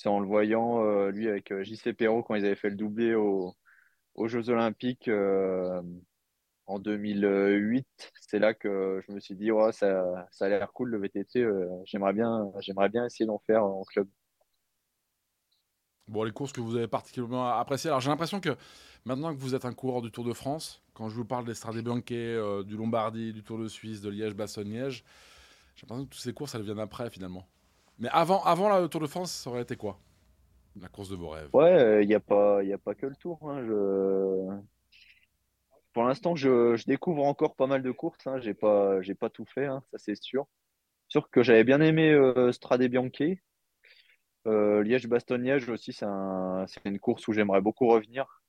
en 0.07 0.21
le 0.21 0.27
voyant, 0.27 0.85
euh, 0.85 1.11
lui, 1.11 1.29
avec 1.29 1.53
euh, 1.53 1.65
JC 1.65 1.93
Perrault, 1.93 2.23
quand 2.23 2.35
ils 2.35 2.45
avaient 2.45 2.55
fait 2.55 2.71
le 2.71 2.77
doublé 2.77 3.15
aux 3.15 3.55
Jeux 4.27 4.51
Olympiques 4.51 5.09
euh, 5.09 5.83
en 6.67 6.79
2008. 6.79 7.87
C'est 8.21 8.39
là 8.39 8.55
que 8.55 9.03
je 9.07 9.13
me 9.13 9.21
suis 9.21 9.35
dit, 9.35 9.51
ça, 9.73 10.27
ça 10.31 10.45
a 10.47 10.49
l'air 10.49 10.73
cool 10.73 10.91
le 10.91 10.99
VTT. 10.99 11.47
j'aimerais, 11.85 12.13
bien, 12.13 12.51
j'aimerais 12.61 12.89
bien 12.89 13.05
essayer 13.07 13.27
d'en 13.27 13.39
faire 13.39 13.65
en 13.65 13.85
club. 13.85 14.09
Bon, 16.07 16.23
les 16.23 16.33
courses 16.33 16.53
que 16.53 16.61
vous 16.61 16.77
avez 16.77 16.89
particulièrement 16.89 17.49
appréciées. 17.49 17.89
Alors, 17.89 18.01
j'ai 18.01 18.11
l'impression 18.11 18.41
que 18.41 18.55
maintenant 19.07 19.35
que 19.35 19.41
vous 19.41 19.55
êtes 19.55 19.65
un 19.65 19.73
coureur 19.73 20.03
du 20.03 20.11
Tour 20.11 20.25
de 20.25 20.35
France, 20.35 20.83
quand 20.93 21.09
je 21.09 21.15
vous 21.15 21.25
parle 21.25 21.47
des 21.47 21.55
Strade 21.55 21.79
Bianche, 21.79 22.65
du 22.67 22.77
Lombardie, 22.77 23.33
du 23.33 23.43
Tour 23.43 23.59
de 23.59 23.69
Suisse, 23.69 24.03
de 24.03 24.11
Liège-Bastogne-Liège, 24.11 25.05
j'ai 25.77 25.83
l'impression 25.83 26.05
que 26.05 26.11
toutes 26.11 26.23
ces 26.23 26.35
courses, 26.35 26.55
elles 26.55 26.63
viennent 26.63 26.79
après 26.79 27.09
finalement. 27.11 27.47
Mais 27.99 28.09
avant, 28.13 28.43
avant 28.45 28.79
le 28.79 28.89
Tour 28.89 29.01
de 29.01 29.07
France, 29.07 29.33
ça 29.33 29.51
aurait 29.51 29.63
été 29.63 29.77
quoi? 29.77 29.99
La 30.81 30.89
course 30.89 31.09
de 31.09 31.17
vos 31.17 31.29
rêves 31.29 31.51
Ouais, 31.53 32.03
il 32.03 32.09
n'y 32.09 32.15
a, 32.15 32.21
pas, 32.21 32.61
a 32.61 32.79
pas 32.79 32.95
que 32.95 33.07
le 33.07 33.15
Tour. 33.15 33.39
Hein. 33.49 34.63
Pour 35.93 36.03
l'instant, 36.03 36.35
je, 36.35 36.85
découvre 36.87 37.25
encore 37.25 37.55
pas 37.55 37.69
mal 37.69 37.83
de 37.83 37.91
courses. 37.93 38.27
Hein, 38.27 38.41
j'ai 38.41 38.55
pas, 38.55 38.99
pas 39.19 39.31
tout 39.31 39.47
fait, 39.47 39.67
hein, 39.67 39.83
ça 39.93 39.99
c'est 39.99 40.21
sûr. 40.21 40.47
Sûr 41.09 41.31
que 41.31 41.45
j'avais 41.45 41.63
bien 41.63 41.81
aimé 41.81 42.11
euh, 42.11 42.51
Strade 42.51 42.83
Bianche. 42.83 43.39
Euh, 44.47 44.83
Liège-Bastogne-Liège 44.83 45.69
aussi, 45.69 45.93
c'est 45.93 46.05
un, 46.05 46.67
une 46.85 46.99
course 46.99 47.27
où 47.29 47.33
j'aimerais 47.33 47.61
beaucoup 47.61 47.87
revenir. 47.87 48.43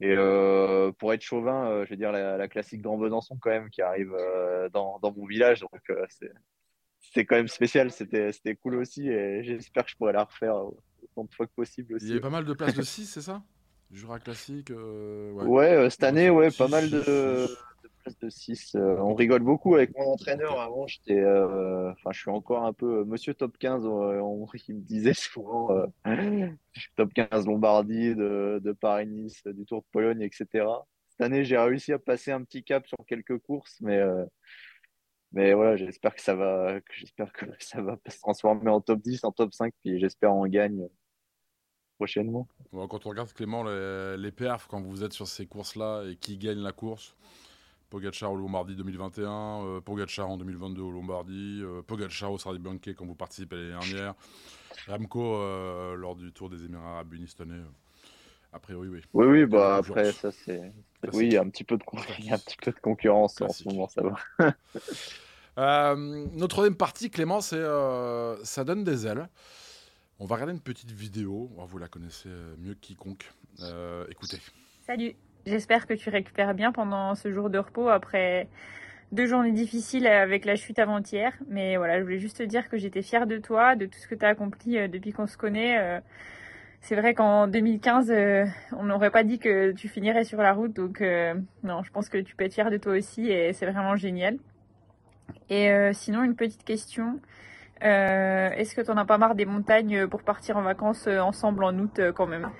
Et 0.00 0.14
euh, 0.14 0.92
pour 0.92 1.14
être 1.14 1.22
chauvin, 1.22 1.70
euh, 1.70 1.84
je 1.84 1.90
vais 1.90 1.96
dire 1.96 2.12
la, 2.12 2.48
classique 2.48 2.82
Grand 2.82 2.98
Besançon 2.98 3.38
quand 3.40 3.50
même 3.50 3.70
qui 3.70 3.80
arrive 3.80 4.14
dans, 4.72 4.98
dans, 4.98 5.12
mon 5.12 5.24
village. 5.24 5.60
Donc 5.60 5.70
c'est 7.12 7.24
quand 7.24 7.36
même 7.36 7.48
spécial, 7.48 7.90
c'était 7.90 8.54
cool 8.62 8.76
aussi 8.76 9.08
et 9.08 9.42
j'espère 9.42 9.84
que 9.84 9.90
je 9.90 9.96
pourrai 9.96 10.12
la 10.12 10.24
refaire 10.24 10.56
autant 10.56 11.24
de 11.24 11.34
fois 11.34 11.46
que 11.46 11.52
possible 11.54 11.94
aussi. 11.94 12.06
Il 12.06 12.08
y 12.08 12.12
avait 12.12 12.20
pas 12.20 12.30
mal 12.30 12.44
de 12.44 12.52
places 12.52 12.74
de 12.74 12.82
6, 12.82 13.06
c'est 13.06 13.22
ça? 13.22 13.42
Jura 13.92 14.18
classique 14.18 14.70
Ouais, 14.70 15.44
ouais 15.44 15.90
cette 15.90 16.02
année, 16.02 16.28
ouais, 16.28 16.50
pas 16.50 16.66
mal 16.66 16.90
de, 16.90 17.46
de 18.20 18.28
6. 18.28 18.74
Euh, 18.74 18.96
on 18.98 19.14
rigole 19.14 19.42
beaucoup 19.42 19.74
avec 19.74 19.96
mon 19.96 20.12
entraîneur. 20.12 20.60
Avant, 20.60 20.86
j'étais, 20.86 21.18
euh, 21.18 21.90
enfin, 21.92 22.10
je 22.12 22.20
suis 22.20 22.30
encore 22.30 22.64
un 22.64 22.72
peu 22.72 23.00
euh, 23.00 23.04
monsieur 23.04 23.34
top 23.34 23.56
15. 23.58 23.86
On, 23.86 24.46
il 24.68 24.76
me 24.76 24.80
disait 24.80 25.14
souvent 25.14 25.68
top 26.96 27.12
15 27.14 27.46
Lombardie, 27.46 28.14
de, 28.14 28.60
de 28.62 28.72
Paris-Nice, 28.72 29.42
du 29.46 29.64
Tour 29.64 29.80
de 29.82 29.86
Pologne, 29.92 30.22
etc. 30.22 30.66
Cette 31.08 31.20
année, 31.20 31.44
j'ai 31.44 31.56
réussi 31.56 31.92
à 31.92 31.98
passer 31.98 32.30
un 32.30 32.42
petit 32.42 32.62
cap 32.62 32.86
sur 32.86 32.98
quelques 33.06 33.38
courses, 33.38 33.78
mais 33.80 34.00
mais 35.36 35.52
voilà, 35.52 35.76
j'espère 35.76 36.14
que 36.14 36.22
ça 36.22 36.34
va, 36.34 36.80
j'espère 36.90 37.30
que 37.30 37.44
ça 37.60 37.82
va 37.82 37.98
se 38.08 38.18
transformer 38.20 38.70
en 38.70 38.80
top 38.80 39.00
10, 39.00 39.22
en 39.24 39.32
top 39.32 39.52
5, 39.52 39.70
puis 39.84 40.00
j'espère 40.00 40.32
en 40.32 40.46
gagne 40.46 40.88
prochainement. 41.98 42.48
quand 42.72 43.04
on 43.04 43.10
regarde 43.10 43.30
Clément 43.34 43.62
les, 43.62 44.16
les 44.16 44.32
perfs, 44.32 44.66
quand 44.66 44.80
vous 44.80 45.04
êtes 45.04 45.12
sur 45.12 45.28
ces 45.28 45.46
courses-là 45.46 46.04
et 46.10 46.16
qui 46.16 46.38
gagne 46.38 46.62
la 46.62 46.72
course, 46.72 47.16
Pogacar 47.90 48.32
au 48.32 48.36
Lombardie 48.36 48.76
2021, 48.76 49.64
euh, 49.64 49.80
Pogacar 49.82 50.30
en 50.30 50.38
2022 50.38 50.80
au 50.80 50.90
Lombardie, 50.90 51.60
euh, 51.62 51.82
Pogacar 51.82 52.32
au 52.32 52.38
Sardi 52.38 52.60
quand 52.94 53.04
vous 53.04 53.14
participez 53.14 53.56
l'année 53.56 53.72
dernière, 53.72 54.14
Ramco 54.88 55.36
euh, 55.36 55.96
lors 55.96 56.16
du 56.16 56.32
Tour 56.32 56.48
des 56.48 56.64
Émirats 56.64 56.92
Arabes 56.94 57.12
Unis 57.12 57.28
cette 57.28 57.42
année. 57.42 57.60
A 58.54 58.58
priori, 58.58 58.88
oui. 58.88 59.02
Oui, 59.12 59.26
oui, 59.26 59.44
bah 59.44 59.76
après, 59.76 60.12
ça 60.12 60.32
c'est. 60.32 60.72
Oui, 61.12 61.26
il 61.26 61.32
y 61.34 61.36
a 61.36 61.42
un 61.42 61.50
petit 61.50 61.64
peu 61.64 61.76
de, 61.76 61.84
un 62.32 62.38
petit 62.38 62.56
peu 62.56 62.70
de 62.70 62.80
concurrence 62.80 63.42
en 63.42 63.50
ce 63.50 63.68
moment, 63.68 63.86
ça 63.86 64.02
va. 64.02 64.16
notre 65.56 66.48
troisième 66.48 66.76
partie, 66.76 67.10
Clément, 67.10 67.40
c'est 67.40 67.62
ça 68.44 68.64
donne 68.64 68.84
des 68.84 69.06
ailes. 69.06 69.28
On 70.18 70.24
va 70.24 70.36
regarder 70.36 70.54
une 70.54 70.60
petite 70.60 70.90
vidéo. 70.90 71.50
Oh, 71.58 71.64
vous 71.66 71.78
la 71.78 71.88
connaissez 71.88 72.30
mieux 72.58 72.74
que 72.74 72.80
quiconque. 72.80 73.30
écoutez. 74.10 74.38
Salut. 74.86 75.14
J'espère 75.46 75.86
que 75.86 75.94
tu 75.94 76.10
récupères 76.10 76.54
bien 76.54 76.72
pendant 76.72 77.14
ce 77.14 77.32
jour 77.32 77.50
de 77.50 77.58
repos 77.58 77.88
après 77.88 78.48
deux 79.12 79.26
journées 79.26 79.52
difficiles 79.52 80.06
avec 80.06 80.44
la 80.44 80.56
chute 80.56 80.78
avant-hier. 80.78 81.32
Mais 81.48 81.76
voilà, 81.76 81.98
je 81.98 82.02
voulais 82.02 82.18
juste 82.18 82.38
te 82.38 82.42
dire 82.42 82.68
que 82.68 82.76
j'étais 82.76 83.02
fière 83.02 83.26
de 83.26 83.38
toi, 83.38 83.76
de 83.76 83.86
tout 83.86 83.98
ce 83.98 84.08
que 84.08 84.14
tu 84.14 84.24
as 84.24 84.28
accompli 84.28 84.78
euh, 84.78 84.88
depuis 84.88 85.12
qu'on 85.12 85.26
se 85.26 85.36
connaît. 85.36 85.78
Euh. 85.78 86.00
C'est 86.80 86.96
vrai 86.96 87.14
qu'en 87.14 87.46
2015, 87.46 88.10
euh, 88.10 88.44
on 88.72 88.84
n'aurait 88.84 89.10
pas 89.10 89.24
dit 89.24 89.38
que 89.38 89.72
tu 89.72 89.88
finirais 89.88 90.24
sur 90.24 90.38
la 90.38 90.52
route. 90.52 90.72
Donc 90.72 91.00
non, 91.62 91.82
je 91.82 91.90
pense 91.90 92.08
que 92.08 92.18
tu 92.18 92.36
peux 92.36 92.44
être 92.44 92.54
fière 92.54 92.70
de 92.70 92.76
toi 92.76 92.92
aussi 92.92 93.28
et 93.28 93.52
c'est 93.52 93.66
vraiment 93.66 93.96
génial. 93.96 94.38
Et 95.50 95.70
sinon, 95.92 96.22
une 96.24 96.36
petite 96.36 96.64
question. 96.64 97.20
Est-ce 97.80 98.74
que 98.74 98.80
tu 98.80 98.90
n'en 98.90 98.96
as 98.96 99.04
pas 99.04 99.18
marre 99.18 99.34
des 99.34 99.46
montagnes 99.46 100.06
pour 100.06 100.22
partir 100.22 100.56
en 100.56 100.62
vacances 100.62 101.06
ensemble 101.06 101.64
en 101.64 101.78
août 101.78 102.00
quand 102.14 102.26
même? 102.26 102.50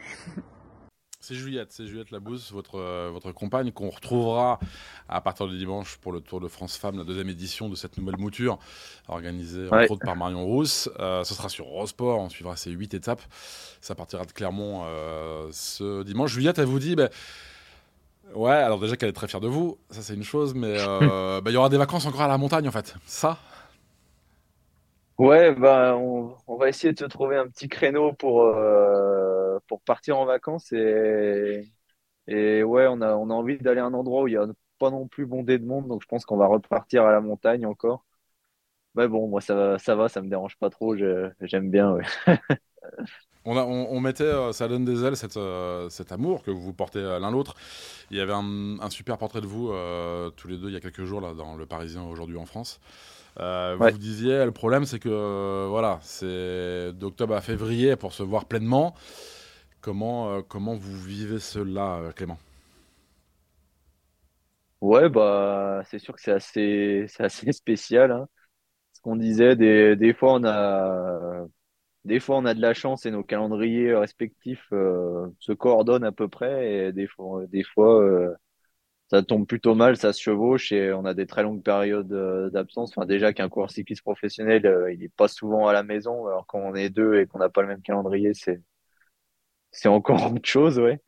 C'est 1.27 1.35
Juliette, 1.35 1.73
c'est 1.73 1.89
Juliette 1.89 2.13
Labousse, 2.13 2.53
votre, 2.53 2.79
euh, 2.79 3.11
votre 3.13 3.33
compagne, 3.33 3.73
qu'on 3.73 3.91
retrouvera 3.91 4.61
à 5.09 5.21
partir 5.21 5.49
de 5.49 5.57
dimanche 5.57 5.97
pour 5.97 6.13
le 6.13 6.21
Tour 6.21 6.41
de 6.41 6.47
France 6.47 6.77
Femmes, 6.77 6.97
la 6.97 7.03
deuxième 7.03 7.29
édition 7.29 7.69
de 7.69 7.75
cette 7.75 7.99
nouvelle 7.99 8.17
mouture, 8.17 8.61
organisée 9.09 9.67
entre 9.67 9.91
autres 9.91 10.05
par 10.05 10.15
Marion 10.15 10.45
Rousse. 10.45 10.89
Euh, 11.01 11.25
ce 11.25 11.35
sera 11.35 11.49
sur 11.49 11.67
Eurosport, 11.67 12.21
on 12.21 12.29
suivra 12.29 12.55
ces 12.55 12.71
huit 12.71 12.95
étapes. 12.95 13.23
Ça 13.81 13.97
partira 13.97 14.25
de 14.25 14.31
Clermont 14.31 14.85
euh, 14.87 15.49
ce 15.51 16.05
dimanche. 16.05 16.31
Juliette, 16.31 16.61
elle 16.61 16.67
vous 16.67 16.79
dit, 16.79 16.95
ben, 16.95 17.11
ouais, 18.35 18.53
alors 18.53 18.79
déjà 18.79 18.97
qu'elle 18.97 19.09
est 19.09 19.12
très 19.12 19.29
fière 19.29 19.41
de 19.41 19.49
vous, 19.49 19.79
ça 19.91 20.03
c'est 20.03 20.15
une 20.15 20.25
chose, 20.25 20.55
mais 20.55 20.77
ben, 20.77 21.43
il 21.47 21.53
y 21.53 21.57
aura 21.57 21.69
des 21.69 21.79
vacances 21.79 22.07
encore 22.07 22.23
à 22.23 22.29
la 22.29 22.39
montagne 22.39 22.69
en 22.69 22.73
fait. 22.73 22.95
Ça 23.07 23.39
Ouais, 25.19 25.55
bah, 25.55 25.97
on, 25.97 26.37
on, 26.47 26.57
va 26.59 26.69
essayer 26.69 26.93
de 26.93 26.99
se 26.99 27.07
trouver 27.07 27.37
un 27.39 27.49
petit 27.49 27.69
créneau 27.69 28.12
pour 28.12 28.53
pour 29.67 29.81
partir 29.83 30.19
en 30.19 30.25
vacances 30.25 30.73
et, 30.73 31.73
et 32.29 32.62
ouais, 32.65 32.87
on 32.89 33.01
a, 33.03 33.15
on 33.17 33.31
a 33.31 33.35
envie 33.35 33.59
d'aller 33.59 33.81
à 33.81 33.87
un 33.87 33.95
endroit 33.95 34.23
où 34.23 34.29
il 34.29 34.33
n'y 34.33 34.37
a 34.39 34.47
pas 34.79 34.91
non 34.91 35.09
plus 35.09 35.27
bondé 35.27 35.59
de 35.59 35.67
monde, 35.67 35.89
donc 35.89 36.03
je 36.03 36.09
pense 36.09 36.25
qu'on 36.27 36.37
va 36.37 36.47
repartir 36.47 37.05
à 37.07 37.12
la 37.12 37.21
montagne 37.21 37.67
encore. 37.67 38.05
Mais 38.95 39.09
bon, 39.09 39.29
moi 39.29 39.41
ça 39.41 39.55
va, 39.55 39.79
ça 39.79 39.97
va, 39.97 40.09
ça 40.09 40.23
me 40.23 40.29
dérange 40.31 40.57
pas 40.59 40.71
trop, 40.71 40.97
j'aime 40.97 41.71
bien. 41.71 41.99
on, 43.46 43.57
a, 43.57 43.62
on, 43.62 44.01
mettait, 44.01 44.25
euh, 44.25 44.53
ça 44.53 44.66
donne 44.68 44.85
des 44.85 45.05
ailes, 45.05 45.16
cette, 45.16 45.37
euh, 45.37 45.88
cet 45.88 46.11
amour 46.11 46.42
que 46.42 46.51
vous 46.51 46.72
portez 46.72 46.99
euh, 46.99 47.20
l'un 47.20 47.31
l'autre. 47.31 47.55
Il 48.11 48.16
y 48.16 48.20
avait 48.20 48.33
un, 48.33 48.90
super 48.90 49.18
portrait 49.18 49.40
de 49.40 49.46
vous 49.46 49.72
tous 50.37 50.49
les 50.49 50.57
deux 50.57 50.68
il 50.68 50.75
y 50.75 50.77
a 50.77 50.81
quelques 50.81 51.05
jours 51.05 51.20
là, 51.20 51.35
dans 51.35 51.57
Le 51.57 51.66
Parisien 51.66 52.03
aujourd'hui 52.05 52.37
en 52.37 52.46
France. 52.46 52.81
Vous 53.38 53.99
disiez, 53.99 54.44
le 54.44 54.53
problème 54.53 54.87
c'est 54.87 54.99
que 54.99 55.66
voilà, 55.68 55.99
c'est 56.03 56.92
d'octobre 56.92 57.35
à 57.35 57.40
février 57.40 57.96
pour 57.96 58.12
se 58.12 58.22
voir 58.22 58.46
pleinement. 58.46 58.94
Comment, 59.81 60.42
comment 60.42 60.75
vous 60.75 60.99
vivez 60.99 61.38
cela, 61.38 62.01
Clément? 62.14 62.38
Ouais, 64.81 65.09
bah, 65.09 65.83
c'est 65.90 65.99
sûr 65.99 66.14
que 66.14 66.20
c'est 66.20 66.33
assez, 66.33 67.07
assez 67.18 67.53
spécial. 67.53 68.12
Hein. 68.12 68.29
Ce 68.92 69.01
qu'on 69.01 69.16
disait, 69.16 69.57
des, 69.57 69.96
des 69.96 70.14
fois, 70.14 70.35
on 70.35 70.44
a, 70.44 71.46
des 72.07 72.21
fois, 72.21 72.38
on 72.38 72.45
a 72.47 72.55
de 72.55 72.61
la 72.61 72.75
chance 72.75 73.07
et 73.07 73.11
nos 73.11 73.23
calendriers 73.25 73.95
respectifs 73.95 74.66
euh, 74.73 75.29
se 75.40 75.53
coordonnent 75.53 76.05
à 76.05 76.12
peu 76.12 76.29
près. 76.29 76.88
Et 76.88 76.92
des 76.92 77.07
fois, 77.07 77.47
des 77.49 77.64
fois 77.64 78.03
ça 79.11 79.23
tombe 79.23 79.47
plutôt 79.47 79.75
mal, 79.75 79.97
ça 79.97 80.12
se 80.12 80.21
chevauche 80.21 80.73
et 80.73 80.92
on 80.92 81.05
a 81.05 81.14
des 81.14 81.27
très 81.27 81.42
longues 81.42 81.62
périodes 81.62 82.09
d'absence. 82.53 82.90
Enfin, 82.97 83.07
déjà 83.07 83.33
qu'un 83.33 83.49
coureur 83.49 83.71
cycliste 83.71 84.03
professionnel, 84.03 84.88
il 84.92 84.99
n'est 85.01 85.09
pas 85.09 85.29
souvent 85.29 85.69
à 85.69 85.73
la 85.73 85.83
maison. 85.85 86.27
Alors 86.27 86.47
quand 86.47 86.59
on 86.61 86.75
est 86.75 86.90
deux 86.90 87.21
et 87.21 87.27
qu'on 87.27 87.38
n'a 87.38 87.49
pas 87.49 87.62
le 87.62 87.69
même 87.69 87.83
calendrier, 87.83 88.35
c'est 88.35 88.61
c'est 89.71 89.88
encore 89.88 90.16
autre 90.33 90.49
chose, 90.49 90.79
ouais. 90.79 91.01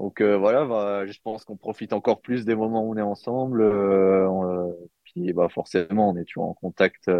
Donc 0.00 0.20
euh, 0.22 0.36
voilà, 0.38 0.64
bah, 0.66 1.06
je 1.06 1.18
pense 1.22 1.44
qu'on 1.44 1.56
profite 1.56 1.92
encore 1.92 2.22
plus 2.22 2.44
des 2.44 2.54
moments 2.54 2.84
où 2.84 2.94
on 2.94 2.96
est 2.96 3.02
ensemble. 3.02 3.62
Euh, 3.62 4.28
euh, 4.28 4.72
puis 5.04 5.32
bah, 5.32 5.48
forcément, 5.50 6.10
on 6.10 6.16
est 6.16 6.24
toujours 6.24 6.46
en 6.50 6.54
contact 6.54 7.10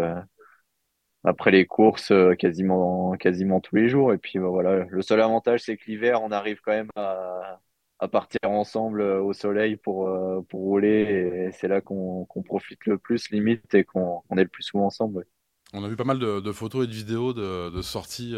après 1.23 1.51
les 1.51 1.65
courses 1.65 2.11
quasiment, 2.37 3.13
quasiment 3.13 3.59
tous 3.59 3.75
les 3.75 3.89
jours. 3.89 4.13
Et 4.13 4.17
puis 4.17 4.39
bah, 4.39 4.47
voilà, 4.47 4.85
le 4.85 5.01
seul 5.01 5.21
avantage, 5.21 5.61
c'est 5.63 5.77
que 5.77 5.85
l'hiver, 5.87 6.21
on 6.21 6.31
arrive 6.31 6.61
quand 6.61 6.71
même 6.71 6.89
à, 6.95 7.59
à 7.99 8.07
partir 8.07 8.39
ensemble 8.45 9.01
au 9.01 9.33
soleil 9.33 9.75
pour, 9.75 10.09
pour 10.49 10.59
rouler. 10.59 11.47
Et 11.47 11.51
c'est 11.51 11.67
là 11.67 11.81
qu'on 11.81 12.25
profite 12.45 12.85
le 12.85 12.97
plus, 12.97 13.29
limite, 13.29 13.73
et 13.75 13.83
qu'on 13.83 14.23
est 14.31 14.43
le 14.43 14.47
plus 14.47 14.63
souvent 14.63 14.85
ensemble. 14.85 15.25
On 15.73 15.83
a 15.83 15.87
vu 15.87 15.95
pas 15.95 16.03
mal 16.03 16.19
de, 16.19 16.51
photos 16.51 16.83
et 16.83 16.87
de 16.87 16.93
vidéos 16.93 17.33
de, 17.33 17.69
de 17.69 17.81
sorties 17.81 18.35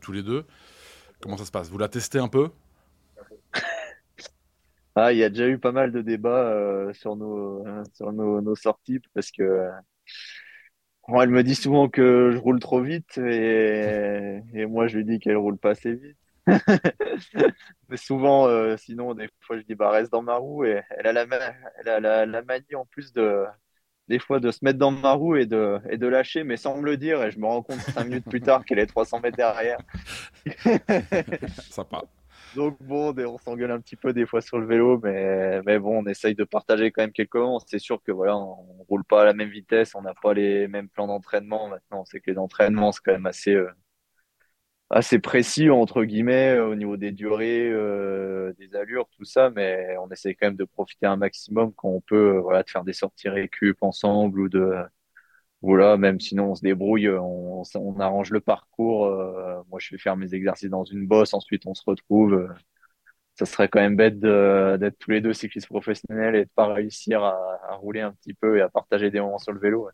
tous 0.00 0.12
les 0.12 0.22
deux. 0.22 0.44
Comment 1.20 1.36
ça 1.36 1.44
se 1.44 1.50
passe? 1.50 1.70
Vous 1.70 1.78
la 1.78 1.88
testez 1.88 2.18
un 2.18 2.28
peu? 2.28 2.50
Ah, 4.98 5.12
il 5.12 5.18
y 5.18 5.24
a 5.24 5.28
déjà 5.28 5.46
eu 5.46 5.58
pas 5.58 5.72
mal 5.72 5.92
de 5.92 6.00
débats 6.00 6.48
euh, 6.48 6.90
sur 6.94 7.16
nos 7.16 7.66
euh, 7.66 7.82
sur 7.92 8.14
nos, 8.14 8.54
sorties 8.54 8.98
parce 9.12 9.30
que 9.30 9.68
euh, 11.08 11.20
elle 11.22 11.30
me 11.30 11.42
dit 11.42 11.54
souvent 11.54 11.88
que 11.88 12.30
je 12.32 12.38
roule 12.38 12.60
trop 12.60 12.80
vite 12.80 13.18
et, 13.18 14.40
et 14.54 14.66
moi 14.66 14.88
je 14.88 14.98
lui 14.98 15.04
dis 15.04 15.18
qu'elle 15.18 15.36
roule 15.36 15.58
pas 15.58 15.70
assez 15.70 15.94
vite. 15.94 16.16
Mais 17.88 17.96
souvent, 17.96 18.48
sinon, 18.76 19.14
des 19.14 19.28
fois, 19.40 19.58
je 19.58 19.62
dis 19.64 19.74
bah 19.74 19.90
reste 19.90 20.12
dans 20.12 20.22
ma 20.22 20.36
roue 20.36 20.64
et 20.64 20.82
elle 20.90 21.06
a 21.08 21.12
la, 21.12 21.26
elle 21.80 21.88
a 21.88 22.00
la, 22.00 22.26
la 22.26 22.42
manie 22.42 22.74
en 22.74 22.84
plus 22.86 23.12
de 23.12 23.44
des 24.08 24.18
fois 24.20 24.40
de 24.40 24.50
se 24.52 24.60
mettre 24.64 24.78
dans 24.78 24.90
ma 24.92 25.12
roue 25.12 25.36
et 25.36 25.46
de, 25.46 25.80
et 25.90 25.98
de 25.98 26.06
lâcher, 26.08 26.44
mais 26.44 26.56
sans 26.56 26.78
me 26.78 26.84
le 26.86 26.96
dire. 26.96 27.22
Et 27.24 27.30
je 27.32 27.38
me 27.40 27.46
rends 27.46 27.62
compte 27.62 27.82
cinq 27.82 28.04
minutes 28.06 28.28
plus 28.28 28.42
tard 28.42 28.64
qu'elle 28.64 28.78
est 28.80 28.86
300 28.86 29.20
mètres 29.20 29.36
derrière. 29.36 29.78
Sympa. 31.70 32.02
Donc 32.56 32.82
bon, 32.82 33.14
on 33.18 33.38
s'engueule 33.38 33.70
un 33.70 33.80
petit 33.80 33.96
peu 33.96 34.14
des 34.14 34.24
fois 34.24 34.40
sur 34.40 34.58
le 34.58 34.66
vélo, 34.66 34.98
mais, 35.02 35.60
mais 35.66 35.78
bon, 35.78 36.02
on 36.02 36.06
essaye 36.06 36.34
de 36.34 36.44
partager 36.44 36.90
quand 36.90 37.02
même 37.02 37.12
quelques 37.12 37.34
moments. 37.34 37.60
C'est 37.66 37.78
sûr 37.78 38.02
que 38.02 38.12
voilà, 38.12 38.34
on, 38.38 38.82
roule 38.88 39.04
pas 39.04 39.22
à 39.22 39.24
la 39.26 39.34
même 39.34 39.50
vitesse, 39.50 39.94
on 39.94 40.00
n'a 40.02 40.14
pas 40.14 40.32
les 40.32 40.66
mêmes 40.66 40.88
plans 40.88 41.06
d'entraînement. 41.06 41.68
Maintenant, 41.68 42.06
c'est 42.06 42.18
que 42.20 42.30
les 42.30 42.38
entraînements, 42.38 42.92
c'est 42.92 43.00
quand 43.04 43.12
même 43.12 43.26
assez, 43.26 43.52
euh, 43.54 43.68
assez 44.90 45.18
précis 45.18 45.68
entre 45.70 46.04
guillemets 46.04 46.54
euh, 46.56 46.68
au 46.68 46.74
niveau 46.76 46.96
des 46.96 47.12
durées, 47.12 47.68
euh, 47.70 48.54
des 48.58 48.74
allures, 48.74 49.08
tout 49.10 49.24
ça, 49.24 49.50
mais 49.50 49.94
on 49.98 50.08
essaie 50.10 50.34
quand 50.34 50.46
même 50.46 50.56
de 50.56 50.64
profiter 50.64 51.06
un 51.06 51.16
maximum 51.16 51.72
quand 51.74 51.88
on 51.90 52.00
peut, 52.00 52.38
voilà, 52.38 52.62
de 52.62 52.70
faire 52.70 52.84
des 52.84 52.92
sorties 52.94 53.28
récup 53.28 53.82
ensemble 53.82 54.40
ou 54.40 54.48
de 54.48 54.74
voilà, 55.62 55.96
même 55.96 56.20
sinon 56.20 56.52
on 56.52 56.54
se 56.54 56.62
débrouille, 56.62 57.08
on, 57.10 57.62
on 57.74 58.00
arrange 58.00 58.30
le 58.30 58.40
parcours. 58.40 59.06
moi, 59.68 59.78
je 59.80 59.94
vais 59.94 59.98
faire 59.98 60.16
mes 60.16 60.34
exercices 60.34 60.70
dans 60.70 60.84
une 60.84 61.06
bosse, 61.06 61.34
ensuite 61.34 61.66
on 61.66 61.74
se 61.74 61.82
retrouve. 61.86 62.48
ça 63.34 63.46
serait 63.46 63.68
quand 63.68 63.80
même 63.80 63.96
bête 63.96 64.20
d'être 64.20 64.98
tous 64.98 65.10
les 65.10 65.20
deux 65.20 65.32
cyclistes 65.32 65.68
professionnels 65.68 66.36
et 66.36 66.44
de 66.44 66.50
pas 66.54 66.72
réussir 66.72 67.22
à, 67.24 67.36
à, 67.68 67.74
rouler 67.76 68.00
un 68.00 68.12
petit 68.12 68.34
peu 68.34 68.58
et 68.58 68.60
à 68.62 68.68
partager 68.68 69.10
des 69.10 69.20
moments 69.20 69.38
sur 69.38 69.52
le 69.52 69.60
vélo 69.60 69.88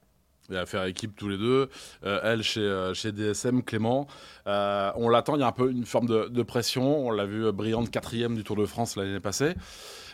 et 0.51 0.57
à 0.57 0.66
faire 0.66 0.85
équipe 0.85 1.14
tous 1.16 1.29
les 1.29 1.38
deux. 1.38 1.68
Euh, 2.05 2.20
elle 2.22 2.42
chez, 2.42 2.61
euh, 2.61 2.94
chez 2.94 3.12
DSM, 3.12 3.62
Clément. 3.62 4.07
Euh, 4.46 4.90
on 4.96 5.09
l'attend, 5.09 5.37
il 5.37 5.40
y 5.40 5.44
a 5.44 5.46
un 5.46 5.53
peu 5.53 5.70
une 5.70 5.87
forme 5.87 6.07
de, 6.07 6.42
pression. 6.42 7.07
On 7.07 7.11
l'a 7.11 7.25
vu 7.25 7.51
brillante 7.53 7.90
quatrième 7.90 8.35
du 8.35 8.44
Tour 8.44 8.57
de 8.57 8.66
France 8.66 8.96
l'année 8.96 9.20
passée. 9.20 9.55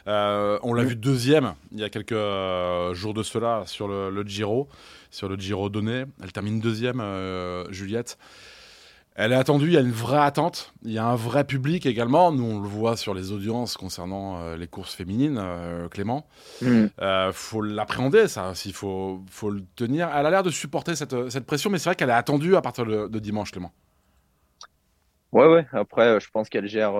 on 0.06 0.74
l'a 0.74 0.84
vu 0.84 0.96
deuxième 0.96 1.54
il 1.72 1.80
y 1.80 1.84
a 1.84 1.90
quelques 1.90 2.12
jours 2.94 3.14
de 3.14 3.22
cela 3.22 3.62
sur 3.66 3.88
le, 3.88 4.10
le, 4.10 4.22
Giro, 4.22 4.68
sur 5.10 5.28
le 5.28 5.36
Giro 5.36 5.68
donné. 5.68 6.04
Elle 6.22 6.32
termine 6.32 6.60
deuxième, 6.60 7.02
Juliette. 7.70 8.18
Elle 9.20 9.32
est 9.32 9.34
attendue, 9.34 9.66
il 9.66 9.72
y 9.72 9.76
a 9.76 9.80
une 9.80 9.90
vraie 9.90 10.20
attente, 10.20 10.72
il 10.84 10.92
y 10.92 10.98
a 10.98 11.04
un 11.04 11.16
vrai 11.16 11.42
public 11.42 11.86
également. 11.86 12.30
Nous, 12.30 12.44
on 12.44 12.60
le 12.60 12.68
voit 12.68 12.96
sur 12.96 13.14
les 13.14 13.32
audiences 13.32 13.76
concernant 13.76 14.40
euh, 14.40 14.56
les 14.56 14.68
courses 14.68 14.94
féminines, 14.94 15.40
euh, 15.42 15.88
Clément. 15.88 16.28
Il 16.62 16.68
mm. 16.68 16.90
euh, 17.00 17.32
faut 17.32 17.60
l'appréhender, 17.60 18.28
ça 18.28 18.50
aussi, 18.50 18.68
il 18.68 18.74
faut, 18.76 19.24
faut 19.28 19.50
le 19.50 19.64
tenir. 19.74 20.08
Elle 20.14 20.24
a 20.24 20.30
l'air 20.30 20.44
de 20.44 20.50
supporter 20.50 20.94
cette, 20.94 21.30
cette 21.30 21.46
pression, 21.46 21.68
mais 21.68 21.78
c'est 21.78 21.88
vrai 21.88 21.96
qu'elle 21.96 22.10
est 22.10 22.12
attendue 22.12 22.54
à 22.54 22.60
partir 22.62 22.86
de, 22.86 23.18
dimanche, 23.18 23.50
Clément. 23.50 23.72
Ouais, 25.32 25.48
ouais. 25.48 25.66
Après, 25.72 26.20
je 26.20 26.30
pense 26.30 26.48
qu'elle 26.48 26.68
gère, 26.68 26.94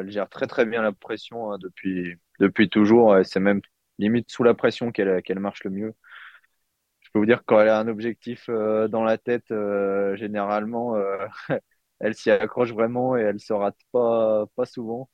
elle 0.00 0.10
gère 0.10 0.28
très 0.28 0.48
très 0.48 0.66
bien 0.66 0.82
la 0.82 0.90
pression 0.90 1.52
hein, 1.52 1.58
depuis, 1.60 2.16
depuis 2.40 2.70
toujours. 2.70 3.18
C'est 3.22 3.38
même 3.38 3.60
limite 4.00 4.32
sous 4.32 4.42
la 4.42 4.54
pression 4.54 4.90
qu'elle 4.90 5.22
qu'elle 5.22 5.38
marche 5.38 5.62
le 5.62 5.70
mieux 5.70 5.94
peux 7.12 7.18
vous 7.20 7.26
dire 7.26 7.44
quand 7.46 7.60
elle 7.60 7.68
a 7.68 7.78
un 7.78 7.88
objectif 7.88 8.46
euh, 8.48 8.88
dans 8.88 9.04
la 9.04 9.18
tête, 9.18 9.50
euh, 9.50 10.16
généralement, 10.16 10.96
euh, 10.96 11.26
elle 12.00 12.14
s'y 12.14 12.30
accroche 12.30 12.72
vraiment 12.72 13.16
et 13.16 13.20
elle 13.22 13.40
se 13.40 13.52
rate 13.52 13.78
pas, 13.92 14.46
pas 14.56 14.66
souvent. 14.66 15.10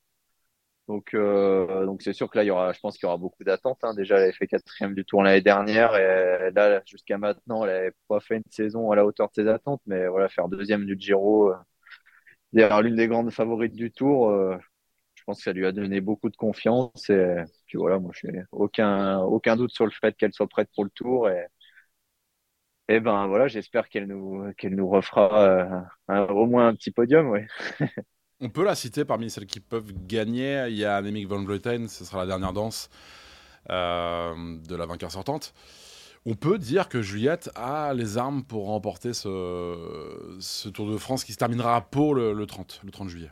Donc, 0.87 1.15
donc 1.15 2.01
c'est 2.01 2.13
sûr 2.13 2.29
que 2.31 2.37
là, 2.37 2.43
il 2.43 2.47
y 2.47 2.51
aura, 2.51 2.73
je 2.73 2.79
pense 2.79 2.97
qu'il 2.97 3.05
y 3.05 3.07
aura 3.07 3.17
beaucoup 3.17 3.43
d'attentes. 3.43 3.77
Hein. 3.83 3.93
Déjà, 3.93 4.17
elle 4.17 4.23
avait 4.23 4.33
fait 4.33 4.47
quatrième 4.47 4.95
du 4.95 5.05
tour 5.05 5.21
l'année 5.21 5.41
dernière 5.41 5.95
et 5.95 6.49
là, 6.51 6.81
jusqu'à 6.87 7.19
maintenant, 7.19 7.63
elle 7.63 7.71
n'avait 7.71 7.93
pas 8.07 8.19
fait 8.19 8.37
une 8.37 8.43
saison 8.49 8.91
à 8.91 8.95
la 8.95 9.05
hauteur 9.05 9.27
de 9.29 9.33
ses 9.35 9.47
attentes. 9.47 9.81
Mais 9.85 10.07
voilà, 10.07 10.29
faire 10.29 10.47
deuxième 10.49 10.85
du 10.85 10.95
Giro, 10.99 11.53
derrière 12.53 12.81
l'une 12.81 12.95
des 12.95 13.07
grandes 13.07 13.31
favorites 13.31 13.75
du 13.75 13.91
tour, 13.91 14.31
je 15.13 15.23
pense 15.25 15.37
que 15.37 15.43
ça 15.43 15.53
lui 15.53 15.65
a 15.67 15.71
donné 15.71 16.01
beaucoup 16.01 16.29
de 16.29 16.37
confiance. 16.37 17.09
Et 17.11 17.35
puis 17.67 17.77
voilà, 17.77 17.99
moi, 17.99 18.11
je 18.15 18.27
n'ai 18.27 18.43
aucun, 18.51 19.19
aucun 19.19 19.55
doute 19.57 19.71
sur 19.71 19.85
le 19.85 19.91
fait 19.91 20.15
qu'elle 20.17 20.33
soit 20.33 20.47
prête 20.47 20.69
pour 20.73 20.85
le 20.85 20.89
tour 20.91 21.29
et 21.29 21.45
Et 22.89 22.99
ben 22.99 23.27
voilà, 23.27 23.47
j'espère 23.47 23.87
qu'elle 23.87 24.07
nous, 24.07 24.51
qu'elle 24.57 24.75
nous 24.75 24.89
refera 24.89 25.85
au 26.07 26.45
moins 26.47 26.67
un 26.67 26.75
petit 26.75 26.91
podium, 26.91 27.29
ouais. 27.29 27.47
On 28.41 28.49
peut 28.49 28.63
la 28.63 28.73
citer 28.73 29.05
parmi 29.05 29.29
celles 29.29 29.45
qui 29.45 29.59
peuvent 29.59 29.93
gagner. 30.07 30.65
Il 30.69 30.75
y 30.75 30.85
a 30.85 30.95
Annemiek 30.95 31.27
van 31.27 31.43
Vleuten, 31.43 31.87
ce 31.87 32.03
sera 32.03 32.19
la 32.19 32.25
dernière 32.25 32.53
danse 32.53 32.89
de 33.69 34.75
la 34.75 34.85
vainqueur 34.87 35.11
sortante. 35.11 35.53
On 36.25 36.35
peut 36.35 36.57
dire 36.57 36.89
que 36.89 37.01
Juliette 37.01 37.49
a 37.55 37.93
les 37.93 38.17
armes 38.17 38.43
pour 38.43 38.67
remporter 38.67 39.13
ce, 39.13 40.69
Tour 40.69 40.91
de 40.91 40.97
France 40.97 41.23
qui 41.23 41.33
se 41.33 41.37
terminera 41.37 41.75
à 41.75 41.81
Pau 41.81 42.13
le, 42.13 42.45
30, 42.45 42.81
le 42.83 42.91
30 42.91 43.09
juillet. 43.09 43.31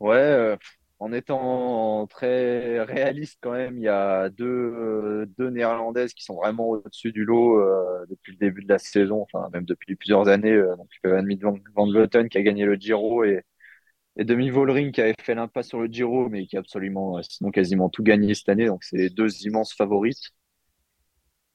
Ouais, 0.00 0.16
euh, 0.16 0.56
en 1.02 1.12
étant 1.12 2.06
très 2.06 2.80
réaliste 2.82 3.38
quand 3.40 3.52
même, 3.52 3.76
il 3.76 3.82
y 3.82 3.88
a 3.88 4.28
deux, 4.30 4.44
euh, 4.46 5.50
Néerlandaises 5.50 6.14
qui 6.14 6.24
sont 6.24 6.36
vraiment 6.36 6.68
au-dessus 6.70 7.12
du 7.12 7.24
lot 7.24 7.58
euh, 7.58 8.06
depuis 8.08 8.32
le 8.32 8.38
début 8.38 8.62
de 8.62 8.68
la 8.68 8.78
saison, 8.78 9.22
enfin 9.22 9.48
même 9.52 9.64
depuis 9.64 9.96
plusieurs 9.96 10.28
années. 10.28 10.56
donc 10.56 10.88
Anne 11.04 11.28
Van, 11.40 11.58
Van 11.74 12.28
qui 12.28 12.38
a 12.38 12.42
gagné 12.42 12.64
le 12.64 12.76
Giro 12.76 13.24
et, 13.24 13.42
et 14.16 14.24
Demi 14.24 14.50
Vollering 14.50 14.92
qui 14.92 15.00
avait 15.00 15.14
fait 15.22 15.34
l'impasse 15.34 15.68
sur 15.68 15.80
le 15.80 15.88
Giro, 15.88 16.28
mais 16.28 16.46
qui 16.46 16.56
a 16.56 16.60
absolument, 16.60 17.22
sinon 17.22 17.50
quasiment 17.50 17.88
tout 17.90 18.02
gagné 18.02 18.34
cette 18.34 18.48
année. 18.48 18.66
Donc 18.66 18.84
c'est 18.84 19.10
deux 19.10 19.46
immenses 19.46 19.74
favorites. 19.74 20.30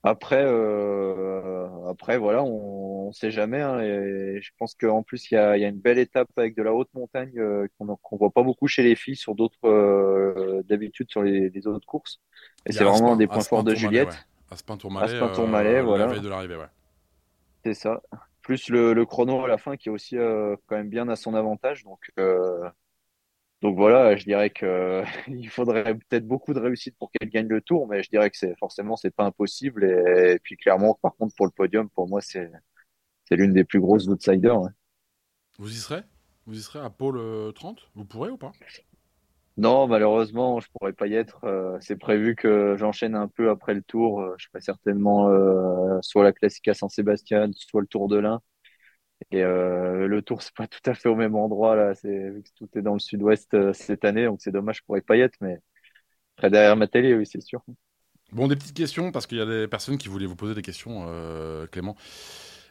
Après, 0.10 0.42
euh, 0.46 1.68
après 1.90 2.18
voilà, 2.18 2.42
on 2.42 3.08
ne 3.08 3.12
sait 3.12 3.30
jamais. 3.30 3.62
Hein, 3.62 3.82
et 3.82 4.40
je 4.42 4.52
pense 4.58 4.74
qu'en 4.74 5.04
plus, 5.04 5.30
il 5.32 5.34
y 5.34 5.38
a, 5.38 5.58
y 5.58 5.66
a, 5.66 5.68
une 5.68 5.80
belle 5.80 6.00
étape 6.00 6.30
avec 6.38 6.56
de 6.56 6.64
la 6.64 6.74
haute 6.74 6.88
montagne 6.94 7.38
euh, 7.38 7.68
qu'on 7.78 7.86
ne 7.86 8.18
voit 8.18 8.30
pas 8.30 8.44
beaucoup 8.44 8.68
chez 8.68 8.84
les 8.84 8.96
filles 8.96 9.18
sur 9.18 9.36
d'autres, 9.36 9.68
euh, 9.68 10.64
d'habitude 10.70 11.10
sur 11.10 11.24
les, 11.24 11.50
les, 11.50 11.68
autres 11.68 11.86
courses. 11.86 12.22
Et 12.66 12.72
c'est 12.72 12.86
vraiment 12.86 13.14
un 13.14 13.18
des 13.18 13.28
points 13.28 13.42
forts 13.42 13.66
de 13.66 13.76
Juliette. 13.76 14.08
Ouais. 14.08 14.16
Aspin 14.52 14.78
Tourmalet, 14.78 15.82
voilà. 15.82 16.08
de 16.08 16.30
l'arrivée, 16.30 16.56
ouais. 16.56 16.70
C'est 17.66 17.74
ça. 17.74 18.02
Plus 18.42 18.70
le, 18.70 18.94
le, 18.94 19.06
chrono 19.06 19.44
à 19.44 19.50
la 19.50 19.58
fin 19.58 19.76
qui 19.76 19.90
est 19.90 19.92
aussi 19.92 20.16
quand 20.16 20.78
même 20.78 20.88
bien 20.88 21.10
à 21.10 21.18
son 21.18 21.34
avantage. 21.34 21.84
Donc, 21.84 22.00
donc 23.62 23.76
voilà, 23.76 24.16
je 24.16 24.24
dirais 24.24 24.50
que 24.50 25.04
il 25.28 25.50
faudrait 25.50 25.96
peut-être 25.96 26.28
beaucoup 26.28 26.54
de 26.54 26.60
réussite 26.60 26.96
pour 26.98 27.12
qu'elle 27.12 27.30
gagne 27.30 27.48
le 27.48 27.62
tour, 27.62 27.88
mais 27.88 28.04
je 28.04 28.10
dirais 28.10 28.30
que 28.30 28.38
c'est 28.38 28.56
forcément 28.58 28.96
c'est 28.96 29.16
pas 29.16 29.26
impossible. 29.26 29.84
Et, 29.84 30.40
puis 30.44 30.58
clairement, 30.58 30.98
par 31.02 31.16
contre, 31.16 31.36
pour 31.36 31.46
le 31.46 31.52
podium, 31.52 31.90
pour 31.90 32.08
moi, 32.08 32.22
c'est 32.22 32.52
c'est 33.26 33.36
l'une 33.36 33.54
des 33.54 33.64
plus 33.64 33.80
grosses 33.80 34.08
outsiders. 34.08 34.62
Vous 35.58 35.72
y 35.72 35.76
serez? 35.76 36.02
Vous 36.46 36.58
y 36.58 36.62
serez 36.62 36.80
à 36.80 36.90
Pôle 36.90 37.54
30 37.54 37.90
Vous 37.96 38.06
pourrez 38.06 38.30
ou 38.30 38.38
pas? 38.38 38.52
Non, 39.58 39.88
malheureusement, 39.88 40.60
je 40.60 40.68
pourrais 40.72 40.94
pas 40.94 41.08
y 41.08 41.16
être. 41.16 41.44
Euh, 41.44 41.78
c'est 41.82 41.96
prévu 41.96 42.36
que 42.36 42.76
j'enchaîne 42.78 43.16
un 43.16 43.28
peu 43.28 43.50
après 43.50 43.74
le 43.74 43.82
tour. 43.82 44.22
Euh, 44.22 44.36
je 44.38 44.48
ferai 44.50 44.62
certainement 44.62 45.30
euh, 45.30 45.98
soit 46.02 46.24
la 46.24 46.32
Classica 46.32 46.76
Saint-Sébastien, 46.76 47.50
soit 47.54 47.82
le 47.82 47.88
Tour 47.88 48.08
de 48.08 48.18
l'Ain. 48.18 48.40
Et 49.32 49.44
euh, 49.44 50.08
le 50.08 50.22
tour, 50.22 50.42
c'est 50.42 50.56
pas 50.56 50.68
tout 50.68 50.80
à 50.90 50.94
fait 50.94 51.10
au 51.10 51.16
même 51.16 51.36
endroit 51.36 51.76
là. 51.76 51.96
C'est 51.96 52.30
vu 52.30 52.44
que 52.44 52.50
tout 52.56 52.70
est 52.78 52.82
dans 52.82 52.94
le 52.94 53.00
sud-ouest 53.00 53.54
euh, 53.54 53.74
cette 53.74 54.06
année, 54.06 54.26
donc 54.26 54.40
c'est 54.42 54.52
dommage 54.52 54.84
pour 54.84 54.96
les 54.96 55.02
paillettes, 55.02 55.36
mais 55.42 55.60
très 56.38 56.50
derrière 56.50 56.78
ma 56.78 56.88
télé, 56.88 57.14
oui, 57.14 57.26
c'est 57.26 57.42
sûr. 57.42 57.62
Bon, 58.32 58.48
des 58.48 58.56
petites 58.56 58.76
questions 58.76 59.12
parce 59.12 59.28
qu'il 59.28 59.38
y 59.38 59.42
a 59.42 59.46
des 59.46 59.68
personnes 59.68 59.98
qui 59.98 60.08
voulaient 60.08 60.26
vous 60.26 60.36
poser 60.36 60.54
des 60.54 60.62
questions, 60.62 61.06
euh, 61.08 61.68
Clément. 61.68 61.96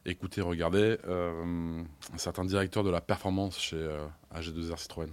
Écoutez, 0.08 0.40
regardez, 0.40 0.98
un 1.08 1.84
certain 2.16 2.44
directeur 2.44 2.84
de 2.84 2.90
la 2.90 3.00
performance 3.00 3.58
chez 3.58 3.88
AG2R 4.32 4.78
Citroën. 4.78 5.10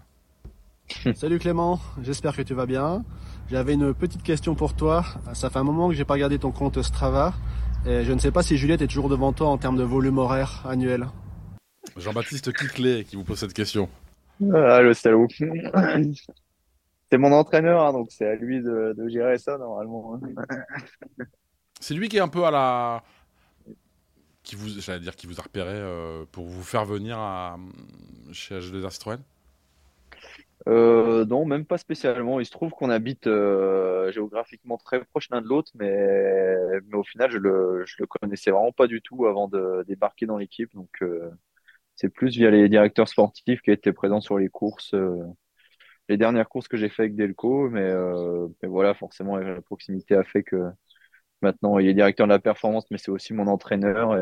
Salut 1.16 1.40
Clément, 1.40 1.80
j'espère 2.04 2.36
que 2.36 2.44
tu 2.44 2.54
vas 2.54 2.68
bien. 2.68 3.04
J'avais 3.50 3.74
une 3.74 3.96
petite 3.96 4.22
question 4.22 4.54
pour 4.54 4.76
toi. 4.76 5.04
Ça 5.34 5.50
fait 5.50 5.58
un 5.58 5.64
moment 5.64 5.90
que 5.90 5.96
j'ai 5.96 6.06
pas 6.06 6.14
regardé 6.14 6.38
ton 6.38 6.52
compte 6.52 6.80
Strava. 6.84 7.34
Et 7.88 8.04
je 8.04 8.14
ne 8.14 8.20
sais 8.20 8.30
pas 8.30 8.44
si 8.44 8.56
Juliette 8.56 8.84
est 8.84 8.88
toujours 8.88 9.10
devant 9.10 9.34
toi 9.34 9.48
en 9.48 9.58
termes 9.58 9.78
de 9.78 9.84
volume 9.84 10.20
horaire 10.20 10.64
annuel. 10.68 11.08
Jean-Baptiste 11.98 12.54
Quiclet 12.54 13.04
qui 13.04 13.16
vous 13.16 13.24
pose 13.24 13.40
cette 13.40 13.54
question. 13.54 13.90
Ah, 14.54 14.82
le 14.82 14.94
salaud. 14.94 15.28
C'est 17.12 17.18
mon 17.18 17.32
entraîneur, 17.32 17.84
hein, 17.84 17.94
donc 17.94 18.08
c'est 18.10 18.26
à 18.26 18.34
lui 18.34 18.60
de, 18.60 18.96
gérer 19.08 19.38
ça 19.38 19.60
normalement. 19.60 20.16
Hein. 20.16 20.34
C'est 21.80 21.94
lui 21.94 22.10
qui 22.10 22.18
est 22.18 22.22
un 22.22 22.28
peu 22.28 22.44
à 22.44 22.50
la. 22.50 23.04
Qui 24.42 24.56
vous, 24.56 24.68
j'allais 24.68 25.00
dire, 25.00 25.16
qui 25.16 25.28
vous 25.28 25.40
a 25.40 25.44
repéré 25.44 25.74
euh, 25.76 26.26
pour 26.32 26.48
vous 26.48 26.64
faire 26.64 26.86
venir 26.86 27.20
à, 27.20 27.58
chez 28.32 28.58
H2R 28.58 28.90
Citroën 28.90 29.20
euh, 30.68 31.26
non, 31.26 31.46
même 31.46 31.66
pas 31.66 31.78
spécialement. 31.78 32.40
Il 32.40 32.46
se 32.46 32.52
trouve 32.52 32.72
qu'on 32.72 32.90
habite 32.90 33.28
euh, 33.28 34.12
géographiquement 34.12 34.78
très 34.78 35.04
proche 35.04 35.30
l'un 35.30 35.42
de 35.42 35.48
l'autre, 35.48 35.72
mais, 35.76 36.66
mais 36.88 36.98
au 36.98 37.04
final, 37.04 37.32
je 37.32 37.38
le, 37.38 37.84
je 37.86 37.96
le 38.00 38.08
connaissais 38.08 38.52
vraiment 38.52 38.72
pas 38.72 38.88
du 38.88 39.02
tout 39.02 39.26
avant 39.26 39.48
de 39.48 39.84
débarquer 39.88 40.26
dans 40.26 40.38
l'équipe. 40.38 40.74
Donc, 40.74 40.90
euh, 41.02 41.30
c'est 41.96 42.10
plus 42.10 42.36
via 42.38 42.50
les 42.52 42.70
directeurs 42.70 43.08
sportifs 43.08 43.62
qui 43.62 43.72
étaient 43.72 43.94
présents 43.94 44.22
sur 44.22 44.38
les 44.38 44.50
courses, 44.50 44.94
euh, 44.94 45.24
les 46.10 46.18
dernières 46.18 46.50
courses 46.50 46.68
que 46.68 46.78
j'ai 46.78 46.90
fait 46.90 47.04
avec 47.04 47.16
Delco. 47.16 47.70
Mais, 47.70 47.82
euh, 47.82 48.48
mais 48.62 48.70
voilà, 48.70 48.94
forcément, 48.94 49.38
la 49.38 49.62
proximité 49.62 50.16
a 50.16 50.24
fait 50.24 50.44
que 50.44 50.72
maintenant, 51.42 51.80
il 51.80 51.88
est 51.88 51.94
directeur 51.94 52.28
de 52.28 52.32
la 52.34 52.40
performance, 52.40 52.86
mais 52.92 52.98
c'est 52.98 53.12
aussi 53.12 53.34
mon 53.34 53.48
entraîneur. 53.48 54.18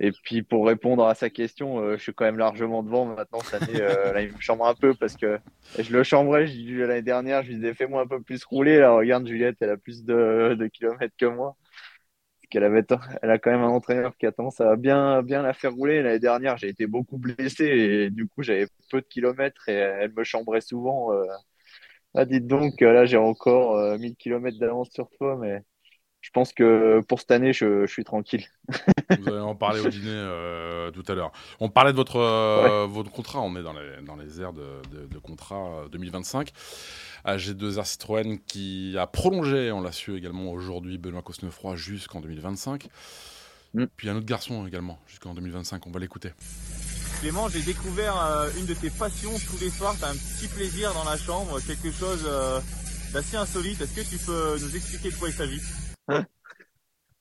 Et, 0.00 0.10
puis 0.24 0.42
pour 0.42 0.66
répondre 0.66 1.06
à 1.06 1.14
sa 1.14 1.30
question, 1.30 1.78
euh, 1.78 1.96
je 1.96 2.02
suis 2.02 2.14
quand 2.14 2.24
même 2.24 2.38
largement 2.38 2.82
devant 2.82 3.04
maintenant 3.06 3.40
cette 3.40 3.62
année. 3.62 3.78
là, 3.78 4.20
il 4.22 4.32
me 4.32 4.40
chambre 4.40 4.66
un 4.66 4.74
peu 4.74 4.94
parce 4.94 5.16
que 5.16 5.38
je 5.78 5.92
le 5.92 6.02
chambrais. 6.02 6.46
L'année 6.46 7.02
dernière, 7.02 7.42
je 7.42 7.48
lui 7.48 7.56
disais 7.56 7.74
fais-moi 7.74 8.02
un 8.02 8.06
peu 8.06 8.20
plus 8.20 8.44
rouler. 8.44 8.78
Là, 8.78 8.92
regarde 8.92 9.26
Juliette, 9.26 9.56
elle 9.60 9.70
a 9.70 9.76
plus 9.76 10.04
de 10.04 10.68
kilomètres 10.72 11.14
que 11.16 11.26
moi 11.26 11.56
avait, 12.58 12.84
elle 13.22 13.30
a 13.30 13.38
quand 13.38 13.50
même 13.50 13.62
un 13.62 13.68
entraîneur 13.68 14.16
qui 14.16 14.26
a 14.26 14.32
tendance 14.32 14.60
à 14.60 14.76
bien, 14.76 15.22
bien 15.22 15.42
la 15.42 15.52
faire 15.54 15.72
rouler. 15.72 16.02
L'année 16.02 16.18
dernière, 16.18 16.56
j'ai 16.58 16.68
été 16.68 16.86
beaucoup 16.86 17.18
blessé 17.18 17.64
et 17.64 18.10
du 18.10 18.28
coup, 18.28 18.42
j'avais 18.42 18.66
peu 18.90 19.00
de 19.00 19.06
kilomètres 19.06 19.68
et 19.68 19.74
elle 19.74 20.12
me 20.12 20.24
chambrait 20.24 20.60
souvent. 20.60 21.12
Euh, 21.12 21.24
ah, 22.14 22.24
dites 22.26 22.46
donc, 22.46 22.80
là, 22.80 23.06
j'ai 23.06 23.16
encore 23.16 23.98
1000 23.98 24.12
euh, 24.12 24.14
kilomètres 24.18 24.58
d'avance 24.58 24.90
sur 24.90 25.08
toi, 25.10 25.36
mais 25.40 25.62
je 26.20 26.30
pense 26.30 26.52
que 26.52 27.00
pour 27.08 27.20
cette 27.20 27.30
année, 27.32 27.52
je, 27.52 27.86
suis 27.86 28.04
tranquille. 28.04 28.46
Vous 29.18 29.28
allez 29.28 29.40
en 29.40 29.54
parler 29.54 29.80
au 29.80 29.88
dîner 29.88 30.10
euh, 30.10 30.90
tout 30.90 31.04
à 31.08 31.14
l'heure. 31.14 31.32
On 31.60 31.68
parlait 31.68 31.92
de 31.92 31.96
votre, 31.96 32.86
votre 32.86 33.10
contrat, 33.10 33.40
on 33.40 33.56
est 33.56 33.62
dans 33.62 33.72
les, 33.72 34.02
dans 34.04 34.16
les 34.16 34.40
airs 34.40 34.52
de, 34.52 34.66
de, 34.90 35.06
de 35.06 35.18
contrat 35.18 35.84
2025 35.90 36.52
à 37.24 37.36
G2R 37.36 37.84
Citroën 37.84 38.38
qui 38.46 38.96
a 38.98 39.06
prolongé, 39.06 39.70
on 39.72 39.80
l'a 39.80 39.92
su 39.92 40.16
également 40.16 40.50
aujourd'hui, 40.50 40.98
Benoît 40.98 41.22
Cosnefroy 41.22 41.76
jusqu'en 41.76 42.20
2025. 42.20 42.88
Mm. 43.74 43.84
Puis 43.96 44.08
un 44.08 44.16
autre 44.16 44.26
garçon 44.26 44.66
également 44.66 44.98
jusqu'en 45.06 45.34
2025, 45.34 45.86
on 45.86 45.90
va 45.90 46.00
l'écouter. 46.00 46.30
Clément, 47.20 47.48
j'ai 47.48 47.62
découvert 47.62 48.20
euh, 48.20 48.50
une 48.58 48.66
de 48.66 48.74
tes 48.74 48.90
passions 48.90 49.32
tous 49.48 49.60
les 49.60 49.70
soirs, 49.70 49.94
tu 49.96 50.04
as 50.04 50.08
un 50.08 50.14
petit 50.14 50.48
plaisir 50.48 50.92
dans 50.94 51.04
la 51.04 51.16
chambre, 51.16 51.60
quelque 51.60 51.92
chose 51.92 52.24
euh, 52.26 52.60
d'assez 53.12 53.36
insolite. 53.36 53.80
Est-ce 53.80 53.94
que 53.94 54.08
tu 54.08 54.18
peux 54.18 54.58
nous 54.60 54.76
expliquer 54.76 55.10
de 55.10 55.16
quoi 55.16 55.28
il 55.28 55.34
s'agit? 55.34 55.60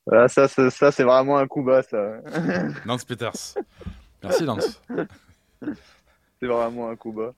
Voilà, 0.06 0.28
ça, 0.28 0.48
ça, 0.48 0.70
ça 0.70 0.92
c'est 0.92 1.04
vraiment 1.04 1.38
un 1.38 1.48
coup 1.48 1.64
bas, 1.64 1.84
ça. 1.84 2.22
Lance 2.86 3.06
Peters. 3.06 3.56
Merci, 4.24 4.46
Lance. 4.46 4.82
c'est 6.40 6.48
vraiment 6.48 6.90
un 6.90 6.96
coup 6.96 7.12
bas. 7.12 7.34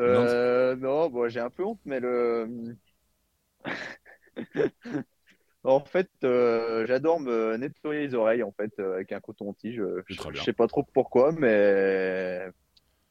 Euh, 0.00 0.76
non, 0.76 1.08
bon, 1.08 1.28
j'ai 1.28 1.40
un 1.40 1.50
peu 1.50 1.64
honte, 1.64 1.80
mais 1.84 2.00
le. 2.00 2.76
en 5.64 5.80
fait, 5.80 6.10
euh, 6.24 6.86
j'adore 6.86 7.20
me 7.20 7.56
nettoyer 7.56 8.06
les 8.08 8.14
oreilles 8.14 8.42
en 8.42 8.52
fait 8.52 8.72
euh, 8.78 8.94
avec 8.94 9.12
un 9.12 9.20
coton-tige. 9.20 9.82
Je, 10.06 10.14
je 10.32 10.42
sais 10.42 10.52
pas 10.52 10.66
trop 10.66 10.82
pourquoi, 10.82 11.32
mais 11.32 12.50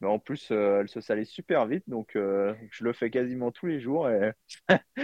mais 0.01 0.07
en 0.07 0.19
plus, 0.19 0.51
elle 0.51 0.89
se 0.89 0.99
salait 1.01 1.25
super 1.25 1.67
vite, 1.67 1.83
donc 1.87 2.11
je 2.15 2.83
le 2.83 2.93
fais 2.93 3.09
quasiment 3.09 3.51
tous 3.51 3.67
les 3.67 3.79
jours. 3.79 4.09
Et 4.09 4.33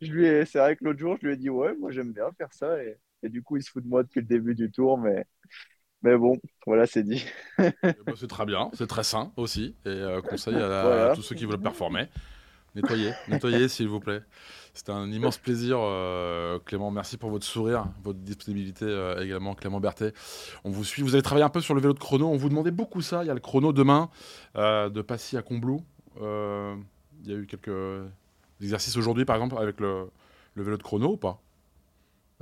je 0.00 0.12
lui 0.12 0.46
c'est 0.46 0.58
vrai 0.58 0.76
que 0.76 0.84
l'autre 0.84 0.98
jour, 0.98 1.16
je 1.20 1.26
lui 1.26 1.34
ai 1.34 1.36
dit 1.36 1.50
ouais, 1.50 1.74
moi 1.78 1.90
j'aime 1.90 2.12
bien 2.12 2.30
faire 2.38 2.52
ça, 2.52 2.82
et... 2.82 2.98
et, 3.22 3.28
du 3.28 3.42
coup, 3.42 3.56
il 3.56 3.62
se 3.62 3.70
fout 3.70 3.82
de 3.82 3.88
moi 3.88 4.02
depuis 4.02 4.20
le 4.20 4.26
début 4.26 4.54
du 4.54 4.70
tour, 4.70 4.98
mais 4.98 5.24
mais 6.04 6.18
bon, 6.18 6.38
voilà, 6.66 6.86
c'est 6.86 7.02
dit. 7.02 7.24
Eh 7.58 7.70
ben, 7.82 8.14
c'est 8.14 8.28
très 8.28 8.44
bien, 8.44 8.70
c'est 8.74 8.86
très 8.86 9.04
sain 9.04 9.32
aussi. 9.38 9.74
Et 9.86 9.88
euh, 9.88 10.20
conseil 10.20 10.54
à, 10.54 11.12
tous 11.16 11.22
ceux 11.22 11.34
qui 11.34 11.46
veulent 11.46 11.62
performer. 11.62 12.08
Nettoyez, 12.74 13.12
nettoyez 13.28 13.68
s'il 13.68 13.88
vous 13.88 14.00
plaît. 14.00 14.20
C'était 14.74 14.90
un 14.90 15.10
immense 15.10 15.38
plaisir, 15.38 15.78
euh, 15.80 16.58
Clément. 16.64 16.90
Merci 16.90 17.16
pour 17.16 17.30
votre 17.30 17.46
sourire, 17.46 17.86
votre 18.02 18.18
disponibilité 18.18 18.84
euh, 18.84 19.22
également, 19.22 19.54
Clément 19.54 19.80
Berthet. 19.80 20.12
On 20.64 20.70
vous 20.70 20.84
suit. 20.84 21.02
Vous 21.02 21.14
avez 21.14 21.22
travaillé 21.22 21.44
un 21.44 21.48
peu 21.48 21.60
sur 21.60 21.74
le 21.74 21.80
vélo 21.80 21.94
de 21.94 21.98
chrono. 21.98 22.28
On 22.28 22.36
vous 22.36 22.48
demandait 22.48 22.72
beaucoup 22.72 23.00
ça. 23.00 23.22
Il 23.22 23.28
y 23.28 23.30
a 23.30 23.34
le 23.34 23.40
chrono 23.40 23.72
demain 23.72 24.10
de 24.56 25.00
Passy 25.02 25.36
à 25.36 25.42
Combloux. 25.42 25.80
il 26.20 27.30
y 27.30 27.32
a 27.32 27.36
eu 27.36 27.46
quelques 27.46 27.70
exercices 28.60 28.96
aujourd'hui, 28.96 29.24
par 29.24 29.36
exemple, 29.36 29.56
avec 29.60 29.80
le, 29.80 30.10
vélo 30.56 30.76
de 30.76 30.82
chrono 30.82 31.12
ou 31.12 31.16
pas? 31.16 31.40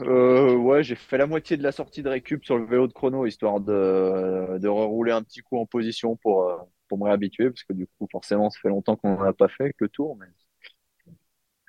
Euh, 0.00 0.56
ouais, 0.56 0.82
j'ai 0.82 0.94
fait 0.94 1.18
la 1.18 1.26
moitié 1.26 1.56
de 1.56 1.62
la 1.62 1.72
sortie 1.72 2.02
de 2.02 2.08
récup 2.08 2.44
sur 2.44 2.56
le 2.56 2.64
vélo 2.64 2.86
de 2.86 2.92
chrono, 2.92 3.26
histoire 3.26 3.60
de, 3.60 4.58
de 4.58 4.68
rerouler 4.68 5.12
un 5.12 5.22
petit 5.22 5.40
coup 5.40 5.58
en 5.58 5.66
position 5.66 6.16
pour, 6.16 6.48
euh, 6.48 6.56
pour 6.88 6.98
me 6.98 7.04
réhabituer, 7.04 7.50
parce 7.50 7.62
que 7.64 7.72
du 7.72 7.86
coup, 7.86 8.08
forcément, 8.10 8.50
ça 8.50 8.58
fait 8.60 8.68
longtemps 8.68 8.96
qu'on 8.96 9.16
n'en 9.16 9.22
a 9.22 9.32
pas 9.32 9.48
fait 9.48 9.64
avec 9.64 9.76
le 9.80 9.88
tour. 9.88 10.16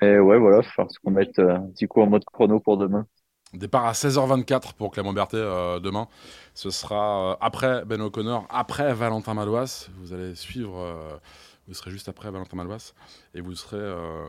Et 0.04 0.20
ouais, 0.20 0.38
voilà, 0.38 0.60
il 0.60 0.64
faut 0.64 0.86
qu'on 1.04 1.12
mette 1.12 1.40
euh, 1.40 1.56
un 1.56 1.68
petit 1.70 1.88
coup 1.88 2.02
en 2.02 2.08
mode 2.08 2.26
chrono 2.26 2.60
pour 2.60 2.78
demain. 2.78 3.06
Départ 3.54 3.86
à 3.86 3.94
16h24 3.94 4.74
pour 4.74 4.92
Clément 4.92 5.14
Berthet 5.14 5.38
euh, 5.38 5.80
demain. 5.80 6.08
Ce 6.56 6.72
sera 6.72 7.32
euh, 7.32 7.36
après 7.40 7.86
Ben 7.86 8.02
O'Connor, 8.02 8.46
après 8.50 8.94
Valentin 8.94 9.34
Malouas. 9.34 9.90
Vous 10.00 10.14
allez 10.14 10.36
suivre, 10.36 11.22
vous 11.68 11.74
serez 11.74 11.92
juste 11.92 12.10
après 12.10 12.30
Valentin 12.30 12.58
Malouas. 12.58 12.94
Et 13.34 13.42
vous 13.42 13.56
serez 13.56 13.78
euh, 13.78 14.26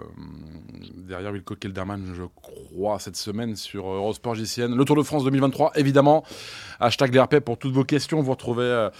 derrière 0.94 1.32
Wilco 1.32 1.56
Kelderman, 1.56 2.14
je 2.14 2.22
crois, 2.22 3.00
cette 3.00 3.16
semaine 3.16 3.56
sur 3.56 3.88
Eurosport 3.88 4.36
JCN. 4.36 4.72
Le 4.74 4.84
Tour 4.84 4.96
de 4.96 5.02
France 5.02 5.24
2023, 5.24 5.72
évidemment. 5.74 6.24
Hashtag 6.78 7.10
DRP 7.10 7.40
pour 7.40 7.58
toutes 7.58 7.72
vos 7.72 7.82
questions. 7.82 8.22
Vous 8.22 8.30
retrouvez 8.30 8.62
euh, 8.62 8.90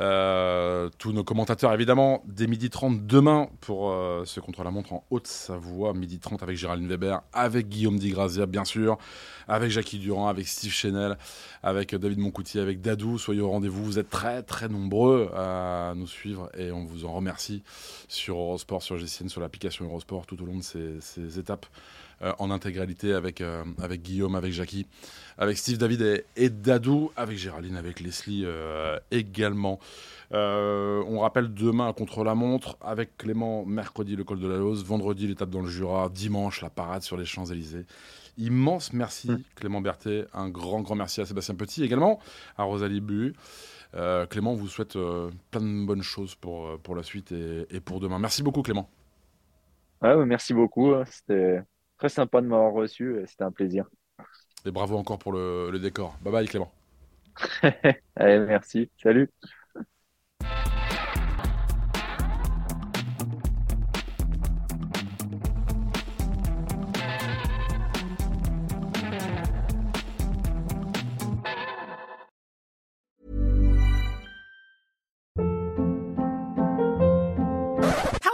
euh, 0.00 0.90
tous 0.98 1.12
nos 1.12 1.22
commentateurs, 1.22 1.72
évidemment, 1.72 2.24
dès 2.26 2.48
midi 2.48 2.68
30 2.68 3.06
demain 3.06 3.48
pour 3.60 3.94
ce 4.24 4.40
contre-la-montre 4.40 4.92
en 4.92 5.04
Haute-Savoie. 5.10 5.94
Midi 5.94 6.18
30 6.18 6.42
avec 6.42 6.56
Géraldine 6.56 6.88
Weber, 6.88 7.22
avec 7.32 7.68
Guillaume 7.68 7.98
Di 7.98 8.10
Grazia, 8.10 8.46
bien 8.46 8.64
sûr, 8.64 8.98
avec 9.46 9.70
Jackie 9.70 10.00
Durand, 10.00 10.26
avec 10.26 10.48
Steve 10.48 10.72
Chenel, 10.72 11.16
avec 11.62 11.94
David 11.94 12.18
Moncoutier, 12.18 12.60
avec 12.60 12.80
Dadou. 12.80 13.18
Soyez 13.18 13.40
au 13.40 13.50
rendez-vous. 13.50 13.84
Vous 13.84 13.98
êtes 14.00 14.10
très, 14.10 14.42
très 14.42 14.68
nombreux 14.68 15.30
à 15.36 15.92
nous 15.94 16.08
suivre 16.08 16.50
et 16.58 16.72
on 16.72 16.84
vous 16.84 17.04
en 17.04 17.12
remercie 17.12 17.62
sur 18.08 18.36
Eurosport, 18.36 18.82
sur 18.82 18.98
GCN, 18.98 19.28
sur 19.28 19.40
l'application 19.40 19.84
Eurosport 19.84 20.26
tout 20.26 20.42
au 20.42 20.46
long 20.46 20.58
de 20.58 20.62
ces, 20.62 21.00
ces 21.00 21.38
étapes 21.38 21.66
euh, 22.22 22.32
en 22.38 22.50
intégralité 22.50 23.12
avec, 23.12 23.40
euh, 23.40 23.64
avec 23.82 24.02
Guillaume, 24.02 24.36
avec 24.36 24.52
Jackie, 24.52 24.86
avec 25.36 25.58
Steve, 25.58 25.78
David 25.78 26.00
et, 26.00 26.24
et 26.36 26.48
Dadou, 26.48 27.10
avec 27.16 27.36
Géraldine, 27.36 27.76
avec 27.76 27.98
Leslie 28.00 28.44
euh, 28.44 28.98
également. 29.10 29.80
On 30.30 31.20
rappelle 31.20 31.52
demain 31.52 31.92
contre 31.92 32.24
la 32.24 32.34
montre 32.34 32.76
avec 32.80 33.16
Clément, 33.18 33.64
mercredi 33.64 34.16
le 34.16 34.24
col 34.24 34.40
de 34.40 34.48
la 34.48 34.56
Lose, 34.56 34.84
vendredi 34.84 35.26
l'étape 35.26 35.50
dans 35.50 35.60
le 35.60 35.68
Jura, 35.68 36.08
dimanche 36.08 36.60
la 36.60 36.70
parade 36.70 37.02
sur 37.02 37.16
les 37.16 37.24
Champs-Élysées. 37.24 37.84
Immense 38.38 38.92
merci 38.92 39.30
Clément 39.54 39.80
Berthet, 39.80 40.26
un 40.34 40.48
grand 40.48 40.80
grand 40.80 40.96
merci 40.96 41.20
à 41.20 41.26
Sébastien 41.26 41.54
Petit 41.54 41.84
également, 41.84 42.18
à 42.56 42.64
Rosalie 42.64 43.00
Bu. 43.00 43.34
Euh, 43.94 44.26
Clément 44.26 44.54
vous 44.54 44.68
souhaite 44.68 44.96
euh, 44.96 45.30
plein 45.50 45.60
de 45.60 45.86
bonnes 45.86 46.02
choses 46.02 46.34
pour, 46.34 46.66
euh, 46.66 46.78
pour 46.82 46.96
la 46.96 47.02
suite 47.02 47.32
et, 47.32 47.66
et 47.70 47.80
pour 47.80 48.00
demain. 48.00 48.18
Merci 48.18 48.42
beaucoup 48.42 48.62
Clément. 48.62 48.90
Ouais, 50.02 50.14
ouais, 50.14 50.26
merci 50.26 50.54
beaucoup. 50.54 50.94
hein. 50.94 51.04
C'était 51.06 51.60
très 51.98 52.08
sympa 52.08 52.40
de 52.40 52.46
m'avoir 52.46 52.72
reçu. 52.72 53.16
C'était 53.26 53.44
un 53.44 53.52
plaisir. 53.52 53.88
Et 54.66 54.70
bravo 54.70 54.96
encore 54.98 55.18
pour 55.18 55.32
le, 55.32 55.70
le 55.70 55.78
décor. 55.78 56.16
Bye 56.22 56.32
bye 56.32 56.46
Clément. 56.48 56.70
Allez, 58.16 58.38
merci. 58.46 58.90
Salut. 59.02 59.30